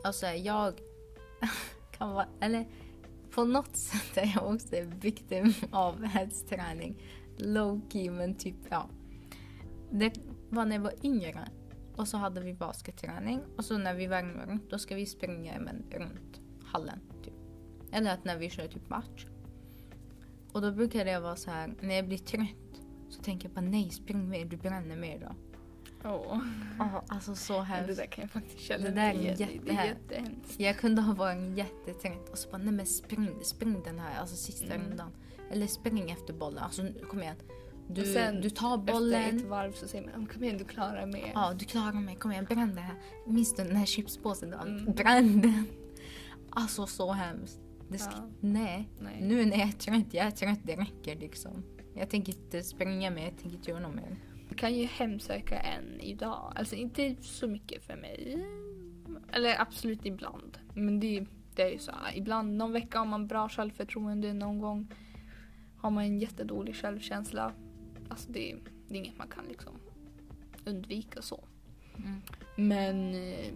Alltså 0.04 0.26
jag 0.26 0.80
kan 1.98 2.14
vara, 2.14 2.26
eller 2.40 2.66
på 3.30 3.44
något 3.44 3.76
sätt 3.76 4.16
är 4.16 4.32
jag 4.34 4.54
också 4.54 4.76
en 4.76 4.98
victim 4.98 5.54
av 5.70 6.04
hetsträning. 6.04 7.02
Low 7.36 7.80
key 7.92 8.10
men 8.10 8.34
typ 8.34 8.56
ja. 8.68 8.88
Det 9.90 10.12
var 10.50 10.64
när 10.64 10.76
jag 10.76 10.82
var 10.82 10.94
yngre 11.02 11.48
och 11.96 12.08
så 12.08 12.16
hade 12.16 12.40
vi 12.40 12.54
basketträning 12.54 13.40
och 13.56 13.64
så 13.64 13.78
när 13.78 13.94
vi 13.94 14.06
värmer 14.06 14.46
runt 14.46 14.70
då 14.70 14.78
ska 14.78 14.94
vi 14.94 15.06
springa 15.06 15.58
men 15.60 15.84
runt 15.90 16.40
hallen. 16.64 17.00
Typ. 17.24 17.34
Eller 17.92 18.14
att 18.14 18.24
när 18.24 18.38
vi 18.38 18.50
kör 18.50 18.68
typ 18.68 18.88
match. 18.88 19.26
Och 20.52 20.62
då 20.62 20.72
brukar 20.72 21.04
det 21.04 21.20
vara 21.20 21.36
så 21.36 21.50
här 21.50 21.74
när 21.80 21.94
jag 21.94 22.06
blir 22.06 22.18
trött 22.18 22.82
så 23.08 23.22
tänker 23.22 23.48
jag 23.48 23.54
bara 23.54 23.70
nej 23.70 23.90
spring 23.90 24.28
mer, 24.28 24.44
du 24.44 24.56
bränner 24.56 24.96
mer 24.96 25.18
då. 25.20 25.34
Oh. 26.06 26.38
Oh, 26.80 27.02
alltså 27.08 27.34
så 27.34 27.60
hemskt. 27.60 27.88
Det 27.88 27.94
där 27.94 28.06
kan 28.06 28.22
jag 28.22 28.30
faktiskt 28.30 28.58
känna 28.60 28.84
Det 28.84 28.90
där 28.90 29.10
är. 29.14 29.36
Det 29.36 29.72
jättehemskt. 29.72 30.60
Jag 30.60 30.78
kunde 30.78 31.02
ha 31.02 31.14
varit 31.14 31.58
jättetrött 31.58 32.28
och 32.28 32.38
så 32.38 32.50
bara 32.50 32.58
nej 32.58 32.72
men 32.72 32.86
spring, 32.86 33.30
spring 33.42 33.82
den 33.84 33.98
här 33.98 34.20
alltså 34.20 34.36
sista 34.36 34.74
Mm. 34.74 34.86
rundan. 34.88 35.10
Eller 35.50 35.66
spring 35.66 36.10
efter 36.10 36.34
bollen. 36.34 36.58
Alltså 36.62 36.82
kom 37.10 37.22
igen. 37.22 37.36
Du, 37.88 38.00
Och 38.00 38.06
sen 38.06 38.40
du 38.40 38.50
tar 38.50 38.78
Efter 38.78 38.92
bollen. 38.92 39.36
ett 39.36 39.44
varv 39.46 39.72
så 39.72 39.88
säger 39.88 40.10
man 40.16 40.26
kom 40.26 40.44
igen 40.44 40.58
du 40.58 40.64
klarar 40.64 41.06
mer. 41.06 41.30
Ja 41.34 41.52
du 41.58 41.64
klarar 41.64 41.92
mig, 41.92 42.16
kom 42.16 42.32
igen 42.32 42.44
bränn 42.44 42.74
det 42.74 42.80
här. 42.80 42.94
Minns 43.26 43.54
du 43.54 43.64
den 43.64 43.76
här 43.76 43.86
chipspåsen? 43.86 44.50
då? 44.50 44.58
Mm. 44.58 44.84
Bränn 44.94 45.40
den. 45.40 45.66
Alltså 46.50 46.86
så 46.86 47.12
hemskt. 47.12 47.60
Det 47.88 47.98
ska, 47.98 48.10
Ja. 48.16 48.28
Nej. 48.40 48.88
Nej. 49.00 49.18
Nu 49.22 49.44
när 49.44 49.58
jag 49.58 49.68
är 49.68 49.72
trött, 49.72 50.06
jag 50.14 50.26
är 50.26 50.30
trött, 50.30 50.60
det 50.64 50.76
räcker 50.76 51.16
liksom. 51.16 51.62
Jag 51.94 52.10
tänker 52.10 52.32
inte 52.32 52.62
springa 52.62 53.10
mer, 53.10 53.24
jag 53.24 53.38
tänker 53.38 53.56
inte 53.56 53.70
göra 53.70 53.80
något 53.80 53.94
mer. 53.94 54.16
Kan 54.54 54.74
ju 54.74 54.84
hemsöka 54.84 55.58
en 55.58 56.00
idag. 56.00 56.52
Alltså 56.56 56.74
inte 56.74 57.16
så 57.20 57.48
mycket 57.48 57.84
för 57.84 57.96
mig. 57.96 58.46
Eller 59.32 59.60
absolut 59.60 60.06
ibland. 60.06 60.58
Men 60.74 61.00
det, 61.00 61.26
det 61.54 61.62
är 61.62 61.70
ju 61.70 61.78
så 61.78 61.92
här. 61.92 62.16
Ibland, 62.16 62.56
någon 62.56 62.72
vecka 62.72 62.98
har 62.98 63.06
man 63.06 63.26
bra 63.26 63.48
självförtroende, 63.48 64.32
någon 64.32 64.60
gång 64.60 64.94
har 65.76 65.90
man 65.90 66.04
en 66.04 66.18
jättedålig 66.18 66.76
självkänsla. 66.76 67.52
Alltså 68.08 68.32
det, 68.32 68.56
det 68.88 68.94
är 68.94 68.98
inget 68.98 69.18
man 69.18 69.28
kan 69.28 69.44
liksom 69.48 69.74
undvika 70.64 71.22
så. 71.22 71.44
Mm. 71.96 72.20
Men 72.56 73.14
eh, 73.14 73.52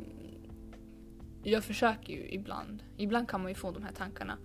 jag 1.42 1.64
försöker 1.64 2.12
ju 2.12 2.30
ibland. 2.30 2.82
Ibland 2.96 3.28
kan 3.28 3.42
man 3.42 3.50
ju 3.50 3.54
få 3.54 3.70
de 3.70 3.82
här 3.82 3.92
tankarna. 3.92 4.38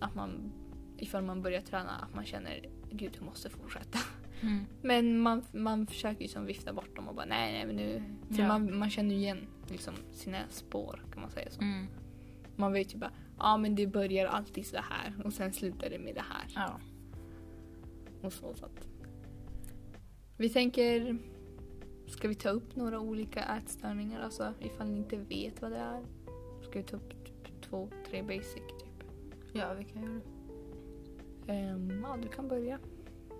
Att 0.00 0.14
man, 0.14 0.52
ifall 0.98 1.22
man 1.22 1.42
börjar 1.42 1.60
träna, 1.60 1.90
att 1.90 2.14
man 2.14 2.24
känner 2.24 2.68
gud 2.90 3.12
jag 3.14 3.24
måste 3.24 3.50
fortsätta. 3.50 3.98
Mm. 4.40 4.64
Men 4.82 5.18
man, 5.18 5.42
man 5.52 5.86
försöker 5.86 6.22
ju 6.22 6.28
som 6.28 6.46
vifta 6.46 6.72
bort 6.72 6.96
dem 6.96 7.08
och 7.08 7.14
bara 7.14 7.26
nej 7.26 7.52
nej 7.52 7.66
men 7.66 7.76
nu. 7.76 8.02
För 8.36 8.42
Ja. 8.42 8.48
man, 8.48 8.78
man 8.78 8.90
känner 8.90 9.14
ju 9.14 9.20
igen 9.20 9.46
liksom 9.68 9.94
sina 10.12 10.38
spår 10.50 11.02
kan 11.12 11.20
man 11.22 11.30
säga 11.30 11.50
så. 11.50 11.60
Mm. 11.60 11.86
Man 12.56 12.72
vet 12.72 12.94
ju 12.94 12.98
bara 12.98 13.10
ja 13.38 13.56
men 13.56 13.74
det 13.74 13.86
börjar 13.86 14.26
alltid 14.26 14.66
så 14.66 14.76
här 14.76 15.14
och 15.24 15.32
sen 15.32 15.52
slutar 15.52 15.90
det 15.90 15.98
med 15.98 16.14
det 16.14 16.24
här. 16.28 16.46
Ja. 16.54 16.80
Och 18.22 18.32
så, 18.32 18.54
så 18.54 18.64
att. 18.64 18.88
Vi 20.36 20.48
tänker, 20.48 21.18
ska 22.06 22.28
vi 22.28 22.34
ta 22.34 22.48
upp 22.48 22.76
några 22.76 23.00
olika 23.00 23.42
ätstörningar? 23.44 24.20
Alltså 24.20 24.52
ifall 24.60 24.90
ni 24.90 24.98
inte 24.98 25.16
vet 25.16 25.62
vad 25.62 25.70
det 25.70 25.78
är. 25.78 26.04
Ska 26.62 26.78
vi 26.78 26.82
ta 26.84 26.96
upp 26.96 27.10
typ 27.44 27.60
två, 27.62 27.88
tre 28.08 28.22
basic 28.22 28.54
typ? 28.54 29.04
ja, 29.52 29.74
vi 29.74 29.84
kan 29.84 30.02
göra 30.02 30.20
det. 31.46 31.52
Ehm, 31.52 32.00
ja, 32.02 32.16
du 32.22 32.28
kan 32.28 32.48
börja. 32.48 32.78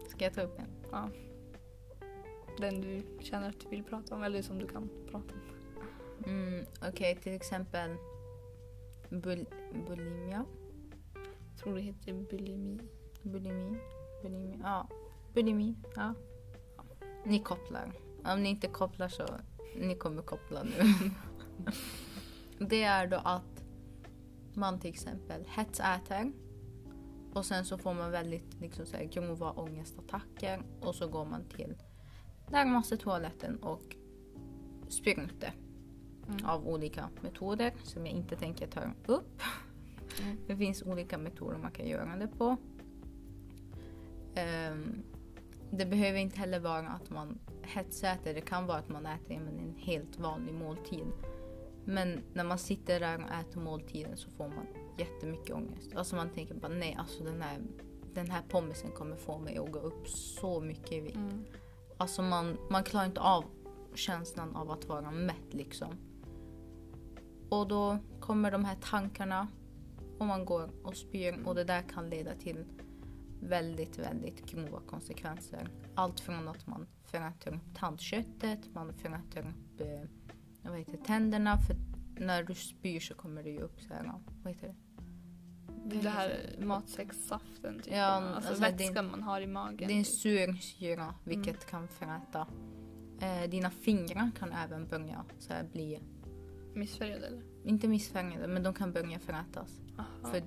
Ska 0.09 0.25
jag 0.25 0.35
ta 0.35 0.43
upp 0.43 0.59
en? 0.59 0.67
Ja. 0.95 1.09
Den 2.59 2.81
du 2.81 3.03
känner 3.21 3.49
att 3.49 3.61
du 3.61 3.69
vill 3.69 3.85
prata 3.85 4.15
om 4.15 4.23
eller 4.23 4.43
som 4.43 4.59
du 4.59 4.67
kan 4.67 4.91
prata 5.11 5.35
om. 5.35 5.41
Mm, 6.27 6.65
Okej, 6.89 7.17
till 7.17 7.35
exempel 7.35 7.97
bul 9.09 9.47
bulimia. 9.87 10.45
tror 11.63 11.75
det 11.75 11.81
heter 11.81 12.13
bulimi. 12.13 12.79
Bulimi. 13.23 13.79
Bulimi. 14.23 14.59
Ja. 14.63 14.89
Bulimi. 15.35 15.77
Ja. 15.97 16.15
Ni 17.25 17.39
kopplar. 17.39 17.93
Om 18.25 18.43
ni 18.43 18.49
inte 18.49 18.67
kopplar 18.67 19.09
så 19.09 19.27
ni 19.77 19.95
kommer 19.95 20.23
koppla 20.23 20.63
nu. 20.63 21.11
det 22.67 22.83
är 22.83 23.07
då 23.07 23.17
att 23.25 23.65
man 24.55 24.81
till 24.81 24.91
exempel 24.91 25.45
hetsäter 25.47 26.33
och 27.35 27.45
sen 27.45 27.65
så 27.65 27.79
får 27.79 27.95
man 27.95 28.11
väldigt 28.11 28.61
liksom, 28.61 28.87
så 28.87 28.97
här, 28.97 29.05
grova 29.05 29.51
ångestattacker 29.51 30.63
och 30.81 30.95
så 30.95 31.09
går 31.09 31.25
man 31.25 31.45
till 31.45 31.75
närmaste 32.51 32.97
toaletten 32.97 33.57
och 33.57 33.97
det 35.41 35.53
Mm. 36.29 36.45
av 36.47 36.69
olika 36.69 37.09
metoder 37.23 37.73
som 37.83 38.07
jag 38.07 38.15
inte 38.15 38.37
tänker 38.37 38.67
ta 38.67 38.81
upp. 39.07 39.43
Mm. 40.23 40.37
Det 40.47 40.57
finns 40.57 40.83
olika 40.83 41.19
metoder 41.19 41.59
man 41.59 41.71
kan 41.71 41.87
göra 41.87 42.17
det 42.17 42.29
på. 42.29 42.57
Ehm, 44.35 45.03
det 45.71 45.87
behöver 45.87 46.19
inte 46.19 46.39
heller 46.41 46.61
vara 46.61 46.89
att 46.89 47.11
man 47.11 47.39
hetsäter. 47.63 48.35
Det 48.35 48.41
kan 48.41 48.67
vara 48.67 48.79
att 48.79 48.89
man 48.89 49.07
äter 49.07 49.33
en 49.37 49.75
helt 49.79 50.19
vanlig 50.19 50.55
måltid. 50.55 51.07
Men 51.85 52.21
när 52.33 52.45
man 52.45 52.59
sitter 52.59 53.01
där 53.01 53.25
och 53.25 53.31
äter 53.31 53.61
måltiden 53.61 54.17
så 54.17 54.31
får 54.31 54.49
man 54.49 54.67
jättemycket 54.99 55.57
ångest. 55.57 55.95
Alltså 55.95 56.17
man 56.17 56.31
tänker 56.31 56.55
bara 56.55 56.73
nej, 56.73 56.97
alltså 56.99 57.25
den 57.25 57.43
här, 57.43 57.61
den 58.15 58.31
här 58.31 58.43
pommesen 58.49 58.91
kommer 58.91 59.17
få 59.17 59.39
mig 59.39 59.59
att 59.59 59.73
gå 59.73 59.79
upp 59.79 60.09
så 60.09 60.61
mycket 60.61 60.93
i 60.93 61.01
vikt. 61.01 61.17
Mm. 61.17 61.45
Alltså 61.97 62.23
man, 62.23 62.57
man 62.71 62.85
klarar 62.85 63.07
inte 63.07 63.21
av 63.21 63.45
känslan 63.95 64.57
av 64.57 64.71
att 64.71 64.85
vara 64.85 65.11
mätt 65.11 65.55
liksom. 65.55 65.97
Och 67.49 67.69
då 67.69 67.99
kommer 68.21 68.51
de 68.51 68.65
här 68.65 68.77
tankarna 68.81 69.49
och 70.19 70.27
man 70.27 70.45
går 70.45 70.71
och 70.83 70.97
spyr 70.97 71.43
och 71.45 71.55
det 71.55 71.65
där 71.65 71.83
kan 71.83 72.11
leda 72.11 72.35
till 72.35 72.65
väldigt, 73.41 73.99
väldigt 73.99 74.47
grova 74.47 74.81
konsekvenser. 74.87 75.69
Allt 75.95 76.21
från 76.21 76.49
att 76.49 76.67
man 76.67 76.87
föräter 77.05 77.55
upp 77.55 77.79
tandköttet, 77.79 78.75
man 78.75 78.95
föräter 78.95 79.41
upp 79.41 79.81
eh, 79.81 80.71
vad 80.71 80.79
heter 80.79 80.97
tänderna 80.97 81.59
för 81.59 81.77
när 82.19 82.43
du 82.43 82.55
spyr 82.55 83.01
så 83.01 83.15
kommer 83.15 83.43
det 83.43 83.51
ju 83.51 83.61
upp 83.61 83.81
så 83.81 83.95
här, 83.95 84.13
vad 84.43 84.53
heter 84.53 84.69
det? 84.69 84.75
Det 85.85 86.09
här 86.09 86.57
matsäckssaften 86.59 87.81
typ. 87.83 87.95
Ja, 87.95 88.05
alltså, 88.05 88.51
alltså 88.51 88.63
vätskan 88.63 89.11
man 89.11 89.23
har 89.23 89.41
i 89.41 89.47
magen. 89.47 89.89
Det 89.89 89.95
är 89.95 89.99
en 89.99 90.05
sur 90.05 90.53
syra 90.53 91.15
vilket 91.25 91.67
kan 91.71 91.89
föräta. 91.89 92.47
Eh, 93.21 93.51
dina 93.51 93.71
fingrar 93.71 94.31
kan 94.39 94.53
även 94.53 94.89
börja 94.89 95.25
så 95.39 95.53
här 95.53 95.65
bli, 95.73 96.01
Missfärgad 96.75 97.23
eller? 97.23 97.43
inte 97.65 97.89
missfärgade, 97.89 98.47
men 98.49 98.63
de 98.63 98.75
kan 98.75 98.93
börja 98.93 99.19
förätas. 99.19 99.81
Aha. 99.99 100.31
För 100.31 100.43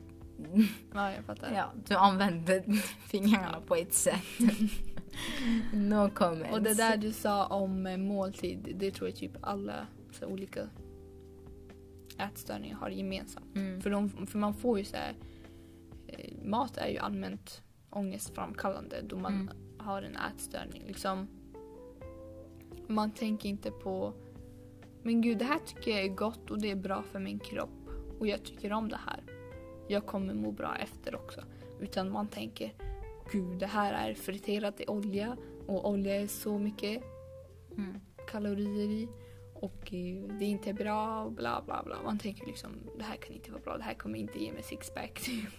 Ja, 0.93 1.11
jag 1.11 1.25
fattar. 1.25 1.51
ja, 1.55 1.73
du 1.87 1.95
använder 1.95 2.63
fingrarna 3.07 3.61
på 3.61 3.75
ett 3.75 3.93
sätt. 3.93 4.23
no 5.73 6.09
comments. 6.09 6.51
Och 6.51 6.61
det 6.61 6.73
där 6.73 6.97
du 6.97 7.11
sa 7.11 7.45
om 7.45 7.87
eh, 7.87 7.97
måltid, 7.97 8.73
det 8.75 8.91
tror 8.91 9.09
jag 9.09 9.17
typ 9.17 9.37
alla 9.41 9.87
så 10.11 10.25
olika 10.25 10.69
ätstörningar 12.19 12.75
har 12.75 12.89
gemensamt. 12.89 13.55
Mm. 13.55 13.81
För, 13.81 13.89
de, 13.89 14.09
för 14.27 14.37
man 14.39 14.53
får 14.53 14.77
ju 14.79 14.85
så 14.85 14.95
här, 14.97 15.15
eh, 16.07 16.33
mat 16.43 16.77
är 16.77 16.87
ju 16.87 16.97
allmänt 16.97 17.61
ångestframkallande 17.89 19.01
då 19.01 19.17
man 19.17 19.33
Mm. 19.33 19.49
har 19.77 20.01
en 20.01 20.15
ätstörning. 20.15 20.83
Liksom, 20.87 21.27
man 22.87 23.11
tänker 23.11 23.49
inte 23.49 23.71
på 23.71 24.13
men 25.03 25.21
gud 25.21 25.37
det 25.37 25.45
här 25.45 25.59
tycker 25.59 25.91
jag 25.91 26.01
är 26.03 26.07
gott 26.15 26.51
och 26.51 26.61
det 26.61 26.71
är 26.71 26.75
bra 26.75 27.03
för 27.03 27.19
min 27.19 27.39
kropp 27.39 27.89
och 28.19 28.27
jag 28.27 28.43
tycker 28.43 28.73
om 28.73 28.89
det 28.89 28.99
här. 29.05 29.23
Jag 29.87 30.05
kommer 30.05 30.33
må 30.33 30.51
bra 30.51 30.75
efter 30.75 31.15
också. 31.15 31.41
Utan 31.79 32.11
man 32.11 32.27
tänker 32.27 32.73
gud 33.31 33.59
det 33.59 33.65
här 33.67 34.09
är 34.09 34.13
friterat 34.13 34.81
i 34.81 34.85
olja 34.87 35.37
och 35.67 35.89
olja 35.89 36.15
är 36.21 36.27
så 36.27 36.57
mycket 36.57 37.03
Mm. 37.77 37.99
kalorier 38.31 38.89
i 38.89 39.07
och 39.61 39.93
eh, 39.93 40.37
det 40.39 40.45
är 40.45 40.49
inte 40.49 40.73
bra 40.73 41.23
och 41.23 41.31
bla 41.31 41.61
bla 41.65 41.83
bla. 41.85 42.01
Man 42.03 42.17
tänker 42.19 42.45
liksom 42.45 42.71
det 42.97 43.03
här 43.03 43.15
kan 43.15 43.35
inte 43.35 43.51
vara 43.51 43.61
bra, 43.61 43.77
det 43.77 43.83
här 43.83 43.93
kommer 43.93 44.19
inte 44.19 44.39
ge 44.43 44.51
mig 44.53 44.63
sixpack. 44.63 45.13
typ. 45.25 45.49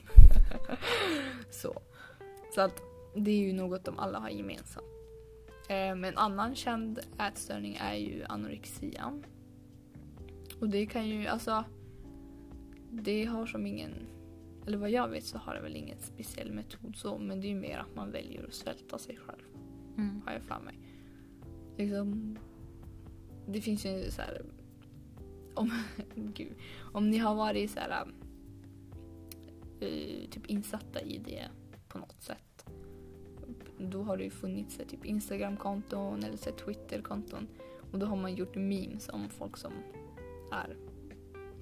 så. 1.50 1.82
så 2.54 2.60
att 2.60 2.82
det 3.16 3.30
är 3.30 3.38
ju 3.38 3.52
något 3.52 3.84
de 3.84 3.98
alla 3.98 4.18
har 4.18 4.28
gemensamt. 4.28 4.86
Eh, 5.68 5.94
Men 5.94 6.04
en 6.04 6.18
annan 6.18 6.54
känd 6.54 6.98
ätstörning 7.20 7.78
är 7.80 7.94
ju 7.94 8.24
anorexia. 8.24 9.22
Och 10.60 10.68
det 10.68 10.86
kan 10.86 11.08
ju 11.08 11.26
alltså 11.26 11.64
det 12.90 13.24
har 13.24 13.46
som 13.46 13.66
ingen 13.66 13.92
eller 14.66 14.78
vad 14.78 14.90
jag 14.90 15.08
vet 15.08 15.24
så 15.24 15.38
har 15.38 15.54
det 15.54 15.60
väl 15.60 15.76
ingen 15.76 15.98
speciell 15.98 16.52
metod 16.52 16.96
så 16.96 17.18
men 17.18 17.40
det 17.40 17.46
är 17.46 17.48
ju 17.48 17.60
mer 17.60 17.78
att 17.78 17.94
man 17.96 18.10
väljer 18.10 18.44
att 18.46 18.54
svälta 18.54 18.98
sig 18.98 19.16
själv 19.16 19.42
Mm. 19.96 20.22
har 20.26 20.32
jag 20.32 20.42
för 20.42 20.60
mig. 20.60 20.78
Liksom, 21.76 22.38
det 23.52 23.60
finns 23.60 23.86
ju 23.86 24.10
så 24.10 24.22
här... 24.22 24.42
Om, 25.54 25.72
gud, 26.14 26.54
om 26.92 27.10
ni 27.10 27.18
har 27.18 27.34
varit 27.34 27.70
så 27.70 27.80
här... 27.80 28.06
eh, 29.80 30.30
typ 30.30 30.46
insatta 30.46 31.00
i 31.00 31.18
det 31.18 31.48
på 31.88 31.98
något 31.98 32.22
sätt. 32.22 32.66
Då 33.78 34.02
har 34.02 34.16
det 34.16 34.24
ju 34.24 34.30
funnits 34.30 34.74
så 34.74 34.82
här, 34.82 34.88
typ 34.88 35.04
Instagram-konton 35.04 36.24
eller 36.24 36.36
så 36.36 36.50
här, 36.50 36.56
Twitter-konton. 36.56 37.48
Och 37.92 37.98
då 37.98 38.06
har 38.06 38.16
man 38.16 38.34
gjort 38.34 38.54
memes 38.54 39.08
om 39.08 39.28
folk 39.28 39.56
som 39.56 39.72
är 40.52 40.76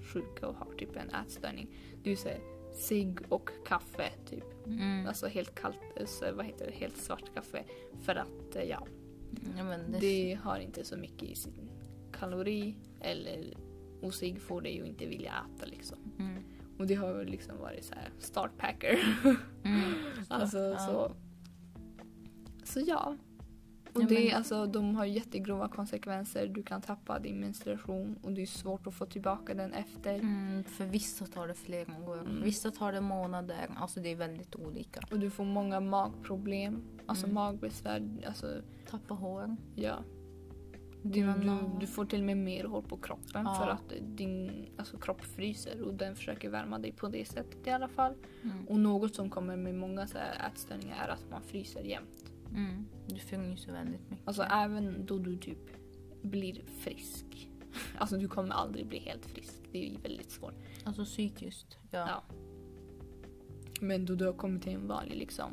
sjuka 0.02 0.48
och 0.48 0.54
har 0.54 0.72
typ 0.74 0.96
en 0.96 1.10
ätstörning. 1.10 1.68
Det 2.02 2.08
är 2.08 2.10
ju 2.10 2.16
såhär 2.16 2.40
cigg 2.72 3.18
och 3.28 3.50
kaffe 3.66 4.10
typ. 4.30 4.66
Mm. 4.66 5.06
Alltså 5.06 5.26
helt 5.26 5.54
kallt, 5.54 5.78
så, 6.06 6.32
vad 6.32 6.46
heter 6.46 6.66
det, 6.66 6.72
helt 6.72 6.96
svart 6.96 7.34
kaffe. 7.34 7.64
För 8.00 8.14
att 8.14 8.56
eh, 8.56 8.62
ja, 8.62 8.86
Ja, 9.56 9.64
det, 9.64 9.98
det 9.98 10.38
har 10.42 10.58
inte 10.58 10.84
så 10.84 10.96
mycket 10.96 11.22
i 11.22 11.34
sin 11.34 11.68
kalori 12.18 12.74
eller 13.00 13.54
cigg 14.12 14.40
får 14.40 14.60
dig 14.60 14.80
att 14.80 14.86
inte 14.86 15.06
vilja 15.06 15.32
äta 15.56 15.66
liksom. 15.66 15.98
Mm. 16.18 16.42
Och 16.78 16.86
det 16.86 16.94
har 16.94 17.12
väl 17.12 17.26
liksom 17.26 17.58
varit 17.58 17.84
så 17.84 17.94
här 17.94 18.10
startpacker. 18.18 18.98
Mm. 19.64 19.92
alltså 20.28 20.58
Ja. 20.58 20.78
så. 20.78 21.12
Så 22.64 22.80
ja. 22.80 23.16
Och 23.94 24.02
Ja, 24.02 24.06
det, 24.08 24.24
men- 24.24 24.36
alltså, 24.36 24.66
de 24.66 24.94
har 24.96 25.04
jättegrova 25.04 25.68
konsekvenser. 25.68 26.46
Du 26.46 26.62
kan 26.62 26.82
tappa 26.82 27.18
din 27.18 27.40
menstruation 27.40 28.16
och 28.22 28.32
det 28.32 28.42
är 28.42 28.46
svårt 28.46 28.86
att 28.86 28.94
få 28.94 29.06
tillbaka 29.06 29.54
den 29.54 29.72
efter. 29.72 30.14
Mm, 30.14 30.64
för 30.64 30.84
vissa 30.84 31.26
tar 31.26 31.48
det 31.48 31.54
flera 31.54 31.92
år, 32.08 32.18
Mm. 32.20 32.42
vissa 32.42 32.70
tar 32.70 32.92
det 32.92 33.00
månader. 33.00 33.68
Alltså 33.76 34.00
det 34.00 34.08
är 34.12 34.16
väldigt 34.16 34.56
olika. 34.56 35.00
Och 35.10 35.18
du 35.18 35.30
får 35.30 35.44
många 35.44 35.80
magproblem. 35.80 36.82
Alltså 37.06 37.24
Mm. 37.24 37.34
magbesvär. 37.34 38.08
Alltså, 38.26 38.60
Tappa 38.90 39.14
hår. 39.14 39.56
ja. 39.74 39.98
Du, 41.12 41.20
Mm. 41.20 41.40
du, 41.40 41.80
du 41.80 41.86
får 41.86 42.04
till 42.04 42.18
och 42.18 42.24
med 42.26 42.36
mer 42.36 42.64
hår 42.64 42.82
på 42.82 42.96
kroppen 42.96 43.44
Ja. 43.44 43.54
för 43.54 43.68
att 43.68 43.92
din 44.16 44.66
alltså, 44.76 44.98
kropp 44.98 45.24
fryser 45.24 45.82
och 45.82 45.94
den 45.94 46.16
försöker 46.16 46.50
värma 46.50 46.78
dig 46.78 46.92
på 46.92 47.08
det 47.08 47.24
sättet 47.28 47.66
i 47.66 47.70
alla 47.70 47.88
fall. 47.88 48.14
Mm. 48.42 48.66
Och 48.68 48.78
något 48.78 49.14
som 49.14 49.30
kommer 49.30 49.56
med 49.56 49.74
många 49.74 50.06
så 50.06 50.18
här 50.18 50.48
ätstörningar 50.52 51.04
är 51.08 51.12
att 51.12 51.30
man 51.30 51.42
fryser 51.42 51.80
jämt. 51.82 52.32
Mm. 52.54 52.86
Du 53.06 53.16
fryser 53.18 53.72
väldigt 53.72 54.10
mycket. 54.10 54.28
Alltså 54.28 54.42
även 54.42 55.06
då 55.06 55.18
du 55.18 55.36
typ 55.36 55.58
blir 56.22 56.62
frisk. 56.78 57.48
Alltså 57.98 58.16
du 58.16 58.28
kommer 58.28 58.54
aldrig 58.54 58.86
bli 58.86 58.98
helt 58.98 59.26
frisk. 59.26 59.60
Det 59.72 59.94
är 59.94 59.98
väldigt 59.98 60.30
svårt. 60.30 60.54
Alltså 60.84 61.04
psykiskt. 61.04 61.78
Ja. 61.90 61.98
Ja. 62.08 62.22
Men 63.80 64.06
då 64.06 64.14
du 64.14 64.24
har 64.26 64.32
kommit 64.32 64.62
till 64.62 64.72
en 64.72 64.88
vanlig 64.88 65.16
liksom 65.16 65.50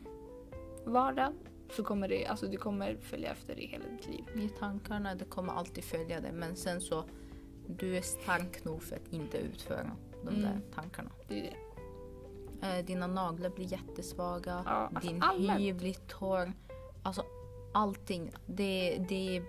vardag 0.85 1.33
så 1.75 1.83
kommer 1.83 2.07
det, 2.07 2.25
alltså 2.25 2.47
det 2.47 2.57
kommer 2.57 2.95
följa 3.01 3.31
efter 3.31 3.55
dig 3.55 3.65
hela 3.67 3.85
ditt 3.97 4.07
liv. 4.07 4.43
I 4.45 4.49
tankarna, 4.59 5.15
det 5.15 5.25
kommer 5.25 5.53
alltid 5.53 5.83
följa 5.83 6.21
dig. 6.21 6.31
Men 6.31 6.55
sen 6.55 6.81
så, 6.81 7.03
du 7.67 7.97
är 7.97 8.01
stark 8.01 8.63
nog 8.65 8.83
för 8.83 8.95
att 8.95 9.13
inte 9.13 9.37
utföra 9.37 9.91
de 10.23 10.29
Mm. 10.29 10.41
där 10.41 10.61
tankarna. 10.75 11.11
Det 11.27 11.39
är 11.39 11.43
det. 11.43 11.57
Eh, 12.67 12.85
dina 12.85 13.07
naglar 13.07 13.49
blir 13.49 13.65
jättesvaga. 13.71 14.63
Ja, 14.65 14.71
alltså 14.93 15.11
din 15.11 15.23
allmänt. 15.23 15.59
hy 15.59 15.73
blir 15.73 15.93
torr. 15.93 16.53
Alltså 17.03 17.25
allting. 17.73 18.31
Det, 18.45 19.05
det 19.09 19.37
är 19.37 19.43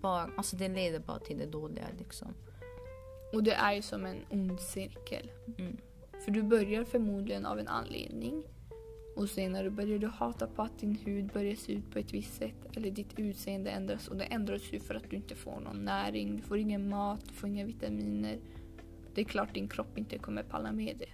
bara, 0.00 0.30
alltså 0.36 0.56
det 0.56 0.68
leder 0.68 0.98
bara 0.98 1.18
till 1.18 1.38
det 1.38 1.46
dåliga 1.46 1.84
liksom. 1.98 2.28
Och 3.32 3.42
det 3.42 3.52
är 3.54 3.72
ju 3.72 3.82
som 3.82 4.06
en 4.06 4.16
ond 4.30 4.60
cirkel. 4.60 5.30
Mm. 5.58 5.76
För 6.24 6.30
du 6.30 6.42
börjar 6.42 6.84
förmodligen 6.84 7.46
av 7.46 7.58
en 7.58 7.68
anledning. 7.68 8.42
Och 9.16 9.28
senare 9.28 9.70
börjar 9.70 9.98
du 9.98 10.06
hata 10.06 10.46
på 10.46 10.62
att 10.62 10.78
din 10.78 10.94
hud 10.94 11.26
börjar 11.26 11.54
se 11.54 11.72
ut 11.72 11.90
på 11.90 11.98
ett 11.98 12.14
visst 12.14 12.34
sätt. 12.34 12.76
Eller 12.76 12.90
ditt 12.90 13.18
utseende 13.18 13.70
ändras. 13.70 14.08
Och 14.08 14.16
det 14.16 14.24
ändras 14.24 14.72
ju 14.72 14.80
för 14.80 14.94
att 14.94 15.10
du 15.10 15.16
inte 15.16 15.34
får 15.34 15.60
någon 15.60 15.84
näring. 15.84 16.36
Du 16.36 16.42
får 16.42 16.58
ingen 16.58 16.88
mat, 16.88 17.20
du 17.28 17.34
får 17.34 17.48
inga 17.48 17.66
vitaminer. 17.66 18.38
Det 19.14 19.20
är 19.20 19.24
klart 19.24 19.54
din 19.54 19.68
kropp 19.68 19.98
inte 19.98 20.18
kommer 20.18 20.42
palla 20.42 20.72
med 20.72 20.96
det. 20.98 21.08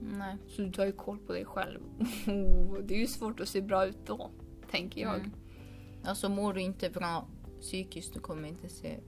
Nej. 0.00 0.36
Så 0.48 0.62
du 0.62 0.72
tar 0.72 0.84
ju 0.86 0.92
koll 0.92 1.18
på 1.18 1.32
dig 1.32 1.44
själv. 1.44 1.80
det 2.84 2.94
är 2.94 2.98
ju 2.98 3.06
svårt 3.06 3.40
att 3.40 3.48
se 3.48 3.60
bra 3.60 3.86
ut 3.86 4.06
då, 4.06 4.30
tänker 4.70 5.00
jag. 5.00 5.18
Mm. 5.18 5.30
Alltså 6.04 6.28
mår 6.28 6.54
du 6.54 6.60
inte 6.60 6.90
bra 6.90 7.28
psykiskt, 7.60 8.14
du 8.14 8.20
kommer 8.20 8.48
inte 8.48 8.68
se 8.68 8.98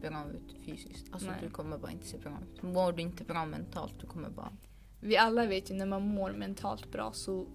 bra 0.00 0.24
ut 0.34 0.56
fysiskt. 0.64 1.06
Alltså 1.12 1.30
Nej. 1.30 1.38
du 1.42 1.50
kommer 1.50 1.78
bara 1.78 1.92
inte 1.92 2.06
se 2.06 2.18
bra 2.18 2.38
ut. 2.42 2.62
Mår 2.62 2.92
du 2.92 3.02
inte 3.02 3.24
bra 3.24 3.46
mentalt, 3.46 3.94
du 4.00 4.06
kommer 4.06 4.30
bara... 4.30 4.52
Vi 5.00 5.16
alla 5.16 5.46
vet 5.46 5.70
ju 5.70 5.74
när 5.74 5.86
man 5.86 6.02
mår 6.02 6.32
mentalt 6.32 6.92
bra 6.92 7.12
så 7.12 7.46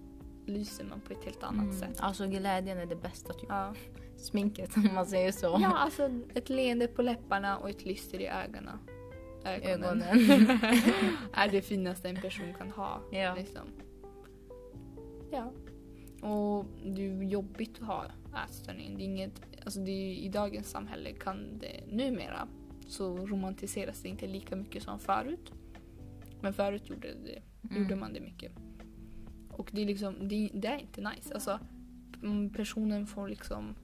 lyser 0.46 0.84
man 0.84 1.00
på 1.00 1.12
ett 1.12 1.24
helt 1.24 1.42
annat 1.42 1.62
Mm. 1.64 1.72
sätt. 1.76 1.96
Alltså 2.00 2.26
glädjen 2.26 2.78
är 2.78 2.86
det 2.86 2.96
bästa 2.96 3.32
typ. 3.32 3.46
Ja. 3.48 3.74
Sminket 4.16 4.76
om 4.76 4.88
man 4.94 5.06
säger 5.06 5.32
så. 5.32 5.46
ja, 5.60 5.76
alltså 5.78 6.10
ett 6.34 6.48
leende 6.48 6.86
på 6.86 7.02
läpparna 7.02 7.58
och 7.58 7.70
ett 7.70 7.84
lyster 7.84 8.20
i 8.20 8.26
ögonen. 8.26 8.78
Ögonen. 9.44 10.02
Ögonen. 10.02 10.58
är 11.32 11.48
det 11.48 11.62
finaste 11.62 12.08
en 12.08 12.20
person 12.20 12.54
kan 12.58 12.70
ha. 12.70 13.00
Ja. 13.12 13.34
Liksom. 13.34 13.62
Ja. 15.32 15.52
Och 16.28 16.66
det 16.84 17.06
är 17.06 17.22
jobbigt 17.22 17.78
att 17.80 17.86
ha 17.86 18.04
ätstörning. 18.48 18.96
Det 18.96 19.02
är 19.02 19.04
inget, 19.04 19.42
alltså 19.64 19.80
det 19.80 19.90
är, 19.90 20.14
I 20.14 20.28
dagens 20.28 20.70
samhälle 20.70 21.12
kan 21.12 21.58
det 21.58 21.80
numera 21.86 22.48
så 22.88 23.16
romantiseras 23.16 24.02
det 24.02 24.08
inte 24.08 24.26
lika 24.26 24.56
mycket 24.56 24.82
som 24.82 24.98
förut. 24.98 25.52
Men 26.40 26.52
förut 26.54 26.90
gjorde, 26.90 27.08
det, 27.24 27.42
Mm. 27.70 27.82
gjorde 27.82 27.96
man 27.96 28.12
det 28.12 28.20
mycket. 28.20 28.52
Och 29.52 29.70
det 29.72 29.82
är 29.82 29.86
liksom, 29.86 30.28
det, 30.28 30.50
det 30.54 30.68
är 30.68 30.76
inte 30.78 31.00
nice. 31.00 31.34
Alltså, 31.34 31.58
personen 32.56 33.06
får 33.06 33.28
liksom 33.28 33.74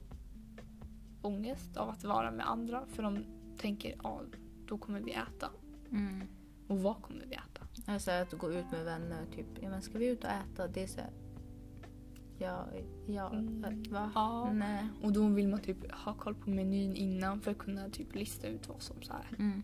ångest 1.23 1.77
av 1.77 1.89
att 1.91 2.05
vara 2.05 2.31
med 2.31 2.51
andra 2.51 2.87
för 2.87 3.03
de 3.03 3.25
tänker 3.59 3.95
ja, 4.03 4.21
då 4.67 4.79
kommer 4.79 5.01
vi 5.01 5.13
äta. 5.13 5.51
Mm. 5.91 6.23
Och 6.69 6.79
vad 6.83 7.03
kommer 7.03 7.27
vi 7.27 7.35
äta? 7.35 7.67
Alltså 7.93 8.11
att 8.11 8.33
gå 8.33 8.53
ut 8.53 8.71
med 8.73 8.85
vänner, 8.85 9.27
typ, 9.37 9.47
ja 9.61 9.71
men 9.71 9.83
ska 9.83 9.99
vi 9.99 10.07
ut 10.07 10.25
och 10.25 10.31
äta? 10.31 10.69
Det 10.69 10.83
är 10.83 10.87
så 10.87 11.01
här, 11.01 11.11
ja, 12.39 12.67
ja, 13.07 13.31
Mm. 13.33 13.83
va? 13.91 14.11
Ja. 14.15 14.53
Nej. 14.53 14.89
Och 15.03 15.13
då 15.13 15.29
vill 15.29 15.49
man 15.49 15.61
typ 15.61 15.93
ha 15.93 16.15
koll 16.15 16.35
på 16.35 16.51
menyn 16.51 16.95
innan 16.97 17.41
för 17.41 17.51
att 17.51 17.59
kunna 17.59 17.89
typ 17.91 18.15
lista 18.15 18.47
ut 18.49 18.69
vad 18.69 18.83
som 18.83 19.03
så 19.03 19.13
här. 19.13 19.27
Mm. 19.39 19.63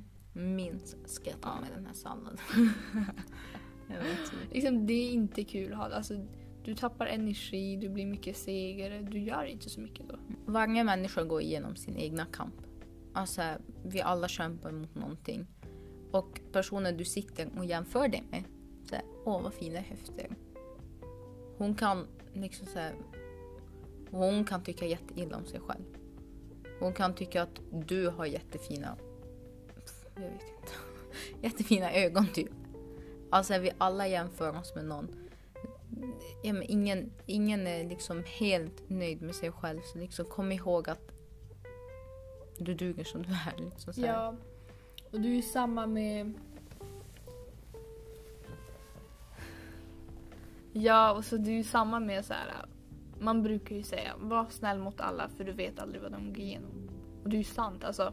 Minst 0.56 1.08
ska 1.08 1.30
jag 1.30 1.40
ta 1.40 1.48
Ja. 1.48 1.60
med 1.60 1.70
den 1.76 1.86
här 1.86 1.94
salladen. 1.94 2.38
Liksom, 4.52 4.86
det 4.86 4.92
är 4.92 5.10
inte 5.10 5.44
kul 5.44 5.72
att 5.72 5.78
ha 5.78 5.88
det. 5.88 5.96
Alltså, 5.96 6.14
du 6.64 6.74
tappar 6.74 7.06
energi, 7.06 7.76
du 7.76 7.88
blir 7.88 8.06
mycket 8.06 8.36
segare, 8.36 9.02
du 9.02 9.18
gör 9.18 9.44
inte 9.44 9.70
så 9.70 9.80
mycket 9.80 10.08
då. 10.08 10.18
Varje 10.46 10.84
människa 10.84 11.22
går 11.22 11.42
igenom 11.42 11.76
sin 11.76 11.96
egna 11.96 12.26
kamp. 12.26 12.54
Alltså, 13.12 13.42
vi 13.84 14.00
alla 14.00 14.28
kämpar 14.28 14.72
mot 14.72 14.94
någonting. 14.94 15.46
Och 16.10 16.40
personen 16.52 16.96
du 16.96 17.04
sitter 17.04 17.58
och 17.58 17.64
jämför 17.64 18.08
dig 18.08 18.22
med, 18.30 18.44
så 18.88 18.94
här, 18.94 19.04
åh 19.24 19.42
vad 19.42 19.54
fina 19.54 19.80
höfter. 19.80 20.36
Hon 21.58 21.74
kan 21.74 22.06
liksom 22.32 22.66
så 22.66 22.78
här, 22.78 22.94
hon 24.10 24.44
kan 24.44 24.62
tycka 24.62 24.86
jätteilla 24.86 25.36
om 25.36 25.46
sig 25.46 25.60
själv. 25.60 25.84
Hon 26.80 26.92
kan 26.92 27.14
tycka 27.14 27.42
att 27.42 27.60
du 27.72 28.08
har 28.08 28.26
jättefina, 28.26 28.96
jag 30.14 30.22
vet 30.22 30.32
inte, 30.32 30.72
jättefina 31.42 31.92
ögon 31.92 32.26
typ. 32.26 32.50
Alltså 33.34 33.58
vi 33.58 33.70
alla 33.78 34.08
jämför 34.08 34.58
oss 34.58 34.74
med 34.74 34.84
någon. 34.84 35.08
Ja, 36.42 36.52
men 36.52 36.62
ingen, 36.62 37.12
ingen 37.26 37.66
är 37.66 37.88
liksom 37.88 38.22
helt 38.26 38.90
nöjd 38.90 39.22
med 39.22 39.34
sig 39.34 39.52
själv. 39.52 39.80
Så 39.80 39.98
liksom 39.98 40.24
kom 40.24 40.52
ihåg 40.52 40.90
att 40.90 41.12
du 42.58 42.74
duger 42.74 43.04
som 43.04 43.22
du 43.22 43.32
är. 43.32 43.64
Liksom 43.64 43.92
så 43.92 44.06
här. 44.06 44.36
och 45.10 45.20
du 45.20 45.38
är 45.38 45.42
samma 45.42 45.86
med... 45.86 46.32
Ja, 50.72 51.12
och 51.12 51.24
så 51.24 51.36
du 51.36 51.50
är 51.50 51.56
ju 51.56 51.64
samma 51.64 52.00
med 52.00 52.24
så 52.24 52.32
här. 52.32 52.66
Man 53.20 53.42
brukar 53.42 53.76
ju 53.76 53.82
säga 53.82 54.12
var 54.18 54.46
snäll 54.50 54.78
mot 54.78 55.00
alla 55.00 55.28
för 55.28 55.44
du 55.44 55.52
vet 55.52 55.78
aldrig 55.78 56.02
vad 56.02 56.12
de 56.12 56.32
går 56.32 56.40
igenom. 56.40 56.88
Och 57.22 57.30
det 57.30 57.36
är 57.36 57.38
ju 57.38 57.44
sant 57.44 57.84
alltså. 57.84 58.12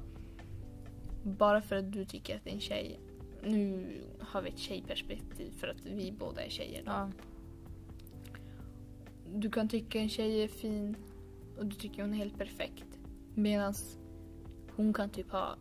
Bara 1.23 1.61
för 1.61 1.75
att 1.75 1.91
du 1.91 2.05
tycker 2.05 2.35
att 2.35 2.47
en 2.47 2.59
tjej, 2.59 2.99
nu 3.43 4.01
har 4.19 4.41
vi 4.41 4.49
ett 4.49 4.57
tjejperspektiv 4.57 5.51
för 5.57 5.67
att 5.67 5.85
vi 5.85 6.11
båda 6.19 6.45
är 6.45 6.49
tjejer. 6.49 6.83
Då. 6.85 6.91
Ja. 6.91 7.11
Du 9.33 9.51
kan 9.51 9.69
tycka 9.69 9.99
en 9.99 10.09
tjej 10.09 10.43
är 10.43 10.47
fin 10.47 10.95
och 11.57 11.65
du 11.65 11.75
tycker 11.75 12.01
hon 12.01 12.13
är 12.13 12.17
helt 12.17 12.37
perfekt. 12.37 12.99
Medan 13.35 13.73
hon 14.75 14.93
kan 14.93 15.09
typ 15.09 15.31
ha 15.31 15.55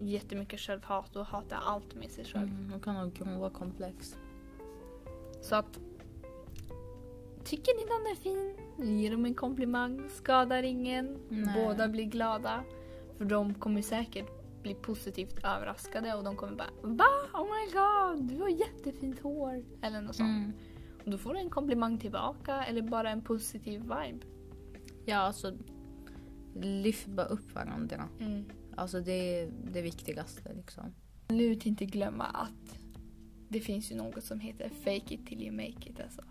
jättemycket 0.00 0.60
självhat 0.60 1.16
och 1.16 1.26
hata 1.26 1.56
allt 1.56 1.94
med 1.94 2.10
sig 2.10 2.24
själv. 2.24 2.48
Mm, 2.48 2.70
hon 2.70 2.80
kan 2.80 3.10
grova 3.10 3.50
komplex. 3.50 4.16
Så 5.40 5.56
att 5.56 5.80
tycker 7.44 7.72
ni 7.76 7.84
någon 7.84 8.12
är 8.12 8.16
fin, 8.16 8.56
ge 8.98 9.10
dem 9.10 9.24
en 9.24 9.34
komplimang, 9.34 10.08
skadar 10.08 10.62
ingen, 10.62 11.18
Nej. 11.28 11.64
båda 11.64 11.88
blir 11.88 12.04
glada. 12.04 12.64
För 13.18 13.24
de 13.24 13.54
kommer 13.54 13.82
säkert 13.82 14.41
bli 14.62 14.74
positivt 14.74 15.38
överraskade 15.44 16.14
och 16.14 16.24
de 16.24 16.36
kommer 16.36 16.56
bara 16.56 16.70
Va? 16.82 17.04
Oh 17.34 17.44
my 17.44 17.72
god, 17.72 18.28
du 18.28 18.42
har 18.42 18.48
jättefint 18.48 19.20
hår. 19.20 19.64
Eller 19.82 20.00
något 20.00 20.16
sånt. 20.16 20.28
Mm. 20.28 20.52
Och 21.04 21.10
då 21.10 21.18
får 21.18 21.34
du 21.34 21.40
en 21.40 21.50
komplimang 21.50 21.98
tillbaka 21.98 22.64
eller 22.64 22.82
bara 22.82 23.10
en 23.10 23.22
positiv 23.22 23.80
vibe. 23.80 24.26
Ja, 25.06 25.16
alltså 25.16 25.58
lyft 26.54 27.06
bara 27.06 27.26
upp 27.26 27.54
varandra. 27.54 28.08
Alltså 28.76 29.00
det 29.00 29.40
är 29.40 29.50
det 29.72 29.82
viktigaste 29.82 30.54
liksom. 30.54 30.94
Lut 31.28 31.66
inte 31.66 31.84
glömma 31.84 32.24
att 32.24 32.78
det 33.48 33.60
finns 33.60 33.92
ju 33.92 33.96
något 33.96 34.24
som 34.24 34.40
heter 34.40 34.68
fake 34.68 35.14
it 35.14 35.26
till 35.26 35.42
you 35.42 35.56
make 35.56 35.90
it. 35.90 36.00
Alltså. 36.00 36.22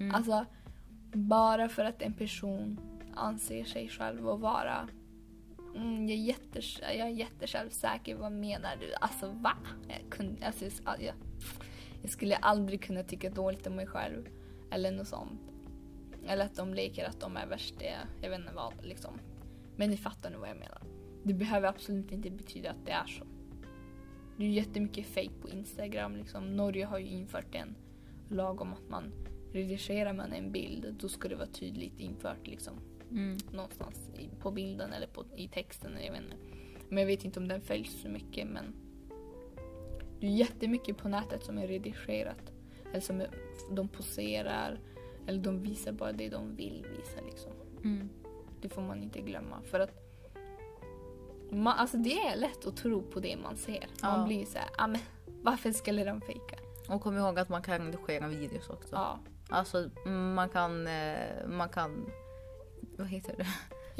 Mm. 0.00 0.14
Alltså, 0.14 0.44
bara 1.12 1.68
för 1.68 1.84
att 1.84 2.02
en 2.02 2.12
person 2.12 2.80
anser 3.14 3.64
sig 3.64 3.88
själv 3.88 4.28
att 4.28 4.40
vara 4.40 4.88
mm, 5.80 6.08
jag, 6.08 6.18
är 6.18 6.22
jättes, 6.22 6.80
jag 6.80 6.94
är 6.94 7.08
jättesjälvsäker, 7.08 8.14
vad 8.14 8.32
menar 8.32 8.76
du? 8.76 8.94
Alltså 8.94 9.28
va? 9.28 9.56
Jag, 9.88 10.10
kunde, 10.10 10.46
alltså, 10.46 10.64
jag, 10.84 11.14
jag 12.02 12.10
skulle 12.10 12.36
aldrig 12.36 12.82
kunna 12.82 13.02
tycka 13.02 13.30
dåligt 13.30 13.66
om 13.66 13.76
mig 13.76 13.86
själv. 13.86 14.28
Eller 14.70 14.92
något 14.92 15.08
sånt. 15.08 15.40
Eller 16.26 16.44
att 16.44 16.56
de 16.56 16.74
leker 16.74 17.04
att 17.04 17.20
de 17.20 17.36
är 17.36 17.46
värst. 17.46 17.74
jag 18.22 18.30
vet 18.30 18.40
inte 18.40 18.52
vad 18.54 18.72
liksom. 18.82 19.20
Men 19.76 19.90
ni 19.90 19.96
fattar 19.96 20.30
nog 20.30 20.40
vad 20.40 20.48
jag 20.48 20.56
menar. 20.56 20.82
Det 21.22 21.34
behöver 21.34 21.68
absolut 21.68 22.12
inte 22.12 22.30
betyda 22.30 22.70
att 22.70 22.86
det 22.86 22.92
är 22.92 23.06
så. 23.06 23.24
Det 24.36 24.44
är 24.44 24.48
jättemycket 24.48 25.06
fake 25.06 25.40
på 25.42 25.48
Instagram. 25.48 26.16
Liksom. 26.16 26.56
Norge 26.56 26.84
har 26.84 26.98
ju 26.98 27.06
infört 27.06 27.54
en 27.54 27.74
lag 28.28 28.60
om 28.60 28.72
att 28.72 28.88
man 28.88 29.12
redigerar 29.52 30.12
man 30.12 30.32
en 30.32 30.52
bild 30.52 30.94
då 31.00 31.08
ska 31.08 31.28
det 31.28 31.34
vara 31.34 31.46
tydligt 31.46 32.00
infört 32.00 32.46
liksom, 32.46 32.74
Mm. 33.10 33.38
någonstans 33.52 34.10
på 34.40 34.50
bilden 34.50 34.92
eller 34.92 35.06
på, 35.06 35.24
i 35.36 35.48
texten. 35.48 35.92
Jag 36.04 36.12
vet 36.12 36.22
inte. 36.22 36.36
Men 36.88 36.98
jag 36.98 37.06
vet 37.06 37.24
inte 37.24 37.40
om 37.40 37.48
den 37.48 37.60
följs 37.60 38.02
så 38.02 38.08
mycket 38.08 38.48
men 38.48 38.74
det 40.20 40.26
är 40.26 40.30
jättemycket 40.30 40.96
på 40.96 41.08
nätet 41.08 41.44
som 41.44 41.58
är 41.58 41.66
redigerat. 41.66 42.52
Eller 42.90 43.00
som 43.00 43.20
är, 43.20 43.30
de 43.70 43.88
poserar 43.88 44.80
eller 45.26 45.40
de 45.42 45.62
visar 45.62 45.92
bara 45.92 46.12
det 46.12 46.28
de 46.28 46.56
vill 46.56 46.86
visa 46.98 47.20
liksom. 47.26 47.52
Mm. 47.84 48.08
Det 48.60 48.68
får 48.68 48.82
man 48.82 49.02
inte 49.02 49.20
glömma. 49.20 49.62
För 49.62 49.80
att 49.80 49.90
Man, 51.50 51.78
alltså 51.78 51.96
det 51.96 52.12
är 52.20 52.36
lätt 52.36 52.66
att 52.66 52.76
tro 52.76 53.02
på 53.02 53.20
det 53.20 53.36
man 53.36 53.56
ser. 53.56 53.86
Man 54.02 54.20
Ja. 54.20 54.26
blir 54.26 54.44
så 54.46 54.58
här, 54.58 54.68
"Ah, 54.78 54.86
men 54.86 55.00
varför 55.42 55.72
skulle 55.72 56.04
de 56.04 56.20
fejka? 56.20 56.56
Och 56.88 57.00
kom 57.02 57.16
ihåg 57.16 57.38
att 57.38 57.48
man 57.48 57.62
kan 57.62 57.92
redigera 57.92 58.28
videos 58.28 58.68
också. 58.70 58.94
Ja. 58.94 59.18
Alltså 59.48 59.90
man 60.06 60.48
kan, 60.48 60.86
eh, 60.86 61.46
man 61.48 61.68
kan, 61.68 62.10
vad 62.98 63.08
heter 63.08 63.36
det? 63.36 63.46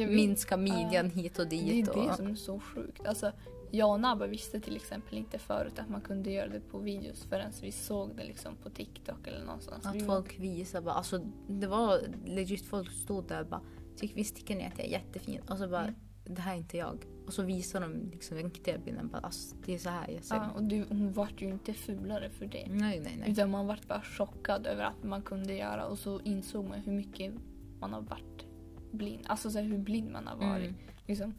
Vet- 0.05 0.11
Minska 0.15 0.57
midjan 0.57 1.11
hit 1.11 1.39
och 1.39 1.47
Det 1.49 1.57
är 1.57 1.73
dit. 1.73 1.85
det 1.87 1.91
och, 1.93 2.15
som 2.17 2.27
är 2.27 2.35
så 2.35 2.61
sjukt. 2.61 3.07
Alltså, 3.07 3.33
jag 3.71 3.91
och 3.91 4.01
Nabba 4.01 4.27
visste 4.27 4.61
till 4.61 4.77
exempel 4.77 5.19
inte 5.19 5.39
förut 5.39 5.79
att 5.79 5.89
man 5.89 6.01
kunde 6.01 6.31
göra 6.31 6.49
det 6.49 6.61
på 6.61 6.79
videos 6.79 7.25
förrän 7.25 7.53
vi 7.63 7.73
såg 7.73 8.17
det 8.17 8.25
liksom 8.25 8.57
på 8.57 8.71
TikTok 8.71 9.27
eller 9.27 9.45
någonstans. 9.45 9.85
Vi 9.93 9.99
Att 9.99 10.07
var- 10.07 10.17
folk 10.17 10.39
visar 10.39 10.81
bara, 10.81 10.95
alltså 10.95 11.19
det 11.49 11.67
var 11.67 12.01
legit 12.27 12.67
folk 12.67 12.91
stod 12.93 13.29
där 13.29 13.41
och 13.41 13.47
bara 13.47 13.61
Tycker 13.97 14.15
visst 14.15 14.37
tycker 14.37 14.57
ni 14.57 14.67
att 14.67 14.79
jag 14.79 14.87
är 14.87 14.91
jättefin? 14.91 15.41
Och 15.51 15.59
så 15.59 15.69
bara 15.69 15.83
Mm. 15.83 15.95
det 16.25 16.41
här 16.41 16.53
är 16.55 16.59
inte 16.59 16.77
jag. 16.77 17.05
Och 17.27 17.33
så 17.33 17.43
visar 17.43 17.81
de 17.81 18.11
liksom 18.13 18.37
den 18.37 18.47
riktiga 18.51 18.79
bilden. 18.79 19.09
Bara, 19.09 19.19
alltså, 19.19 19.57
det 19.67 19.75
är 19.75 19.79
så 19.79 19.89
här 19.91 20.11
jag 20.11 20.25
ser 20.25 20.37
Ja, 20.37 20.51
och 20.51 20.63
du, 20.63 20.85
hon 20.89 21.13
vart 21.13 21.43
ju 21.43 21.49
inte 21.49 21.73
fulare 21.75 22.31
för 22.31 22.47
det. 22.47 22.67
Nej 22.71 23.01
nej 23.01 23.17
nej. 23.21 23.31
Utan 23.31 23.51
man 23.51 23.67
vart 23.67 23.89
bara 23.89 24.03
chockad 24.03 24.67
över 24.67 24.85
att 24.85 25.05
man 25.05 25.23
kunde 25.23 25.55
göra 25.55 25.87
och 25.87 25.99
så 25.99 26.21
insåg 26.21 26.69
man 26.69 26.79
hur 26.81 26.93
mycket 26.93 27.33
man 27.81 27.93
har 27.93 28.01
varit 28.01 28.47
blind. 28.91 29.25
Alltså 29.27 29.51
så 29.51 29.59
här, 29.59 29.65
hur 29.67 29.79
blind 29.79 30.13
man 30.13 30.27
har 30.27 30.37
varit. 30.37 30.69
Mm. 30.71 30.81
Liksom, 31.07 31.35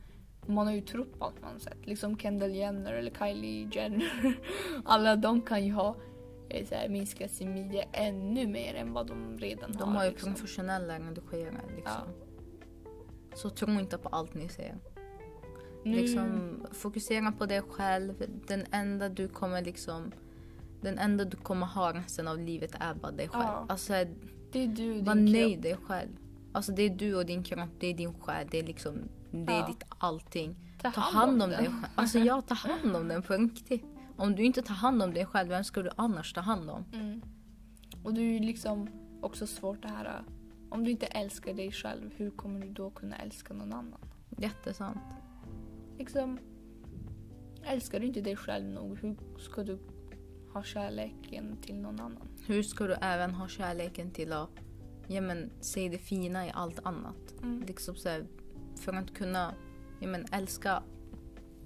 man 0.46 0.68
har 0.68 0.74
ju 0.74 0.82
trott 0.82 1.20
på 1.20 1.26
allt 1.26 1.42
man 1.42 1.52
har 1.52 1.60
sett. 1.60 1.86
Liksom 1.88 2.18
Kendall 2.18 2.56
Jenner 2.56 2.94
eller 2.94 3.12
Kylie 3.12 3.70
Jenner. 3.72 4.40
Alla 4.86 5.16
de 5.16 5.42
kan 5.42 5.66
ju 5.66 5.74
ha 5.74 5.96
eh, 6.50 6.66
så 6.66 6.76
här, 6.76 6.90
minskat 6.90 7.32
sin 7.32 7.54
midja 7.54 7.84
ännu 7.94 8.48
mer 8.48 8.76
än 8.76 8.94
vad 8.94 9.08
de 9.08 9.38
redan 9.38 9.72
De 9.72 9.84
har. 9.90 9.96
har 9.96 10.06
ju 10.06 10.12
liksom. 10.12 10.34
professionella 10.34 11.00
redigerare 11.00 11.76
liksom. 11.76 12.02
Så 13.34 13.50
tro 13.50 13.72
inte 13.72 13.98
på 13.98 14.10
allt 14.10 14.34
ni 14.34 14.50
ser. 14.50 14.76
Nu, 15.84 15.96
Liksom, 15.96 16.66
fokusera 16.72 17.32
på 17.32 17.46
dig 17.46 17.62
själv. 17.62 18.24
Den 18.48 18.66
enda 18.72 19.10
du 19.10 19.28
kommer 19.28 19.62
liksom 19.62 20.12
den 20.82 20.98
enda 20.98 21.26
du 21.26 21.38
kommer 21.38 21.66
ha 21.66 21.94
resten 21.94 22.28
av 22.28 22.40
livet 22.40 22.76
är 22.80 22.94
bara 22.94 23.12
dig 23.12 23.28
själv. 23.28 23.44
Ja. 23.44 23.66
Alltså, 23.70 23.94
det 24.52 24.64
är 24.64 24.68
du 24.68 25.02
var 25.02 25.16
nöjd 25.16 25.62
dig 25.62 25.78
själv. 25.84 26.10
Alltså 26.60 26.72
det 26.72 26.84
är 26.84 26.90
du 26.90 27.16
och 27.16 27.26
din 27.26 27.44
kropp, 27.44 27.70
det 27.80 27.88
är 27.88 27.94
din 27.94 28.14
själ, 28.14 28.48
det 28.52 28.60
är 28.60 28.64
liksom, 28.64 28.96
det 29.32 29.54
är 29.54 29.60
Ja. 29.60 29.68
ditt 29.68 29.84
allting. 29.98 30.56
Ta 30.82 30.92
Ta 30.92 31.02
hand 31.02 31.32
om 31.44 31.50
den. 31.50 31.50
dig 31.50 31.58
själv. 31.72 31.86
Alltså 31.96 32.20
jag 32.20 32.48
tar 32.48 32.56
hand 32.56 32.96
om 32.96 33.08
den 33.08 33.22
på 33.22 33.34
riktigt. 33.34 33.86
Om 34.18 34.36
du 34.36 34.44
inte 34.44 34.62
tar 34.62 34.74
hand 34.76 35.04
om 35.04 35.14
dig 35.14 35.26
själv, 35.26 35.50
vem 35.50 35.64
ska 35.64 35.82
du 35.82 35.90
annars 35.96 36.34
ta 36.34 36.42
hand 36.42 36.70
om? 36.70 36.86
Mm. 36.94 37.22
Och 38.04 38.14
det 38.14 38.22
är 38.22 38.34
ju 38.34 38.40
liksom 38.40 38.90
också 39.22 39.48
svårt 39.48 39.82
det 39.82 39.88
här. 39.88 40.06
äh, 40.06 40.34
Om 40.70 40.84
du 40.84 40.92
inte 40.92 41.06
älskar 41.06 41.54
dig 41.54 41.72
själv, 41.72 42.12
hur 42.16 42.30
kommer 42.32 42.60
du 42.60 42.70
då 42.70 42.90
kunna 42.90 43.16
älska 43.16 43.54
någon 43.54 43.74
annan? 43.74 44.00
Jättesant. 44.38 44.98
Liksom, 45.98 46.40
älskar 47.64 48.00
du 48.00 48.06
inte 48.08 48.22
dig 48.22 48.36
själv 48.36 48.66
nog, 48.66 48.98
hur 48.98 49.16
ska 49.40 49.64
du 49.64 49.80
ha 50.54 50.64
kärleken 50.64 51.58
till 51.62 51.76
någon 51.76 52.00
annan? 52.00 52.28
Hur 52.48 52.64
ska 52.64 52.88
du 52.88 52.94
även 53.02 53.34
ha 53.34 53.48
kärleken 53.48 54.12
till 54.12 54.34
att 54.34 54.50
ja, 55.10 55.22
men, 55.22 55.50
se 55.60 55.90
det 55.90 55.98
fina 55.98 56.48
i 56.48 56.52
allt 56.54 56.80
annat? 56.84 57.42
Mm. 57.42 57.64
Liksom 57.68 57.96
så 57.96 58.10
här, 58.10 58.26
för 58.76 58.94
att 58.94 59.14
kunna 59.14 59.54
ja, 60.00 60.08
men, 60.08 60.26
älska 60.32 60.84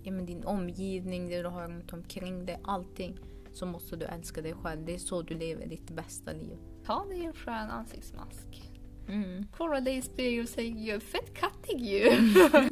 ja, 0.04 0.12
men, 0.12 0.26
din 0.26 0.44
omgivning, 0.44 1.30
det 1.30 1.41
du 1.41 1.48
har 1.48 1.68
runt 1.68 1.94
omkring 1.94 2.46
dig, 2.46 2.60
allting. 2.64 3.20
Så 3.54 3.66
måste 3.66 3.96
du 3.96 4.06
älska 4.06 4.41
dig 4.41 4.54
själv. 4.54 4.86
Det 4.86 4.94
är 4.94 5.00
så 5.00 5.22
du 5.22 5.34
lever 5.34 5.68
ditt 5.68 5.89
bästa 5.89 6.32
liv. 6.32 6.58
Ta 6.86 7.06
dig 7.06 7.26
en 7.26 7.34
skön 7.34 7.70
ansiktsmask. 7.70 8.72
Mm. 9.08 9.48
Kolla 9.58 9.82
dig 9.82 9.98
i 9.98 10.02
spegeln 10.02 10.44
och 10.44 10.50
säg 10.50 10.88
"Jag 10.88 10.96
är 10.96 11.00
fett 11.00 11.34
kattig 11.34 11.80
ju. 11.82 12.12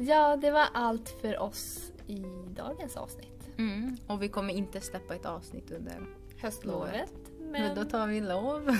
ja, 0.00 0.36
det 0.36 0.50
var 0.50 0.66
allt 0.74 1.08
för 1.08 1.38
oss 1.38 1.92
i 2.06 2.24
dagens 2.56 2.96
avsnitt. 2.96 3.50
Mm. 3.58 3.96
Och 4.06 4.22
vi 4.22 4.28
kommer 4.28 4.54
inte 4.54 4.80
släppa 4.80 5.14
ett 5.14 5.26
avsnitt 5.26 5.70
under 5.70 6.06
Höstlovet. 6.38 7.12
Men 7.38 7.50
Men 7.50 7.74
då 7.74 7.84
tar 7.84 8.06
vi 8.06 8.20
lov. 8.20 8.66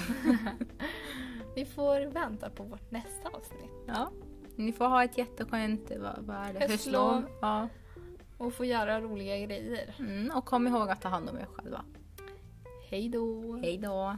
vi 1.54 1.64
får 1.64 2.06
vänta 2.06 2.50
på 2.50 2.62
vårt 2.62 2.90
nästa 2.90 3.28
avsnitt. 3.28 3.70
Ja. 3.86 4.10
Ni 4.56 4.72
får 4.72 4.84
ha 4.84 5.04
ett 5.04 5.18
jätteskönt, 5.18 5.92
vad, 5.96 6.18
vad 6.18 6.36
är 6.36 6.52
det? 6.52 6.72
Höstlov. 6.72 7.24
Ja. 7.40 7.68
Och 8.38 8.54
få 8.54 8.64
göra 8.64 9.00
roliga 9.00 9.38
grejer. 9.38 9.94
Mm. 9.98 10.36
Och 10.36 10.44
kom 10.44 10.66
ihåg 10.66 10.90
att 10.90 11.00
ta 11.00 11.08
hand 11.08 11.28
om 11.28 11.36
er 11.36 11.46
själva. 11.54 11.84
Hej 12.90 13.08
då! 13.08 13.56
Hej 13.62 13.78
då! 13.78 14.16